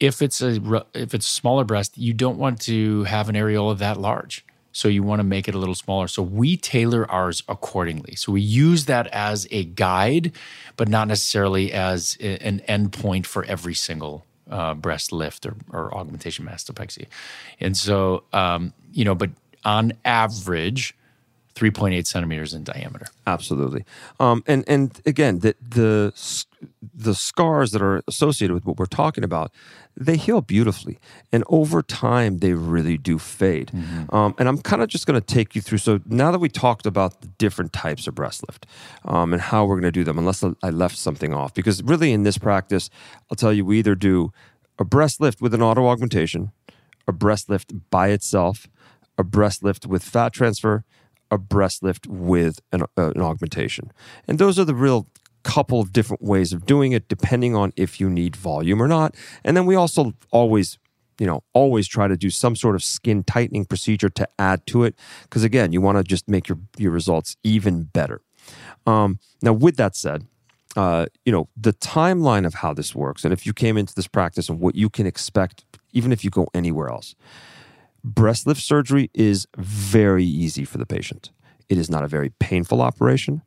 if 0.00 0.20
it's 0.20 0.42
a 0.42 0.84
if 0.94 1.14
it's 1.14 1.26
smaller 1.26 1.62
breast, 1.62 1.96
you 1.96 2.12
don't 2.12 2.38
want 2.38 2.60
to 2.62 3.04
have 3.04 3.28
an 3.28 3.36
areola 3.36 3.78
that 3.78 4.00
large. 4.00 4.44
So 4.72 4.88
you 4.88 5.02
want 5.02 5.20
to 5.20 5.24
make 5.24 5.48
it 5.48 5.54
a 5.54 5.58
little 5.58 5.74
smaller. 5.74 6.08
So 6.08 6.22
we 6.22 6.56
tailor 6.56 7.08
ours 7.10 7.42
accordingly. 7.48 8.16
So 8.16 8.32
we 8.32 8.40
use 8.40 8.86
that 8.86 9.06
as 9.08 9.46
a 9.50 9.64
guide, 9.64 10.32
but 10.76 10.88
not 10.88 11.08
necessarily 11.08 11.72
as 11.72 12.16
an 12.20 12.60
endpoint 12.68 13.26
for 13.26 13.44
every 13.44 13.74
single 13.74 14.24
uh, 14.50 14.74
breast 14.74 15.12
lift 15.12 15.46
or, 15.46 15.56
or 15.70 15.94
augmentation 15.94 16.44
mastopexy. 16.44 17.06
And 17.60 17.76
so, 17.76 18.24
um, 18.32 18.72
you 18.92 19.04
know, 19.04 19.14
but 19.14 19.30
on 19.64 19.92
average, 20.04 20.94
3.8 21.54 22.06
centimeters 22.06 22.54
in 22.54 22.64
diameter. 22.64 23.06
Absolutely. 23.26 23.84
Um, 24.18 24.42
and 24.46 24.64
and 24.66 25.00
again, 25.06 25.40
the 25.40 25.54
the 25.60 26.12
the 26.94 27.14
scars 27.14 27.72
that 27.72 27.82
are 27.82 28.02
associated 28.06 28.54
with 28.54 28.64
what 28.64 28.78
we're 28.78 28.86
talking 28.86 29.24
about, 29.24 29.52
they 29.96 30.16
heal 30.16 30.40
beautifully, 30.40 30.98
and 31.32 31.44
over 31.48 31.82
time 31.82 32.38
they 32.38 32.52
really 32.52 32.96
do 32.96 33.18
fade. 33.18 33.70
Um, 34.10 34.34
and 34.38 34.48
I'm 34.48 34.58
kind 34.58 34.82
of 34.82 34.88
just 34.88 35.06
going 35.06 35.20
to 35.20 35.26
take 35.26 35.54
you 35.54 35.60
through. 35.60 35.78
So 35.78 36.00
now 36.06 36.30
that 36.30 36.38
we 36.38 36.48
talked 36.48 36.86
about 36.86 37.20
the 37.20 37.26
different 37.38 37.72
types 37.72 38.06
of 38.06 38.14
breast 38.14 38.44
lift 38.48 38.66
um, 39.04 39.32
and 39.32 39.42
how 39.42 39.64
we're 39.64 39.76
going 39.76 39.82
to 39.82 39.92
do 39.92 40.04
them, 40.04 40.18
unless 40.18 40.42
I 40.44 40.70
left 40.70 40.96
something 40.96 41.34
off, 41.34 41.52
because 41.52 41.82
really 41.82 42.12
in 42.12 42.22
this 42.22 42.38
practice, 42.38 42.88
I'll 43.30 43.36
tell 43.36 43.52
you, 43.52 43.64
we 43.64 43.78
either 43.78 43.94
do 43.94 44.32
a 44.78 44.84
breast 44.84 45.20
lift 45.20 45.40
with 45.40 45.52
an 45.54 45.62
auto 45.62 45.86
augmentation, 45.86 46.52
a 47.06 47.12
breast 47.12 47.48
lift 47.48 47.90
by 47.90 48.08
itself, 48.08 48.68
a 49.18 49.24
breast 49.24 49.62
lift 49.62 49.86
with 49.86 50.02
fat 50.02 50.32
transfer, 50.32 50.84
a 51.32 51.38
breast 51.38 51.82
lift 51.82 52.06
with 52.06 52.60
an, 52.70 52.82
uh, 52.82 53.10
an 53.14 53.22
augmentation. 53.22 53.90
And 54.28 54.38
those 54.38 54.58
are 54.58 54.64
the 54.64 54.74
real 54.74 55.08
couple 55.42 55.80
of 55.80 55.92
different 55.92 56.22
ways 56.22 56.52
of 56.52 56.66
doing 56.66 56.92
it, 56.92 57.08
depending 57.08 57.56
on 57.56 57.72
if 57.76 57.98
you 57.98 58.08
need 58.08 58.36
volume 58.36 58.80
or 58.80 58.86
not. 58.86 59.16
And 59.42 59.56
then 59.56 59.66
we 59.66 59.74
also 59.74 60.12
always 60.30 60.78
you 61.18 61.26
know, 61.26 61.44
always 61.52 61.86
try 61.86 62.08
to 62.08 62.16
do 62.16 62.30
some 62.30 62.56
sort 62.56 62.74
of 62.74 62.82
skin 62.82 63.22
tightening 63.22 63.64
procedure 63.64 64.08
to 64.08 64.28
add 64.38 64.66
to 64.66 64.82
it. 64.82 64.96
Because 65.22 65.44
again, 65.44 65.70
you 65.70 65.80
want 65.80 65.98
to 65.98 66.02
just 66.02 66.28
make 66.28 66.48
your, 66.48 66.58
your 66.78 66.90
results 66.90 67.36
even 67.44 67.84
better. 67.84 68.22
Um, 68.86 69.20
now, 69.40 69.52
with 69.52 69.76
that 69.76 69.94
said, 69.94 70.26
uh, 70.74 71.06
you 71.24 71.30
know, 71.30 71.48
the 71.56 71.74
timeline 71.74 72.46
of 72.46 72.54
how 72.54 72.72
this 72.72 72.94
works, 72.94 73.24
and 73.24 73.32
if 73.32 73.46
you 73.46 73.52
came 73.52 73.76
into 73.76 73.94
this 73.94 74.08
practice 74.08 74.48
and 74.48 74.58
what 74.58 74.74
you 74.74 74.88
can 74.88 75.06
expect, 75.06 75.64
even 75.92 76.12
if 76.12 76.24
you 76.24 76.30
go 76.30 76.48
anywhere 76.54 76.88
else, 76.88 77.14
breast 78.04 78.46
lift 78.46 78.60
surgery 78.60 79.10
is 79.14 79.46
very 79.56 80.24
easy 80.24 80.64
for 80.64 80.78
the 80.78 80.86
patient. 80.86 81.30
It 81.68 81.78
is 81.78 81.88
not 81.88 82.04
a 82.04 82.08
very 82.08 82.30
painful 82.38 82.82
operation. 82.82 83.42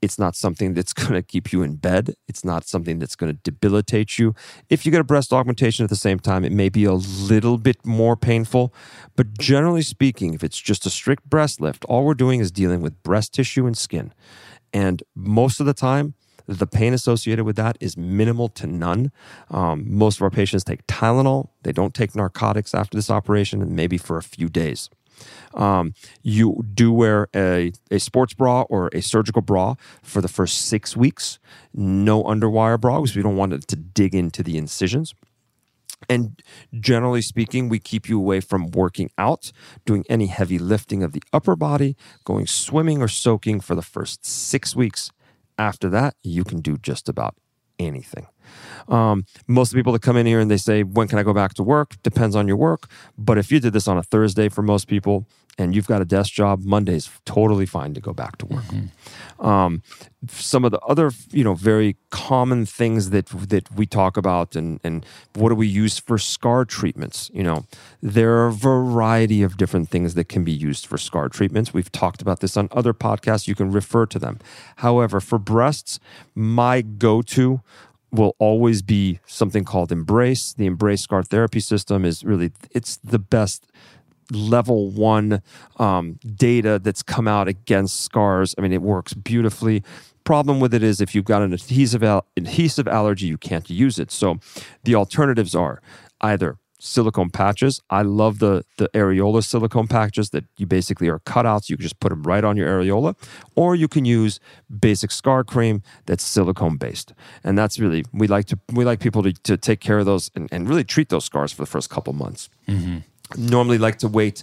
It's 0.00 0.18
not 0.18 0.36
something 0.36 0.74
that's 0.74 0.92
going 0.94 1.12
to 1.12 1.22
keep 1.22 1.52
you 1.52 1.62
in 1.62 1.76
bed. 1.76 2.14
It's 2.28 2.44
not 2.44 2.66
something 2.66 2.98
that's 2.98 3.16
going 3.16 3.32
to 3.32 3.38
debilitate 3.42 4.18
you. 4.18 4.34
If 4.70 4.86
you 4.86 4.92
get 4.92 5.00
a 5.00 5.04
breast 5.04 5.32
augmentation 5.32 5.84
at 5.84 5.90
the 5.90 5.96
same 5.96 6.18
time, 6.18 6.44
it 6.44 6.52
may 6.52 6.68
be 6.68 6.84
a 6.84 6.94
little 6.94 7.58
bit 7.58 7.84
more 7.84 8.16
painful. 8.16 8.72
But 9.14 9.38
generally 9.38 9.82
speaking, 9.82 10.34
if 10.34 10.44
it's 10.44 10.58
just 10.58 10.86
a 10.86 10.90
strict 10.90 11.28
breast 11.28 11.60
lift, 11.60 11.84
all 11.86 12.04
we're 12.04 12.14
doing 12.14 12.40
is 12.40 12.50
dealing 12.50 12.80
with 12.80 13.02
breast 13.02 13.34
tissue 13.34 13.66
and 13.66 13.76
skin. 13.76 14.12
And 14.72 15.02
most 15.14 15.60
of 15.60 15.66
the 15.66 15.74
time, 15.74 16.14
the 16.46 16.66
pain 16.66 16.94
associated 16.94 17.44
with 17.44 17.56
that 17.56 17.76
is 17.80 17.96
minimal 17.96 18.48
to 18.50 18.66
none. 18.66 19.12
Um, 19.50 19.84
most 19.86 20.18
of 20.18 20.22
our 20.22 20.30
patients 20.30 20.64
take 20.64 20.86
Tylenol. 20.86 21.48
They 21.62 21.72
don't 21.72 21.94
take 21.94 22.14
narcotics 22.14 22.74
after 22.74 22.96
this 22.96 23.10
operation, 23.10 23.62
and 23.62 23.72
maybe 23.72 23.98
for 23.98 24.16
a 24.16 24.22
few 24.22 24.48
days. 24.48 24.88
Um, 25.54 25.94
you 26.22 26.62
do 26.74 26.92
wear 26.92 27.28
a, 27.34 27.72
a 27.90 27.98
sports 27.98 28.34
bra 28.34 28.62
or 28.62 28.90
a 28.92 29.00
surgical 29.00 29.42
bra 29.42 29.74
for 30.02 30.20
the 30.20 30.28
first 30.28 30.66
six 30.66 30.96
weeks. 30.96 31.38
No 31.72 32.22
underwire 32.24 32.80
bra 32.80 33.00
because 33.00 33.16
we 33.16 33.22
don't 33.22 33.36
want 33.36 33.52
it 33.54 33.66
to 33.68 33.76
dig 33.76 34.14
into 34.14 34.42
the 34.42 34.58
incisions. 34.58 35.14
And 36.08 36.42
generally 36.78 37.22
speaking, 37.22 37.68
we 37.68 37.78
keep 37.78 38.08
you 38.08 38.18
away 38.18 38.40
from 38.40 38.70
working 38.70 39.10
out, 39.16 39.50
doing 39.86 40.04
any 40.10 40.26
heavy 40.26 40.58
lifting 40.58 41.02
of 41.02 41.12
the 41.12 41.22
upper 41.32 41.56
body, 41.56 41.96
going 42.24 42.46
swimming 42.46 43.00
or 43.00 43.08
soaking 43.08 43.60
for 43.60 43.74
the 43.74 43.82
first 43.82 44.24
six 44.26 44.76
weeks. 44.76 45.10
After 45.58 45.88
that, 45.90 46.14
you 46.22 46.44
can 46.44 46.60
do 46.60 46.76
just 46.76 47.08
about 47.08 47.34
anything. 47.78 48.26
Um, 48.88 49.24
most 49.46 49.68
of 49.68 49.72
the 49.72 49.78
people 49.78 49.92
that 49.92 50.02
come 50.02 50.16
in 50.16 50.26
here 50.26 50.40
and 50.40 50.50
they 50.50 50.56
say, 50.56 50.82
When 50.82 51.08
can 51.08 51.18
I 51.18 51.22
go 51.22 51.32
back 51.32 51.54
to 51.54 51.62
work? 51.62 51.94
Depends 52.02 52.36
on 52.36 52.46
your 52.46 52.56
work. 52.56 52.88
But 53.18 53.38
if 53.38 53.50
you 53.50 53.60
did 53.60 53.72
this 53.72 53.88
on 53.88 53.98
a 53.98 54.02
Thursday 54.02 54.48
for 54.48 54.62
most 54.62 54.88
people 54.88 55.26
and 55.58 55.74
you've 55.74 55.86
got 55.86 56.02
a 56.02 56.04
desk 56.04 56.32
job, 56.32 56.64
Monday's 56.64 57.10
totally 57.24 57.66
fine 57.66 57.94
to 57.94 58.00
go 58.00 58.12
back 58.12 58.36
to 58.38 58.46
work. 58.46 58.64
Mm-hmm. 58.64 59.46
Um, 59.46 59.82
some 60.28 60.64
of 60.64 60.70
the 60.70 60.80
other, 60.80 61.10
you 61.30 61.44
know, 61.44 61.54
very 61.54 61.96
common 62.10 62.66
things 62.66 63.10
that 63.10 63.26
that 63.26 63.70
we 63.74 63.86
talk 63.86 64.16
about 64.16 64.56
and 64.56 64.80
and 64.84 65.06
what 65.34 65.50
do 65.50 65.54
we 65.54 65.66
use 65.66 65.98
for 65.98 66.18
scar 66.18 66.64
treatments? 66.64 67.30
You 67.32 67.42
know, 67.42 67.66
there 68.02 68.34
are 68.38 68.48
a 68.48 68.52
variety 68.52 69.42
of 69.42 69.56
different 69.56 69.88
things 69.88 70.14
that 70.14 70.28
can 70.28 70.44
be 70.44 70.52
used 70.52 70.86
for 70.86 70.98
scar 70.98 71.28
treatments. 71.28 71.72
We've 71.72 71.92
talked 71.92 72.20
about 72.20 72.40
this 72.40 72.56
on 72.56 72.68
other 72.72 72.92
podcasts. 72.92 73.48
You 73.48 73.54
can 73.54 73.70
refer 73.70 74.06
to 74.06 74.18
them. 74.18 74.38
However, 74.76 75.20
for 75.20 75.38
breasts, 75.38 76.00
my 76.34 76.82
go-to 76.82 77.62
will 78.10 78.36
always 78.38 78.82
be 78.82 79.20
something 79.26 79.64
called 79.64 79.92
Embrace. 79.92 80.52
The 80.52 80.66
Embrace 80.66 81.02
Scar 81.02 81.22
Therapy 81.22 81.60
System 81.60 82.04
is 82.04 82.24
really 82.24 82.52
it's 82.72 82.96
the 82.98 83.18
best 83.18 83.66
level 84.30 84.90
one 84.90 85.42
um, 85.78 86.18
data 86.34 86.78
that's 86.82 87.02
come 87.02 87.28
out 87.28 87.48
against 87.48 88.02
scars. 88.02 88.54
I 88.58 88.60
mean, 88.60 88.72
it 88.72 88.82
works 88.82 89.14
beautifully. 89.14 89.82
Problem 90.24 90.58
with 90.58 90.74
it 90.74 90.82
is 90.82 91.00
if 91.00 91.14
you've 91.14 91.24
got 91.24 91.42
an 91.42 91.52
adhesive 91.52 92.02
al- 92.02 92.26
adhesive 92.36 92.88
allergy, 92.88 93.26
you 93.26 93.38
can't 93.38 93.68
use 93.70 93.98
it. 93.98 94.10
So 94.10 94.38
the 94.82 94.94
alternatives 94.94 95.54
are 95.54 95.80
either 96.20 96.58
silicone 96.78 97.30
patches. 97.30 97.80
I 97.90 98.02
love 98.02 98.38
the 98.38 98.64
the 98.76 98.88
areola 98.88 99.42
silicone 99.42 99.86
patches 99.86 100.30
that 100.30 100.44
you 100.56 100.66
basically 100.66 101.08
are 101.08 101.18
cutouts. 101.20 101.68
You 101.68 101.76
can 101.76 101.82
just 101.82 102.00
put 102.00 102.10
them 102.10 102.22
right 102.22 102.44
on 102.44 102.56
your 102.56 102.68
areola, 102.68 103.14
or 103.54 103.74
you 103.74 103.88
can 103.88 104.04
use 104.04 104.40
basic 104.80 105.10
scar 105.10 105.44
cream 105.44 105.82
that's 106.06 106.24
silicone 106.24 106.76
based. 106.76 107.12
And 107.44 107.56
that's 107.56 107.78
really 107.78 108.04
we 108.12 108.26
like 108.26 108.46
to 108.46 108.58
we 108.72 108.84
like 108.84 109.00
people 109.00 109.22
to, 109.22 109.32
to 109.32 109.56
take 109.56 109.80
care 109.80 109.98
of 109.98 110.06
those 110.06 110.30
and, 110.34 110.48
and 110.52 110.68
really 110.68 110.84
treat 110.84 111.08
those 111.08 111.24
scars 111.24 111.52
for 111.52 111.62
the 111.62 111.66
first 111.66 111.90
couple 111.90 112.12
months. 112.12 112.48
Mm-hmm. 112.68 112.98
Normally 113.36 113.78
like 113.78 113.98
to 113.98 114.08
wait 114.08 114.42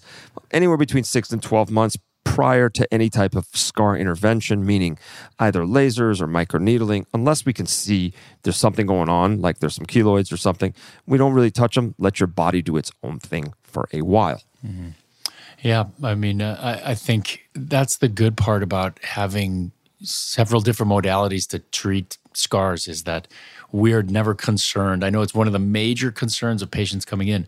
anywhere 0.51 0.77
between 0.77 1.03
six 1.03 1.31
and 1.31 1.41
twelve 1.41 1.71
months 1.71 1.97
prior 2.23 2.67
to 2.67 2.91
any 2.91 3.09
type 3.09 3.35
of 3.35 3.45
scar 3.53 3.95
intervention, 3.95 4.65
meaning 4.65 4.97
either 5.39 5.61
lasers 5.61 6.19
or 6.19 6.27
microneedling, 6.27 7.05
unless 7.13 7.45
we 7.45 7.53
can 7.53 7.65
see 7.67 8.11
there's 8.41 8.57
something 8.57 8.87
going 8.87 9.09
on, 9.09 9.39
like 9.39 9.59
there's 9.59 9.75
some 9.75 9.85
keloids 9.85 10.31
or 10.31 10.37
something. 10.37 10.73
We 11.05 11.17
don't 11.17 11.33
really 11.33 11.51
touch 11.51 11.75
them. 11.75 11.93
Let 11.99 12.19
your 12.19 12.27
body 12.27 12.61
do 12.61 12.75
its 12.75 12.91
own 13.03 13.19
thing 13.19 13.53
for 13.61 13.87
a 13.93 14.01
while. 14.01 14.41
Mm-hmm. 14.65 14.89
Yeah, 15.61 15.85
I 16.01 16.15
mean, 16.15 16.41
uh, 16.41 16.81
I, 16.85 16.91
I 16.91 16.95
think 16.95 17.43
that's 17.53 17.97
the 17.97 18.09
good 18.09 18.35
part 18.35 18.63
about 18.63 18.99
having 19.03 19.71
several 20.01 20.59
different 20.59 20.91
modalities 20.91 21.47
to 21.49 21.59
treat 21.59 22.17
scars 22.33 22.87
is 22.87 23.03
that 23.03 23.27
we're 23.71 24.01
never 24.01 24.33
concerned. 24.33 25.05
I 25.05 25.09
know 25.09 25.21
it's 25.21 25.33
one 25.33 25.47
of 25.47 25.53
the 25.53 25.59
major 25.59 26.11
concerns 26.11 26.61
of 26.61 26.69
patients 26.69 27.05
coming 27.05 27.27
in, 27.27 27.47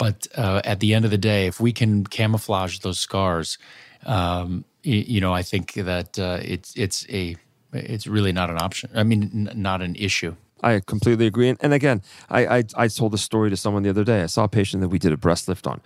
but 0.00 0.26
uh, 0.34 0.62
at 0.64 0.80
the 0.80 0.94
end 0.94 1.04
of 1.04 1.10
the 1.10 1.18
day, 1.18 1.46
if 1.46 1.60
we 1.60 1.72
can 1.72 2.06
camouflage 2.06 2.78
those 2.78 2.98
scars, 2.98 3.58
um, 4.06 4.64
you 4.82 5.20
know, 5.20 5.34
I 5.34 5.42
think 5.42 5.74
that 5.74 6.18
uh, 6.18 6.38
it's 6.42 6.72
it's 6.74 7.06
a 7.10 7.36
it's 7.74 8.06
really 8.06 8.32
not 8.32 8.48
an 8.48 8.56
option. 8.56 8.88
I 8.94 9.02
mean, 9.02 9.48
n- 9.50 9.62
not 9.62 9.82
an 9.82 9.94
issue. 9.96 10.36
I 10.62 10.80
completely 10.80 11.26
agree. 11.26 11.50
And, 11.50 11.58
and 11.60 11.74
again, 11.74 12.02
I, 12.30 12.58
I, 12.58 12.64
I 12.76 12.88
told 12.88 13.12
a 13.14 13.18
story 13.18 13.50
to 13.50 13.56
someone 13.56 13.82
the 13.82 13.90
other 13.90 14.04
day. 14.04 14.22
I 14.22 14.26
saw 14.26 14.44
a 14.44 14.48
patient 14.48 14.80
that 14.80 14.88
we 14.88 14.98
did 14.98 15.12
a 15.12 15.16
breast 15.18 15.48
lift 15.48 15.66
on 15.66 15.80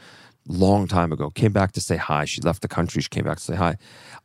long 0.48 0.86
time 0.86 1.12
ago. 1.12 1.30
Came 1.30 1.52
back 1.52 1.72
to 1.72 1.80
say 1.80 1.96
hi. 1.96 2.24
She 2.24 2.40
left 2.40 2.62
the 2.62 2.68
country. 2.68 3.02
She 3.02 3.08
came 3.08 3.24
back 3.24 3.38
to 3.38 3.42
say 3.42 3.56
hi. 3.56 3.76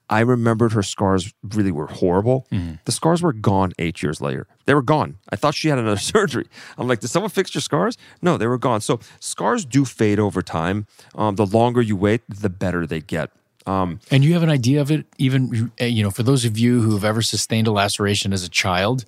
I 0.09 0.21
remembered 0.21 0.73
her 0.73 0.81
scars 0.81 1.33
really 1.43 1.71
were 1.71 1.85
horrible. 1.85 2.47
Mm-hmm. 2.51 2.75
The 2.85 2.91
scars 2.91 3.21
were 3.21 3.33
gone 3.33 3.73
eight 3.77 4.01
years 4.01 4.21
later. 4.21 4.47
They 4.65 4.73
were 4.73 4.81
gone. 4.81 5.17
I 5.29 5.35
thought 5.35 5.53
she 5.53 5.69
had 5.69 5.77
another 5.77 5.97
surgery. 5.99 6.47
I'm 6.77 6.87
like, 6.87 6.99
did 6.99 7.09
someone 7.09 7.29
fix 7.29 7.53
your 7.53 7.61
scars? 7.61 7.97
No, 8.21 8.37
they 8.37 8.47
were 8.47 8.57
gone. 8.57 8.81
So 8.81 8.99
scars 9.19 9.65
do 9.65 9.85
fade 9.85 10.19
over 10.19 10.41
time. 10.41 10.87
Um, 11.15 11.35
the 11.35 11.45
longer 11.45 11.81
you 11.81 11.95
wait, 11.95 12.21
the 12.27 12.49
better 12.49 12.87
they 12.87 13.01
get. 13.01 13.29
Um, 13.67 13.99
and 14.09 14.23
you 14.23 14.33
have 14.33 14.41
an 14.41 14.49
idea 14.49 14.81
of 14.81 14.89
it, 14.89 15.05
even 15.19 15.71
you 15.79 16.01
know, 16.01 16.09
for 16.09 16.23
those 16.23 16.43
of 16.43 16.57
you 16.57 16.81
who 16.81 16.93
have 16.93 17.03
ever 17.03 17.21
sustained 17.21 17.67
a 17.67 17.71
laceration 17.71 18.33
as 18.33 18.43
a 18.43 18.49
child, 18.49 19.05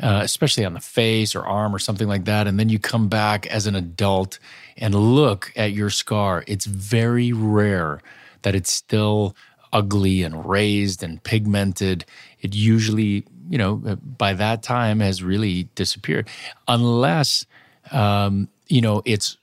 uh, 0.00 0.20
especially 0.22 0.64
on 0.64 0.74
the 0.74 0.80
face 0.80 1.34
or 1.34 1.44
arm 1.44 1.74
or 1.74 1.78
something 1.78 2.08
like 2.08 2.24
that, 2.26 2.46
and 2.46 2.58
then 2.58 2.68
you 2.68 2.78
come 2.78 3.08
back 3.08 3.46
as 3.46 3.66
an 3.66 3.74
adult 3.74 4.38
and 4.76 4.94
look 4.94 5.52
at 5.56 5.72
your 5.72 5.90
scar. 5.90 6.44
It's 6.46 6.66
very 6.66 7.32
rare 7.32 8.00
that 8.42 8.54
it's 8.54 8.72
still 8.72 9.34
ugly 9.72 10.22
and 10.22 10.48
raised 10.48 11.02
and 11.02 11.22
pigmented. 11.22 12.04
It 12.40 12.54
usually, 12.54 13.24
you 13.48 13.58
know, 13.58 13.82
uh, 13.86 13.96
by 13.96 14.34
that 14.34 14.62
time 14.62 15.00
has 15.00 15.22
really 15.22 15.64
disappeared, 15.74 16.28
unless 16.66 17.46
um, 17.90 18.48
you 18.68 18.80
know 18.80 19.02
it's 19.04 19.37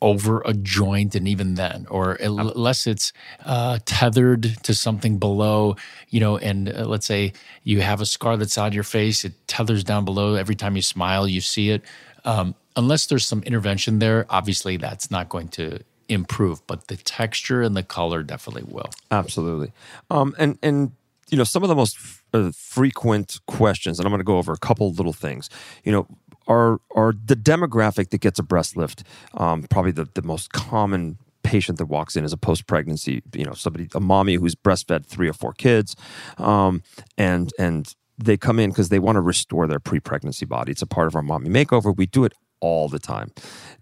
over 0.00 0.42
a 0.44 0.52
joint 0.52 1.14
and 1.14 1.26
even 1.26 1.54
then 1.54 1.86
or 1.90 2.12
unless 2.14 2.86
it's 2.86 3.12
uh, 3.44 3.78
tethered 3.84 4.42
to 4.62 4.74
something 4.74 5.18
below 5.18 5.74
you 6.10 6.20
know 6.20 6.36
and 6.38 6.68
uh, 6.68 6.84
let's 6.84 7.06
say 7.06 7.32
you 7.64 7.80
have 7.80 8.00
a 8.00 8.06
scar 8.06 8.36
that's 8.36 8.56
on 8.56 8.72
your 8.72 8.84
face 8.84 9.24
it 9.24 9.32
tethers 9.48 9.82
down 9.82 10.04
below 10.04 10.34
every 10.34 10.54
time 10.54 10.76
you 10.76 10.82
smile 10.82 11.26
you 11.26 11.40
see 11.40 11.70
it. 11.70 11.82
Um, 12.24 12.54
unless 12.76 13.06
there's 13.06 13.26
some 13.26 13.42
intervention 13.42 13.98
there 13.98 14.26
obviously 14.30 14.76
that's 14.76 15.10
not 15.10 15.28
going 15.28 15.48
to 15.48 15.80
improve 16.08 16.64
but 16.66 16.88
the 16.88 16.96
texture 16.96 17.62
and 17.62 17.76
the 17.76 17.82
color 17.82 18.22
definitely 18.22 18.64
will. 18.64 18.90
Absolutely. 19.10 19.72
Um, 20.10 20.34
and 20.38 20.58
and 20.62 20.92
you 21.28 21.36
know 21.36 21.44
some 21.44 21.62
of 21.62 21.68
the 21.68 21.74
most 21.74 21.96
f- 21.96 22.24
uh, 22.32 22.50
frequent 22.54 23.40
questions 23.46 23.98
and 23.98 24.06
i'm 24.06 24.10
going 24.10 24.20
to 24.20 24.24
go 24.24 24.38
over 24.38 24.52
a 24.52 24.58
couple 24.58 24.92
little 24.92 25.12
things. 25.12 25.50
You 25.84 25.92
know 25.92 26.06
are 26.48 26.80
are 26.94 27.12
the 27.12 27.36
demographic 27.36 28.10
that 28.10 28.20
gets 28.20 28.38
a 28.38 28.42
breast 28.42 28.76
lift 28.76 29.04
um, 29.34 29.62
probably 29.64 29.92
the, 29.92 30.08
the 30.14 30.22
most 30.22 30.52
common 30.52 31.18
patient 31.44 31.78
that 31.78 31.86
walks 31.86 32.16
in 32.16 32.24
as 32.24 32.32
a 32.32 32.36
post 32.36 32.66
pregnancy 32.66 33.22
you 33.34 33.44
know 33.44 33.52
somebody 33.52 33.88
a 33.94 34.00
mommy 34.00 34.34
who's 34.34 34.54
breastfed 34.54 35.06
three 35.06 35.28
or 35.28 35.32
four 35.32 35.52
kids 35.52 35.94
um, 36.38 36.82
and 37.16 37.52
and 37.58 37.94
they 38.18 38.36
come 38.36 38.58
in 38.58 38.70
because 38.70 38.88
they 38.88 38.98
want 38.98 39.16
to 39.16 39.20
restore 39.20 39.66
their 39.66 39.78
pre 39.78 40.00
pregnancy 40.00 40.44
body. 40.44 40.72
It's 40.72 40.82
a 40.82 40.86
part 40.86 41.06
of 41.06 41.14
our 41.14 41.22
mommy 41.22 41.48
makeover. 41.48 41.96
We 41.96 42.06
do 42.06 42.24
it 42.24 42.32
all 42.60 42.88
the 42.88 42.98
time. 42.98 43.30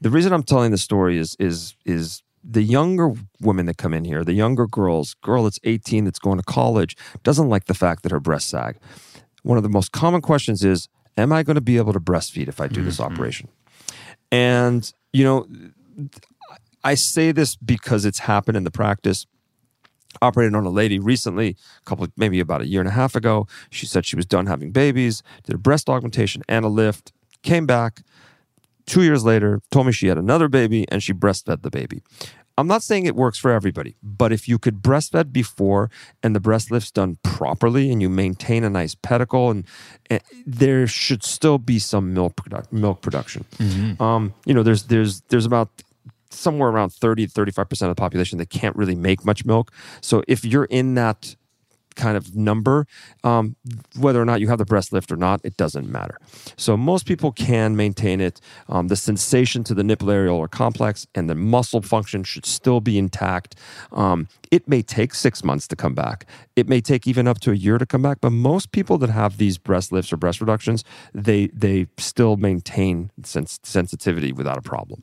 The 0.03 0.11
reason 0.11 0.35
i'm 0.35 0.43
telling 0.43 0.71
the 0.71 0.79
story 0.79 1.17
is 1.17 1.35
is 1.39 1.75
is 1.87 2.23
the 2.45 2.63
younger 2.63 3.13
women 3.41 3.67
that 3.67 3.79
come 3.79 3.95
in 3.95 4.05
here 4.05 4.23
the 4.23 4.35
younger 4.35 4.67
girls 4.67 5.15
girl 5.23 5.45
that's 5.45 5.59
18 5.65 6.05
that's 6.05 6.19
going 6.19 6.37
to 6.37 6.45
college 6.45 6.95
doesn't 7.23 7.49
like 7.49 7.65
the 7.65 7.75
fact 7.75 8.03
that 8.03 8.13
her 8.13 8.21
breasts 8.21 8.51
sag. 8.51 8.77
One 9.43 9.57
of 9.57 9.63
the 9.63 9.71
most 9.71 9.93
common 9.93 10.21
questions 10.21 10.63
is 10.63 10.89
am 11.17 11.33
I 11.33 11.43
going 11.43 11.55
to 11.57 11.61
be 11.61 11.77
able 11.77 11.93
to 11.93 12.01
breastfeed 12.01 12.49
if 12.49 12.61
I 12.61 12.69
do 12.69 12.83
this 12.83 12.99
mm-hmm. 12.99 13.13
operation? 13.13 13.49
And, 14.31 14.93
you 15.13 15.25
know, 15.25 15.47
I 16.85 16.95
say 16.95 17.33
this 17.33 17.57
because 17.57 18.05
it's 18.05 18.21
happened 18.21 18.57
in 18.57 18.65
the 18.65 18.71
practice. 18.71 19.27
operated 20.23 20.55
on 20.55 20.65
a 20.65 20.71
lady 20.71 20.99
recently, 20.99 21.57
a 21.81 21.85
couple, 21.85 22.07
maybe 22.17 22.41
about 22.41 22.63
a 22.63 22.67
year 22.67 22.81
and 22.81 22.89
a 22.89 22.93
half 22.93 23.15
ago. 23.15 23.47
She 23.71 23.87
said 23.87 24.07
she 24.07 24.17
was 24.17 24.27
done 24.27 24.47
having 24.47 24.73
babies, 24.73 25.23
did 25.45 25.55
a 25.55 25.59
breast 25.59 25.89
augmentation 25.89 26.43
and 26.49 26.65
a 26.65 26.69
lift, 26.69 27.13
came 27.43 27.67
back 27.67 28.03
two 28.87 29.03
years 29.03 29.25
later, 29.25 29.61
told 29.71 29.87
me 29.87 29.93
she 29.93 30.07
had 30.07 30.19
another 30.19 30.49
baby 30.49 30.87
and 30.91 31.03
she 31.03 31.13
breastfed 31.13 31.63
the 31.63 31.71
baby. 31.71 32.03
I'm 32.59 32.67
not 32.67 32.83
saying 32.83 33.05
it 33.05 33.15
works 33.15 33.39
for 33.39 33.51
everybody, 33.51 33.97
but 34.03 34.33
if 34.33 34.49
you 34.49 34.59
could 34.59 34.81
breastfeed 34.83 35.33
before 35.33 35.91
and 36.23 36.35
the 36.35 36.41
breast 36.41 36.71
lift's 36.71 36.91
done 36.91 37.19
properly 37.23 37.91
and 37.93 38.01
you 38.01 38.09
maintain 38.09 38.65
a 38.65 38.71
nice 38.71 38.95
pedicle, 38.95 39.51
and, 39.51 39.65
and 40.09 40.23
there 40.47 40.87
should 40.87 41.23
still 41.23 41.59
be 41.59 41.79
some 41.79 42.15
milk 42.15 42.37
produ- 42.37 42.73
milk 42.73 43.03
production. 43.03 43.45
Um, 44.01 44.33
you 44.47 44.55
know, 44.55 44.63
there's 44.63 44.85
there's 44.85 45.21
there's 45.29 45.45
about 45.45 45.69
somewhere 46.31 46.69
around 46.71 46.93
30 46.93 47.29
35% 47.29 47.71
of 47.83 47.89
the 47.89 47.95
population 47.95 48.39
that 48.39 48.51
can't 48.51 48.75
really 48.77 48.95
make 48.97 49.25
much 49.25 49.45
milk. 49.45 49.73
So 50.01 50.23
if 50.27 50.45
you're 50.45 50.65
in 50.65 50.95
that 50.95 51.37
kind 51.97 52.17
of 52.17 52.37
number, 52.37 52.87
um, 53.25 53.57
whether 53.99 54.21
or 54.21 54.25
not 54.25 54.41
you 54.41 54.49
have 54.49 54.59
the 54.59 54.65
breast 54.65 54.93
lift 54.93 55.11
or 55.11 55.17
not, 55.17 55.41
it 55.45 55.57
doesn't 55.57 55.89
matter. 55.91 56.19
So 56.57 56.77
most 56.77 57.07
people 57.07 57.33
can 57.33 57.77
maintain 57.77 58.21
it. 58.21 58.41
Um, 58.69 58.89
the 58.89 58.97
sensation 58.97 59.65
to 59.65 59.75
the 59.75 59.83
nipple 59.83 60.09
areolar 60.09 60.51
complex 60.51 61.07
and 61.15 61.29
the 61.29 61.35
muscle 61.35 61.83
function 61.83 62.23
should 62.25 62.47
still 62.47 62.81
be 62.81 62.99
intact. 62.99 63.57
Um, 63.93 64.29
it 64.51 64.69
may 64.69 64.83
take 64.83 65.15
six 65.15 65.43
months 65.43 65.67
to 65.69 65.77
come 65.77 65.95
back. 65.95 66.27
It 66.55 66.69
may 66.69 66.81
take 66.81 67.07
even 67.07 67.27
up 67.27 67.41
to 67.41 67.51
a 67.51 67.55
year 67.55 67.79
to 67.79 67.87
come 67.87 68.03
back. 68.03 68.19
But 68.21 68.31
most 68.31 68.73
people 68.73 68.99
that 68.99 69.11
have 69.11 69.39
these 69.39 69.59
breast 69.59 69.93
lifts 69.93 70.13
or 70.13 70.17
breast 70.17 70.41
reductions, 70.41 70.85
they 71.13 71.49
they 71.49 71.87
still 71.99 72.37
maintain 72.37 73.11
sens- 73.25 73.61
sensitivity 73.63 74.33
without 74.33 74.57
a 74.57 74.63
problem. 74.63 75.03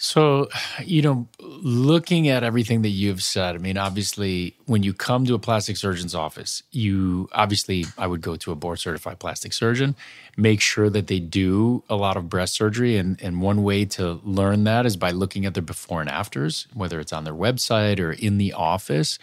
So, 0.00 0.48
you 0.84 1.02
know, 1.02 1.28
looking 1.38 2.28
at 2.28 2.42
everything 2.42 2.82
that 2.82 2.88
you've 2.88 3.22
said, 3.22 3.54
I 3.54 3.58
mean, 3.58 3.78
obviously, 3.78 4.56
when 4.66 4.82
you 4.82 4.92
come 4.92 5.26
to 5.26 5.34
a 5.34 5.38
plastic 5.38 5.76
surgeon's 5.76 6.14
office, 6.14 6.62
you 6.72 7.28
obviously, 7.32 7.84
I 7.96 8.06
would 8.08 8.22
go 8.22 8.34
to 8.36 8.50
a 8.50 8.56
board 8.56 8.80
certified 8.80 9.20
plastic 9.20 9.52
surgeon, 9.52 9.94
make 10.36 10.60
sure 10.60 10.90
that 10.90 11.06
they 11.06 11.20
do 11.20 11.84
a 11.88 11.96
lot 11.96 12.16
of 12.16 12.28
breast 12.28 12.54
surgery. 12.54 12.96
And, 12.96 13.22
and 13.22 13.40
one 13.40 13.62
way 13.62 13.84
to 13.84 14.20
learn 14.24 14.64
that 14.64 14.86
is 14.86 14.96
by 14.96 15.10
looking 15.10 15.44
at 15.44 15.54
their 15.54 15.62
before 15.62 16.00
and 16.00 16.10
afters, 16.10 16.66
whether 16.74 16.98
it's 16.98 17.12
on 17.12 17.24
their 17.24 17.34
website 17.34 18.00
or 18.00 18.12
in 18.12 18.38
the 18.38 18.54
office. 18.54 19.18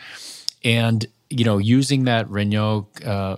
And, 0.64 1.06
you 1.30 1.44
know, 1.44 1.58
using 1.58 2.04
that 2.04 2.28
Regnault 2.28 2.86
uh, 3.06 3.38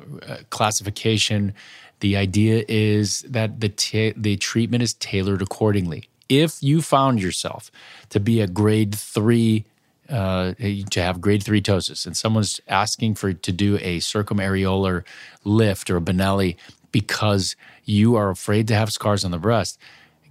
classification, 0.50 1.54
the 2.02 2.18
idea 2.18 2.66
is 2.68 3.22
that 3.22 3.62
the, 3.62 3.70
ta- 3.70 4.18
the 4.18 4.36
treatment 4.36 4.84
is 4.84 4.94
tailored 4.96 5.42
accordingly 5.42 6.09
if 6.30 6.62
you 6.64 6.82
found 6.82 7.22
yourself 7.22 7.72
to 8.10 8.20
be 8.20 8.40
a 8.40 8.48
grade 8.48 8.96
three 8.96 9.66
uh, 10.08 10.54
to 10.90 11.02
have 11.02 11.22
grade 11.22 11.44
three 11.44 11.62
ptosis 11.62 12.08
and 12.08 12.18
someone's 12.18 12.60
asking 12.68 13.14
for 13.14 13.32
to 13.34 13.52
do 13.52 13.76
a 13.78 14.00
circumareolar 14.00 15.04
lift 15.44 15.90
or 15.90 15.98
a 15.98 16.02
Benelli 16.02 16.56
because 16.92 17.56
you 17.86 18.16
are 18.16 18.30
afraid 18.30 18.68
to 18.68 18.76
have 18.76 18.92
scars 18.92 19.24
on 19.24 19.32
the 19.32 19.38
breast, 19.38 19.78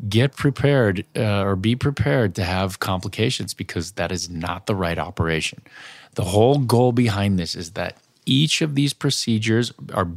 get 0.08 0.34
prepared 0.34 1.06
uh, 1.16 1.42
or 1.42 1.56
be 1.56 1.76
prepared 1.76 2.34
to 2.34 2.44
have 2.44 2.80
complications 2.80 3.54
because 3.54 3.92
that 3.92 4.10
is 4.10 4.28
not 4.28 4.66
the 4.66 4.74
right 4.74 4.98
operation. 4.98 5.62
The 6.14 6.24
whole 6.24 6.58
goal 6.58 6.92
behind 6.92 7.38
this 7.38 7.54
is 7.54 7.72
that 7.72 7.96
each 8.26 8.60
of 8.60 8.74
these 8.74 8.92
procedures 8.92 9.72
are 9.94 10.08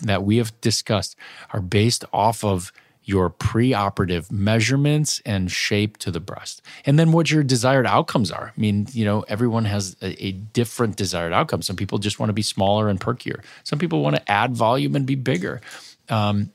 that 0.00 0.22
we 0.22 0.38
have 0.38 0.58
discussed 0.60 1.16
are 1.52 1.60
based 1.60 2.04
off 2.12 2.44
of 2.44 2.72
your 3.08 3.30
preoperative 3.30 4.30
measurements 4.30 5.22
and 5.24 5.50
shape 5.50 5.96
to 5.96 6.10
the 6.10 6.20
breast. 6.20 6.60
And 6.84 6.98
then 6.98 7.10
what 7.10 7.30
your 7.30 7.42
desired 7.42 7.86
outcomes 7.86 8.30
are. 8.30 8.52
I 8.54 8.60
mean, 8.60 8.86
you 8.92 9.06
know, 9.06 9.22
everyone 9.28 9.64
has 9.64 9.96
a, 10.02 10.26
a, 10.26 10.32
different 10.32 10.96
desired 10.96 11.32
outcome. 11.32 11.62
Some 11.62 11.74
people 11.74 11.96
just 11.96 12.20
want 12.20 12.28
to 12.28 12.34
be 12.34 12.42
smaller 12.42 12.90
and 12.90 13.00
perkier. 13.00 13.40
Some 13.64 13.78
people 13.78 14.02
want 14.02 14.16
to 14.16 14.30
add 14.30 14.54
volume 14.54 14.94
and 14.94 15.06
be 15.06 15.14
bigger. 15.14 15.62
Um, 16.10 16.52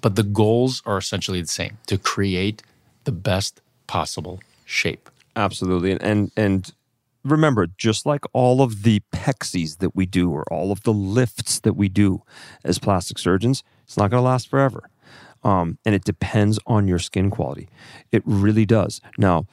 but 0.00 0.14
the 0.14 0.22
goals 0.22 0.80
are 0.86 0.96
essentially 0.96 1.40
the 1.40 1.48
same 1.48 1.78
to 1.88 1.98
create 1.98 2.62
the 3.02 3.12
best 3.12 3.60
possible 3.88 4.40
shape. 4.64 5.10
Absolutely. 5.34 5.90
And 5.90 6.02
and, 6.02 6.30
and 6.36 6.72
remember, 7.24 7.66
just 7.66 8.06
like 8.06 8.24
all 8.32 8.62
of 8.62 8.84
the 8.84 9.02
pexies 9.12 9.78
that 9.78 9.96
we 9.96 10.06
do 10.06 10.30
or 10.30 10.44
all 10.52 10.70
of 10.70 10.84
the 10.84 10.92
lifts 10.92 11.58
that 11.60 11.74
we 11.74 11.88
do 11.88 12.22
as 12.62 12.78
plastic 12.78 13.18
surgeons, 13.18 13.64
it's 13.84 13.96
not 13.96 14.10
going 14.10 14.20
to 14.22 14.28
last 14.28 14.48
forever. 14.48 14.89
Um, 15.42 15.78
and 15.84 15.94
it 15.94 16.04
depends 16.04 16.58
on 16.66 16.86
your 16.86 16.98
skin 16.98 17.30
quality. 17.30 17.68
It 18.12 18.22
really 18.26 18.66
does. 18.66 19.00
Now, 19.16 19.46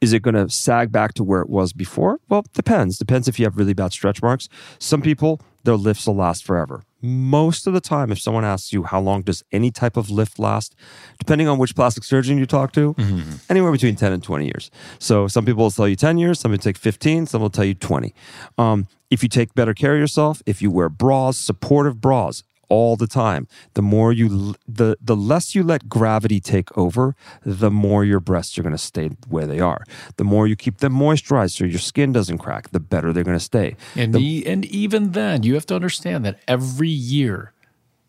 is 0.00 0.12
it 0.12 0.22
going 0.22 0.34
to 0.34 0.48
sag 0.50 0.92
back 0.92 1.14
to 1.14 1.24
where 1.24 1.40
it 1.40 1.48
was 1.48 1.72
before? 1.72 2.20
Well, 2.28 2.44
depends. 2.54 2.98
Depends 2.98 3.28
if 3.28 3.38
you 3.38 3.46
have 3.46 3.56
really 3.56 3.74
bad 3.74 3.92
stretch 3.92 4.22
marks. 4.22 4.48
Some 4.78 5.00
people, 5.00 5.40
their 5.64 5.76
lifts 5.76 6.06
will 6.06 6.16
last 6.16 6.44
forever. 6.44 6.82
Most 7.02 7.66
of 7.66 7.72
the 7.72 7.80
time, 7.80 8.12
if 8.12 8.20
someone 8.20 8.44
asks 8.44 8.72
you 8.72 8.82
how 8.82 9.00
long 9.00 9.22
does 9.22 9.42
any 9.50 9.70
type 9.70 9.96
of 9.96 10.10
lift 10.10 10.38
last, 10.38 10.76
depending 11.18 11.48
on 11.48 11.58
which 11.58 11.74
plastic 11.74 12.04
surgeon 12.04 12.36
you 12.36 12.44
talk 12.44 12.72
to, 12.72 12.92
mm-hmm. 12.94 13.36
anywhere 13.48 13.72
between 13.72 13.96
10 13.96 14.12
and 14.12 14.22
20 14.22 14.44
years. 14.44 14.70
So 14.98 15.26
some 15.26 15.46
people 15.46 15.64
will 15.64 15.70
tell 15.70 15.88
you 15.88 15.96
10 15.96 16.18
years, 16.18 16.40
some 16.40 16.50
will 16.50 16.58
take 16.58 16.76
15, 16.76 17.26
some 17.26 17.40
will 17.40 17.50
tell 17.50 17.64
you 17.64 17.74
20. 17.74 18.14
Um, 18.58 18.86
if 19.10 19.22
you 19.22 19.28
take 19.28 19.54
better 19.54 19.72
care 19.72 19.94
of 19.94 20.00
yourself, 20.00 20.42
if 20.44 20.60
you 20.60 20.70
wear 20.70 20.90
bras, 20.90 21.38
supportive 21.38 22.00
bras, 22.00 22.42
all 22.70 22.96
the 22.96 23.06
time. 23.06 23.46
The 23.74 23.82
more 23.82 24.12
you 24.12 24.54
the 24.66 24.96
the 25.00 25.16
less 25.16 25.54
you 25.54 25.62
let 25.62 25.88
gravity 25.88 26.40
take 26.40 26.76
over, 26.78 27.14
the 27.44 27.70
more 27.70 28.02
your 28.04 28.20
breasts 28.20 28.58
are 28.58 28.62
going 28.62 28.72
to 28.72 28.78
stay 28.78 29.10
where 29.28 29.46
they 29.46 29.60
are. 29.60 29.84
The 30.16 30.24
more 30.24 30.46
you 30.46 30.56
keep 30.56 30.78
them 30.78 30.94
moisturized 30.94 31.58
so 31.58 31.64
your 31.64 31.78
skin 31.78 32.12
doesn't 32.12 32.38
crack, 32.38 32.70
the 32.70 32.80
better 32.80 33.12
they're 33.12 33.24
going 33.24 33.36
to 33.38 33.44
stay. 33.44 33.76
And 33.94 34.14
the, 34.14 34.20
e- 34.20 34.46
and 34.46 34.64
even 34.64 35.12
then, 35.12 35.42
you 35.42 35.54
have 35.54 35.66
to 35.66 35.74
understand 35.74 36.24
that 36.24 36.38
every 36.48 36.88
year 36.88 37.52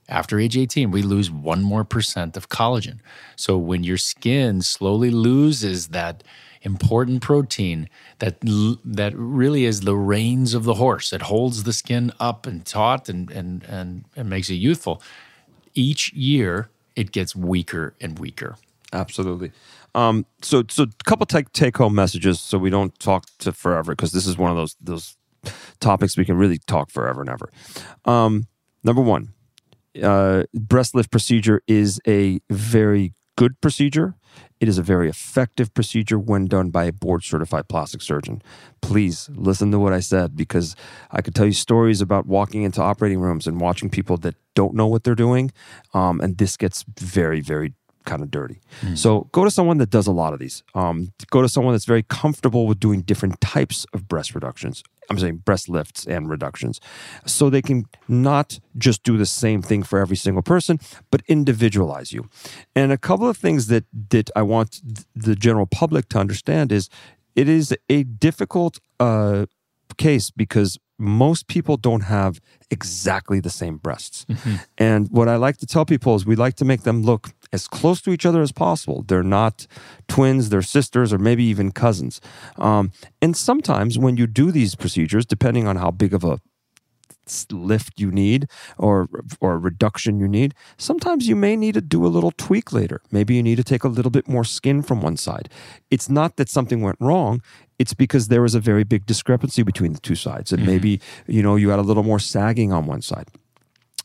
after 0.07 0.39
age 0.39 0.57
18, 0.57 0.91
we 0.91 1.01
lose 1.01 1.31
one 1.31 1.61
more 1.63 1.83
percent 1.83 2.37
of 2.37 2.49
collagen. 2.49 2.99
So 3.35 3.57
when 3.57 3.83
your 3.83 3.97
skin 3.97 4.61
slowly 4.61 5.09
loses 5.09 5.89
that 5.89 6.23
important 6.61 7.21
protein 7.21 7.89
that 8.19 8.37
that 8.85 9.13
really 9.15 9.65
is 9.65 9.81
the 9.81 9.95
reins 9.95 10.53
of 10.53 10.63
the 10.63 10.75
horse. 10.75 11.13
It 11.13 11.23
holds 11.23 11.63
the 11.63 11.73
skin 11.73 12.11
up 12.19 12.45
and 12.45 12.65
taut 12.65 13.09
and 13.09 13.29
and 13.31 13.63
and, 13.63 14.05
and 14.15 14.29
makes 14.29 14.49
it 14.49 14.55
youthful. 14.55 15.01
Each 15.73 16.11
year, 16.13 16.69
it 16.95 17.11
gets 17.11 17.35
weaker 17.35 17.93
and 18.01 18.19
weaker. 18.19 18.57
Absolutely. 18.93 19.51
Um, 19.95 20.25
so 20.41 20.63
so 20.69 20.83
a 20.83 21.03
couple 21.03 21.25
take 21.25 21.51
take 21.53 21.77
home 21.77 21.95
messages 21.95 22.39
so 22.39 22.57
we 22.57 22.69
don't 22.69 22.97
talk 22.99 23.25
to 23.39 23.51
forever 23.51 23.93
because 23.93 24.11
this 24.11 24.27
is 24.27 24.37
one 24.37 24.51
of 24.51 24.57
those 24.57 24.75
those 24.81 25.17
topics 25.79 26.17
we 26.17 26.25
can 26.25 26.37
really 26.37 26.59
talk 26.59 26.89
forever 26.89 27.21
and 27.21 27.29
ever. 27.29 27.49
Um, 28.05 28.47
number 28.83 29.01
one, 29.01 29.33
uh, 30.01 30.43
breast 30.53 30.95
lift 30.95 31.11
procedure 31.11 31.61
is 31.67 31.99
a 32.07 32.39
very 32.49 33.13
good 33.35 33.59
procedure. 33.61 34.15
It 34.59 34.67
is 34.67 34.77
a 34.77 34.83
very 34.83 35.09
effective 35.09 35.73
procedure 35.73 36.19
when 36.19 36.45
done 36.45 36.69
by 36.69 36.85
a 36.85 36.91
board 36.91 37.23
certified 37.23 37.67
plastic 37.67 38.01
surgeon. 38.01 38.41
Please 38.81 39.29
listen 39.33 39.71
to 39.71 39.79
what 39.79 39.93
I 39.93 39.99
said 39.99 40.35
because 40.35 40.75
I 41.09 41.21
could 41.21 41.33
tell 41.33 41.47
you 41.47 41.51
stories 41.51 42.01
about 42.01 42.27
walking 42.27 42.63
into 42.63 42.81
operating 42.81 43.19
rooms 43.19 43.47
and 43.47 43.59
watching 43.59 43.89
people 43.89 44.17
that 44.17 44.35
don't 44.53 44.75
know 44.75 44.87
what 44.87 45.03
they're 45.03 45.15
doing. 45.15 45.51
Um, 45.93 46.21
and 46.21 46.37
this 46.37 46.57
gets 46.57 46.85
very, 46.99 47.41
very 47.41 47.73
kind 48.05 48.21
of 48.21 48.31
dirty. 48.31 48.61
Mm. 48.81 48.97
So 48.97 49.29
go 49.31 49.43
to 49.43 49.51
someone 49.51 49.77
that 49.77 49.89
does 49.89 50.07
a 50.07 50.11
lot 50.11 50.33
of 50.33 50.39
these. 50.39 50.63
Um, 50.75 51.11
go 51.29 51.41
to 51.41 51.49
someone 51.49 51.73
that's 51.73 51.85
very 51.85 52.03
comfortable 52.03 52.67
with 52.67 52.79
doing 52.79 53.01
different 53.01 53.41
types 53.41 53.85
of 53.93 54.07
breast 54.07 54.35
reductions. 54.35 54.83
I'm 55.09 55.19
saying 55.19 55.37
breast 55.37 55.69
lifts 55.69 56.05
and 56.05 56.29
reductions. 56.29 56.79
So 57.25 57.49
they 57.49 57.61
can 57.61 57.85
not 58.07 58.59
just 58.77 59.03
do 59.03 59.17
the 59.17 59.25
same 59.25 59.61
thing 59.61 59.83
for 59.83 59.99
every 59.99 60.15
single 60.15 60.41
person, 60.41 60.79
but 61.11 61.21
individualize 61.27 62.13
you. 62.13 62.29
And 62.75 62.91
a 62.91 62.97
couple 62.97 63.27
of 63.27 63.37
things 63.37 63.67
that, 63.67 63.85
that 64.09 64.29
I 64.35 64.41
want 64.41 64.81
the 65.15 65.35
general 65.35 65.65
public 65.65 66.09
to 66.09 66.19
understand 66.19 66.71
is 66.71 66.89
it 67.35 67.47
is 67.49 67.75
a 67.89 68.03
difficult 68.03 68.79
uh, 68.99 69.45
case 69.97 70.31
because 70.31 70.77
most 71.01 71.47
people 71.47 71.77
don't 71.77 72.01
have 72.01 72.39
exactly 72.69 73.39
the 73.39 73.49
same 73.49 73.77
breasts. 73.77 74.25
Mm-hmm. 74.25 74.55
And 74.77 75.09
what 75.09 75.27
I 75.27 75.35
like 75.35 75.57
to 75.57 75.65
tell 75.65 75.83
people 75.83 76.15
is 76.15 76.25
we 76.25 76.35
like 76.35 76.55
to 76.57 76.65
make 76.65 76.83
them 76.83 77.01
look 77.01 77.31
as 77.51 77.67
close 77.67 78.01
to 78.01 78.11
each 78.11 78.25
other 78.25 78.41
as 78.41 78.51
possible. 78.51 79.03
They're 79.07 79.23
not 79.23 79.65
twins, 80.07 80.49
they're 80.49 80.61
sisters, 80.61 81.11
or 81.11 81.17
maybe 81.17 81.43
even 81.45 81.71
cousins. 81.71 82.21
Um, 82.57 82.91
and 83.21 83.35
sometimes 83.35 83.97
when 83.97 84.15
you 84.15 84.27
do 84.27 84.51
these 84.51 84.75
procedures, 84.75 85.25
depending 85.25 85.67
on 85.67 85.75
how 85.75 85.89
big 85.89 86.13
of 86.13 86.23
a 86.23 86.39
lift 87.49 87.99
you 87.99 88.11
need 88.11 88.47
or 88.77 89.07
or 89.39 89.57
reduction 89.57 90.19
you 90.19 90.27
need 90.27 90.53
sometimes 90.77 91.27
you 91.27 91.35
may 91.35 91.55
need 91.55 91.73
to 91.73 91.79
do 91.79 92.05
a 92.05 92.09
little 92.09 92.31
tweak 92.31 92.73
later 92.73 93.01
maybe 93.11 93.35
you 93.35 93.43
need 93.43 93.55
to 93.55 93.63
take 93.63 93.83
a 93.83 93.87
little 93.87 94.11
bit 94.11 94.27
more 94.27 94.43
skin 94.43 94.81
from 94.81 95.01
one 95.01 95.15
side 95.15 95.47
it's 95.89 96.09
not 96.09 96.35
that 96.35 96.49
something 96.49 96.81
went 96.81 96.97
wrong 96.99 97.41
it's 97.81 97.95
because 98.03 98.27
there 98.27 98.43
was 98.47 98.55
a 98.55 98.59
very 98.59 98.85
big 98.93 99.03
discrepancy 99.05 99.63
between 99.71 99.93
the 99.93 99.99
two 99.99 100.15
sides 100.15 100.51
and 100.51 100.61
mm-hmm. 100.61 100.71
maybe 100.71 100.91
you 101.27 101.41
know 101.45 101.55
you 101.61 101.69
had 101.73 101.79
a 101.79 101.87
little 101.89 102.07
more 102.11 102.19
sagging 102.19 102.71
on 102.77 102.85
one 102.85 103.01
side 103.01 103.27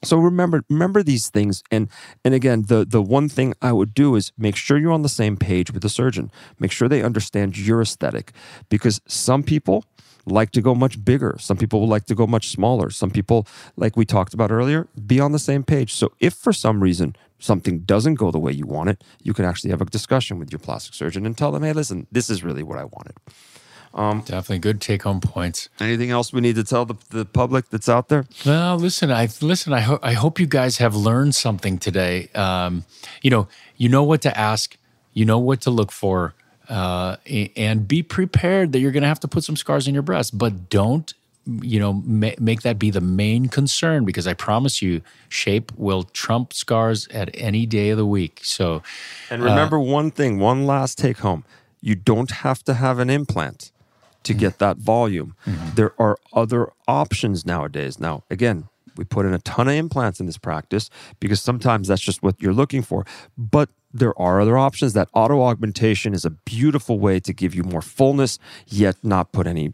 So 0.03 0.17
remember 0.19 0.59
remember 0.69 1.03
these 1.03 1.27
things 1.37 1.63
and 1.71 1.89
and 2.25 2.33
again 2.35 2.59
the 2.73 2.85
the 2.97 3.03
one 3.19 3.29
thing 3.37 3.55
I 3.61 3.73
would 3.79 3.93
do 3.95 4.17
is 4.19 4.33
make 4.47 4.57
sure 4.57 4.77
you're 4.79 4.93
on 4.93 5.03
the 5.03 5.17
same 5.23 5.37
page 5.37 5.69
with 5.73 5.83
the 5.83 5.89
surgeon. 5.89 6.31
Make 6.59 6.73
sure 6.77 6.89
they 6.89 7.03
understand 7.03 7.51
your 7.69 7.81
aesthetic 7.87 8.33
because 8.69 9.01
some 9.07 9.43
people 9.43 9.85
like 10.27 10.51
to 10.51 10.61
go 10.61 10.75
much 10.75 11.03
bigger. 11.05 11.37
Some 11.39 11.57
people 11.57 11.81
will 11.81 11.89
like 11.89 12.07
to 12.07 12.15
go 12.15 12.27
much 12.27 12.49
smaller. 12.49 12.91
Some 12.91 13.11
people, 13.11 13.47
like 13.77 13.97
we 13.97 14.05
talked 14.05 14.35
about 14.35 14.51
earlier, 14.51 14.89
be 15.07 15.21
on 15.21 15.33
the 15.33 15.39
same 15.39 15.63
page. 15.63 15.95
So 15.95 16.13
if 16.21 16.35
for 16.35 16.53
some 16.53 16.83
reason 16.83 17.17
something 17.39 17.81
doesn't 17.81 18.15
go 18.15 18.31
the 18.31 18.39
way 18.39 18.53
you 18.53 18.67
want 18.67 18.91
it, 18.91 19.05
you 19.23 19.33
can 19.33 19.45
actually 19.45 19.71
have 19.71 19.81
a 19.81 19.87
discussion 19.87 20.39
with 20.39 20.51
your 20.51 20.59
plastic 20.59 20.95
surgeon 20.95 21.27
and 21.27 21.39
tell 21.39 21.53
them, 21.53 21.63
hey, 21.63 21.73
listen, 21.73 22.07
this 22.11 22.29
is 22.29 22.43
really 22.43 22.63
what 22.63 22.79
I 22.79 22.85
wanted. 22.85 23.15
Um, 23.97 24.21
Definitely 24.21 24.59
good 24.59 24.83
take 24.83 25.05
home 25.05 25.21
points. 25.21 25.71
Anything 25.81 26.11
else 26.11 26.31
we 26.31 26.43
need 26.43 26.57
to 26.57 26.65
tell 26.65 26.85
the, 26.85 26.97
the 27.09 27.25
public 27.25 27.71
that's 27.71 27.89
out 27.89 28.09
there? 28.11 28.27
Well, 28.45 28.77
listen, 28.77 29.11
I 29.11 29.27
listen. 29.41 29.73
I 29.73 29.81
hope 29.81 30.01
I 30.03 30.13
hope 30.13 30.39
you 30.39 30.47
guys 30.47 30.77
have 30.77 30.95
learned 30.95 31.35
something 31.35 31.79
today. 31.79 32.29
Um, 32.35 32.85
you 33.23 33.31
know, 33.31 33.49
you 33.79 33.89
know 33.89 34.05
what 34.05 34.21
to 34.23 34.39
ask, 34.39 34.77
you 35.15 35.25
know 35.25 35.39
what 35.39 35.63
to 35.63 35.71
look 35.71 35.91
for, 35.91 36.35
uh, 36.69 37.17
and 37.57 37.89
be 37.89 38.03
prepared 38.03 38.73
that 38.73 38.81
you're 38.81 38.93
going 38.93 39.03
to 39.03 39.09
have 39.09 39.21
to 39.21 39.29
put 39.29 39.45
some 39.45 39.57
scars 39.57 39.89
in 39.89 39.95
your 39.95 40.03
breast, 40.03 40.37
but 40.37 40.69
don't 40.69 41.15
you 41.63 41.79
know 41.79 41.93
ma- 42.05 42.35
make 42.41 42.63
that 42.63 42.77
be 42.77 42.91
the 42.91 43.01
main 43.01 43.47
concern 43.47 44.05
because 44.05 44.27
i 44.27 44.35
promise 44.35 44.83
you 44.83 45.01
shape 45.29 45.71
will 45.77 46.03
trump 46.03 46.53
scars 46.53 47.07
at 47.13 47.31
any 47.35 47.65
day 47.65 47.91
of 47.91 47.97
the 47.97 48.05
week 48.05 48.41
so 48.43 48.83
and 49.31 49.45
remember 49.45 49.77
uh, 49.77 49.81
one 49.81 50.11
thing 50.11 50.41
one 50.41 50.67
last 50.67 50.99
take 50.99 51.19
home 51.19 51.45
you 51.81 51.95
don't 51.95 52.33
have 52.33 52.65
to 52.65 52.75
have 52.75 52.99
an 52.99 53.09
implant 53.09 53.71
to 54.27 54.33
mm-hmm. 54.33 54.41
get 54.41 54.59
that 54.59 54.77
volume 54.77 55.35
mm-hmm. 55.47 55.75
there 55.75 55.93
are 55.99 56.17
other 56.33 56.71
options 56.87 57.47
nowadays 57.47 57.99
now 57.99 58.23
again 58.31 58.69
we 58.97 59.05
put 59.05 59.27
in 59.27 59.35
a 59.35 59.39
ton 59.41 59.69
of 59.69 59.75
implants 59.75 60.21
in 60.21 60.27
this 60.27 60.39
practice 60.39 60.89
because 61.21 61.41
sometimes 61.41 61.89
that's 61.89 62.01
just 62.01 62.23
what 62.23 62.41
you're 62.41 62.53
looking 62.53 62.83
for 62.83 63.05
but 63.37 63.69
there 63.99 64.19
are 64.21 64.41
other 64.41 64.59
options. 64.59 64.93
That 64.93 65.09
auto 65.15 65.43
augmentation 65.43 66.15
is 66.15 66.25
a 66.25 66.31
beautiful 66.31 66.99
way 66.99 67.21
to 67.21 67.33
give 67.33 67.55
you 67.55 67.63
more 67.63 67.83
fullness, 67.83 68.39
yet 68.67 68.97
not 69.03 69.33
put 69.33 69.47
any 69.47 69.73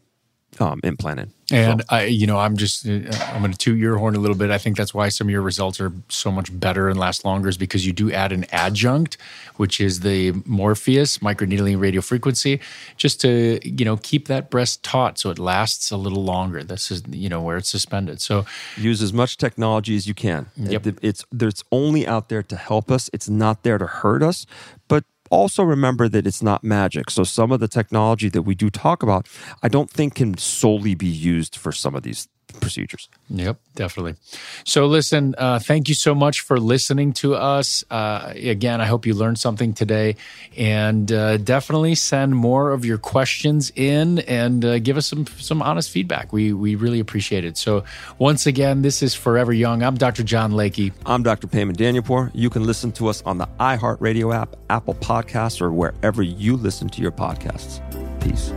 um, 0.61 0.81
implant 0.85 1.21
in. 1.21 1.33
And. 1.53 1.83
I, 1.89 2.05
you 2.05 2.27
know, 2.27 2.39
I'm 2.39 2.57
just, 2.57 2.87
I'm 2.87 3.41
going 3.41 3.53
to 3.53 3.59
toot 3.59 3.79
your 3.79 3.99
horn 3.99 4.17
a 4.17 4.19
little 4.19 4.37
bit. 4.37 4.51
I 4.51 4.59
think 4.59 4.77
that's 4.77 4.95
why 4.95 5.09
some 5.11 5.27
of 5.27 5.31
your 5.31 5.43
results 5.43 5.81
are 5.81 5.93
so 6.09 6.33
much 6.33 6.59
better 6.59 6.89
and 6.89 6.99
last 6.99 7.25
longer 7.25 7.49
is 7.49 7.59
because 7.59 7.87
you 7.87 7.93
do 7.93 8.11
add 8.11 8.33
an 8.33 8.47
adjunct, 8.51 9.19
which 9.57 9.81
is 9.81 10.01
the 10.01 10.33
Morpheus 10.47 11.19
microneedling 11.19 11.81
radio 11.81 12.01
frequency, 12.01 12.61
just 12.97 13.21
to, 13.21 13.61
you 13.63 13.85
know, 13.85 13.99
keep 13.99 14.29
that 14.29 14.51
breast 14.51 14.83
taut 14.83 15.19
so 15.19 15.31
it 15.31 15.39
lasts 15.39 15.91
a 15.91 15.97
little 15.97 16.25
longer. 16.25 16.65
This 16.65 16.91
is, 16.91 17.03
you 17.11 17.29
know, 17.29 17.43
where 17.43 17.59
it's 17.59 17.69
suspended. 17.69 18.21
So 18.21 18.47
use 18.77 19.03
as 19.03 19.13
much 19.13 19.37
technology 19.37 19.97
as 19.97 20.07
you 20.07 20.15
can. 20.15 20.47
Yep. 20.57 20.87
It, 20.87 20.99
it's, 21.03 21.25
it's 21.39 21.65
only 21.71 22.07
out 22.07 22.29
there 22.29 22.43
to 22.43 22.57
help 22.57 22.91
us. 22.91 23.11
It's 23.13 23.29
not 23.29 23.63
there 23.63 23.79
to 23.79 23.87
hurt 23.87 24.23
us, 24.23 24.47
but 24.89 25.05
also 25.33 25.65
remember 25.65 26.09
that 26.09 26.27
it's 26.27 26.43
not 26.43 26.63
magic. 26.63 27.11
So 27.11 27.25
some 27.25 27.51
of 27.51 27.59
the 27.59 27.67
technology 27.67 28.29
that 28.29 28.43
we 28.43 28.55
do 28.55 28.71
talk 28.71 29.03
about, 29.03 29.27
I 29.63 29.69
don't 29.69 29.91
think 29.91 30.15
can 30.15 30.37
solely 30.37 30.95
be 30.95 31.07
used 31.07 31.57
for 31.57 31.73
some 31.73 31.95
of 31.95 32.03
these 32.03 32.29
procedures. 32.61 33.09
Yep, 33.31 33.59
definitely. 33.75 34.15
So, 34.65 34.87
listen, 34.87 35.35
uh, 35.39 35.59
thank 35.59 35.89
you 35.89 35.95
so 35.95 36.15
much 36.15 36.41
for 36.41 36.59
listening 36.59 37.13
to 37.15 37.35
us. 37.35 37.85
Uh, 37.91 38.33
again, 38.35 38.81
I 38.81 38.87
hope 38.87 39.07
you 39.07 39.15
learned 39.15 39.39
something 39.39 39.73
today, 39.73 40.17
and 40.57 41.11
uh, 41.11 41.37
definitely 41.39 41.95
send 41.95 42.35
more 42.35 42.73
of 42.73 42.85
your 42.85 42.99
questions 42.99 43.73
in 43.75 44.21
and 44.21 44.65
uh, 44.65 44.79
give 44.79 44.97
us 44.97 45.07
some 45.07 45.27
some 45.27 45.63
honest 45.63 45.91
feedback. 45.91 46.33
We 46.33 46.53
we 46.53 46.75
really 46.75 47.01
appreciate 47.01 47.45
it. 47.45 47.57
So, 47.57 47.85
once 48.19 48.47
again, 48.47 48.83
this 48.83 49.03
is 49.03 49.15
Forever 49.15 49.53
Young. 49.53 49.83
I'm 49.83 49.97
Dr. 49.97 50.23
John 50.23 50.53
Layke. 50.53 50.93
I'm 51.07 51.23
Dr. 51.23 51.47
Payman 51.47 51.77
Danielpour. 51.77 52.31
You 52.35 52.51
can 52.51 52.65
listen 52.65 52.93
to 52.93 53.09
us 53.09 53.23
on 53.23 53.39
the 53.39 53.47
iHeartRadio 53.61 54.35
app, 54.35 54.57
Apple 54.71 54.95
Podcasts, 54.95 55.61
or 55.61 55.73
wherever 55.73 56.23
you 56.23 56.57
listen 56.57 56.89
to 56.91 57.03
your 57.03 57.13
podcasts. 57.13 57.81
Peace. 58.21 58.53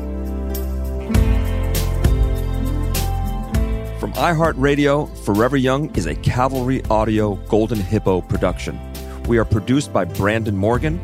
From 4.06 4.14
iHeartRadio, 4.14 5.10
Forever 5.26 5.58
Young 5.58 5.90
is 5.96 6.06
a 6.06 6.14
Cavalry 6.14 6.86
Audio 6.92 7.38
Golden 7.48 7.80
Hippo 7.80 8.22
production. 8.22 8.80
We 9.24 9.40
are 9.40 9.46
produced 9.46 9.92
by 9.92 10.06
Brandon 10.06 10.56
Morgan. 10.56 11.02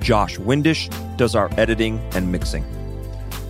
Josh 0.00 0.38
Windish 0.38 0.90
does 1.16 1.36
our 1.36 1.48
editing 1.56 2.00
and 2.16 2.32
mixing. 2.32 2.64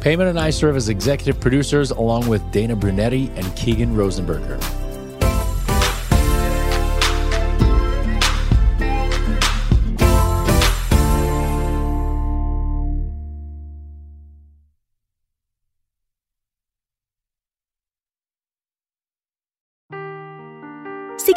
Payman 0.00 0.28
and 0.28 0.38
I 0.38 0.50
serve 0.50 0.76
as 0.76 0.90
executive 0.90 1.40
producers 1.40 1.90
along 1.90 2.28
with 2.28 2.42
Dana 2.52 2.76
Brunetti 2.76 3.30
and 3.34 3.56
Keegan 3.56 3.96
Rosenberger. 3.96 4.81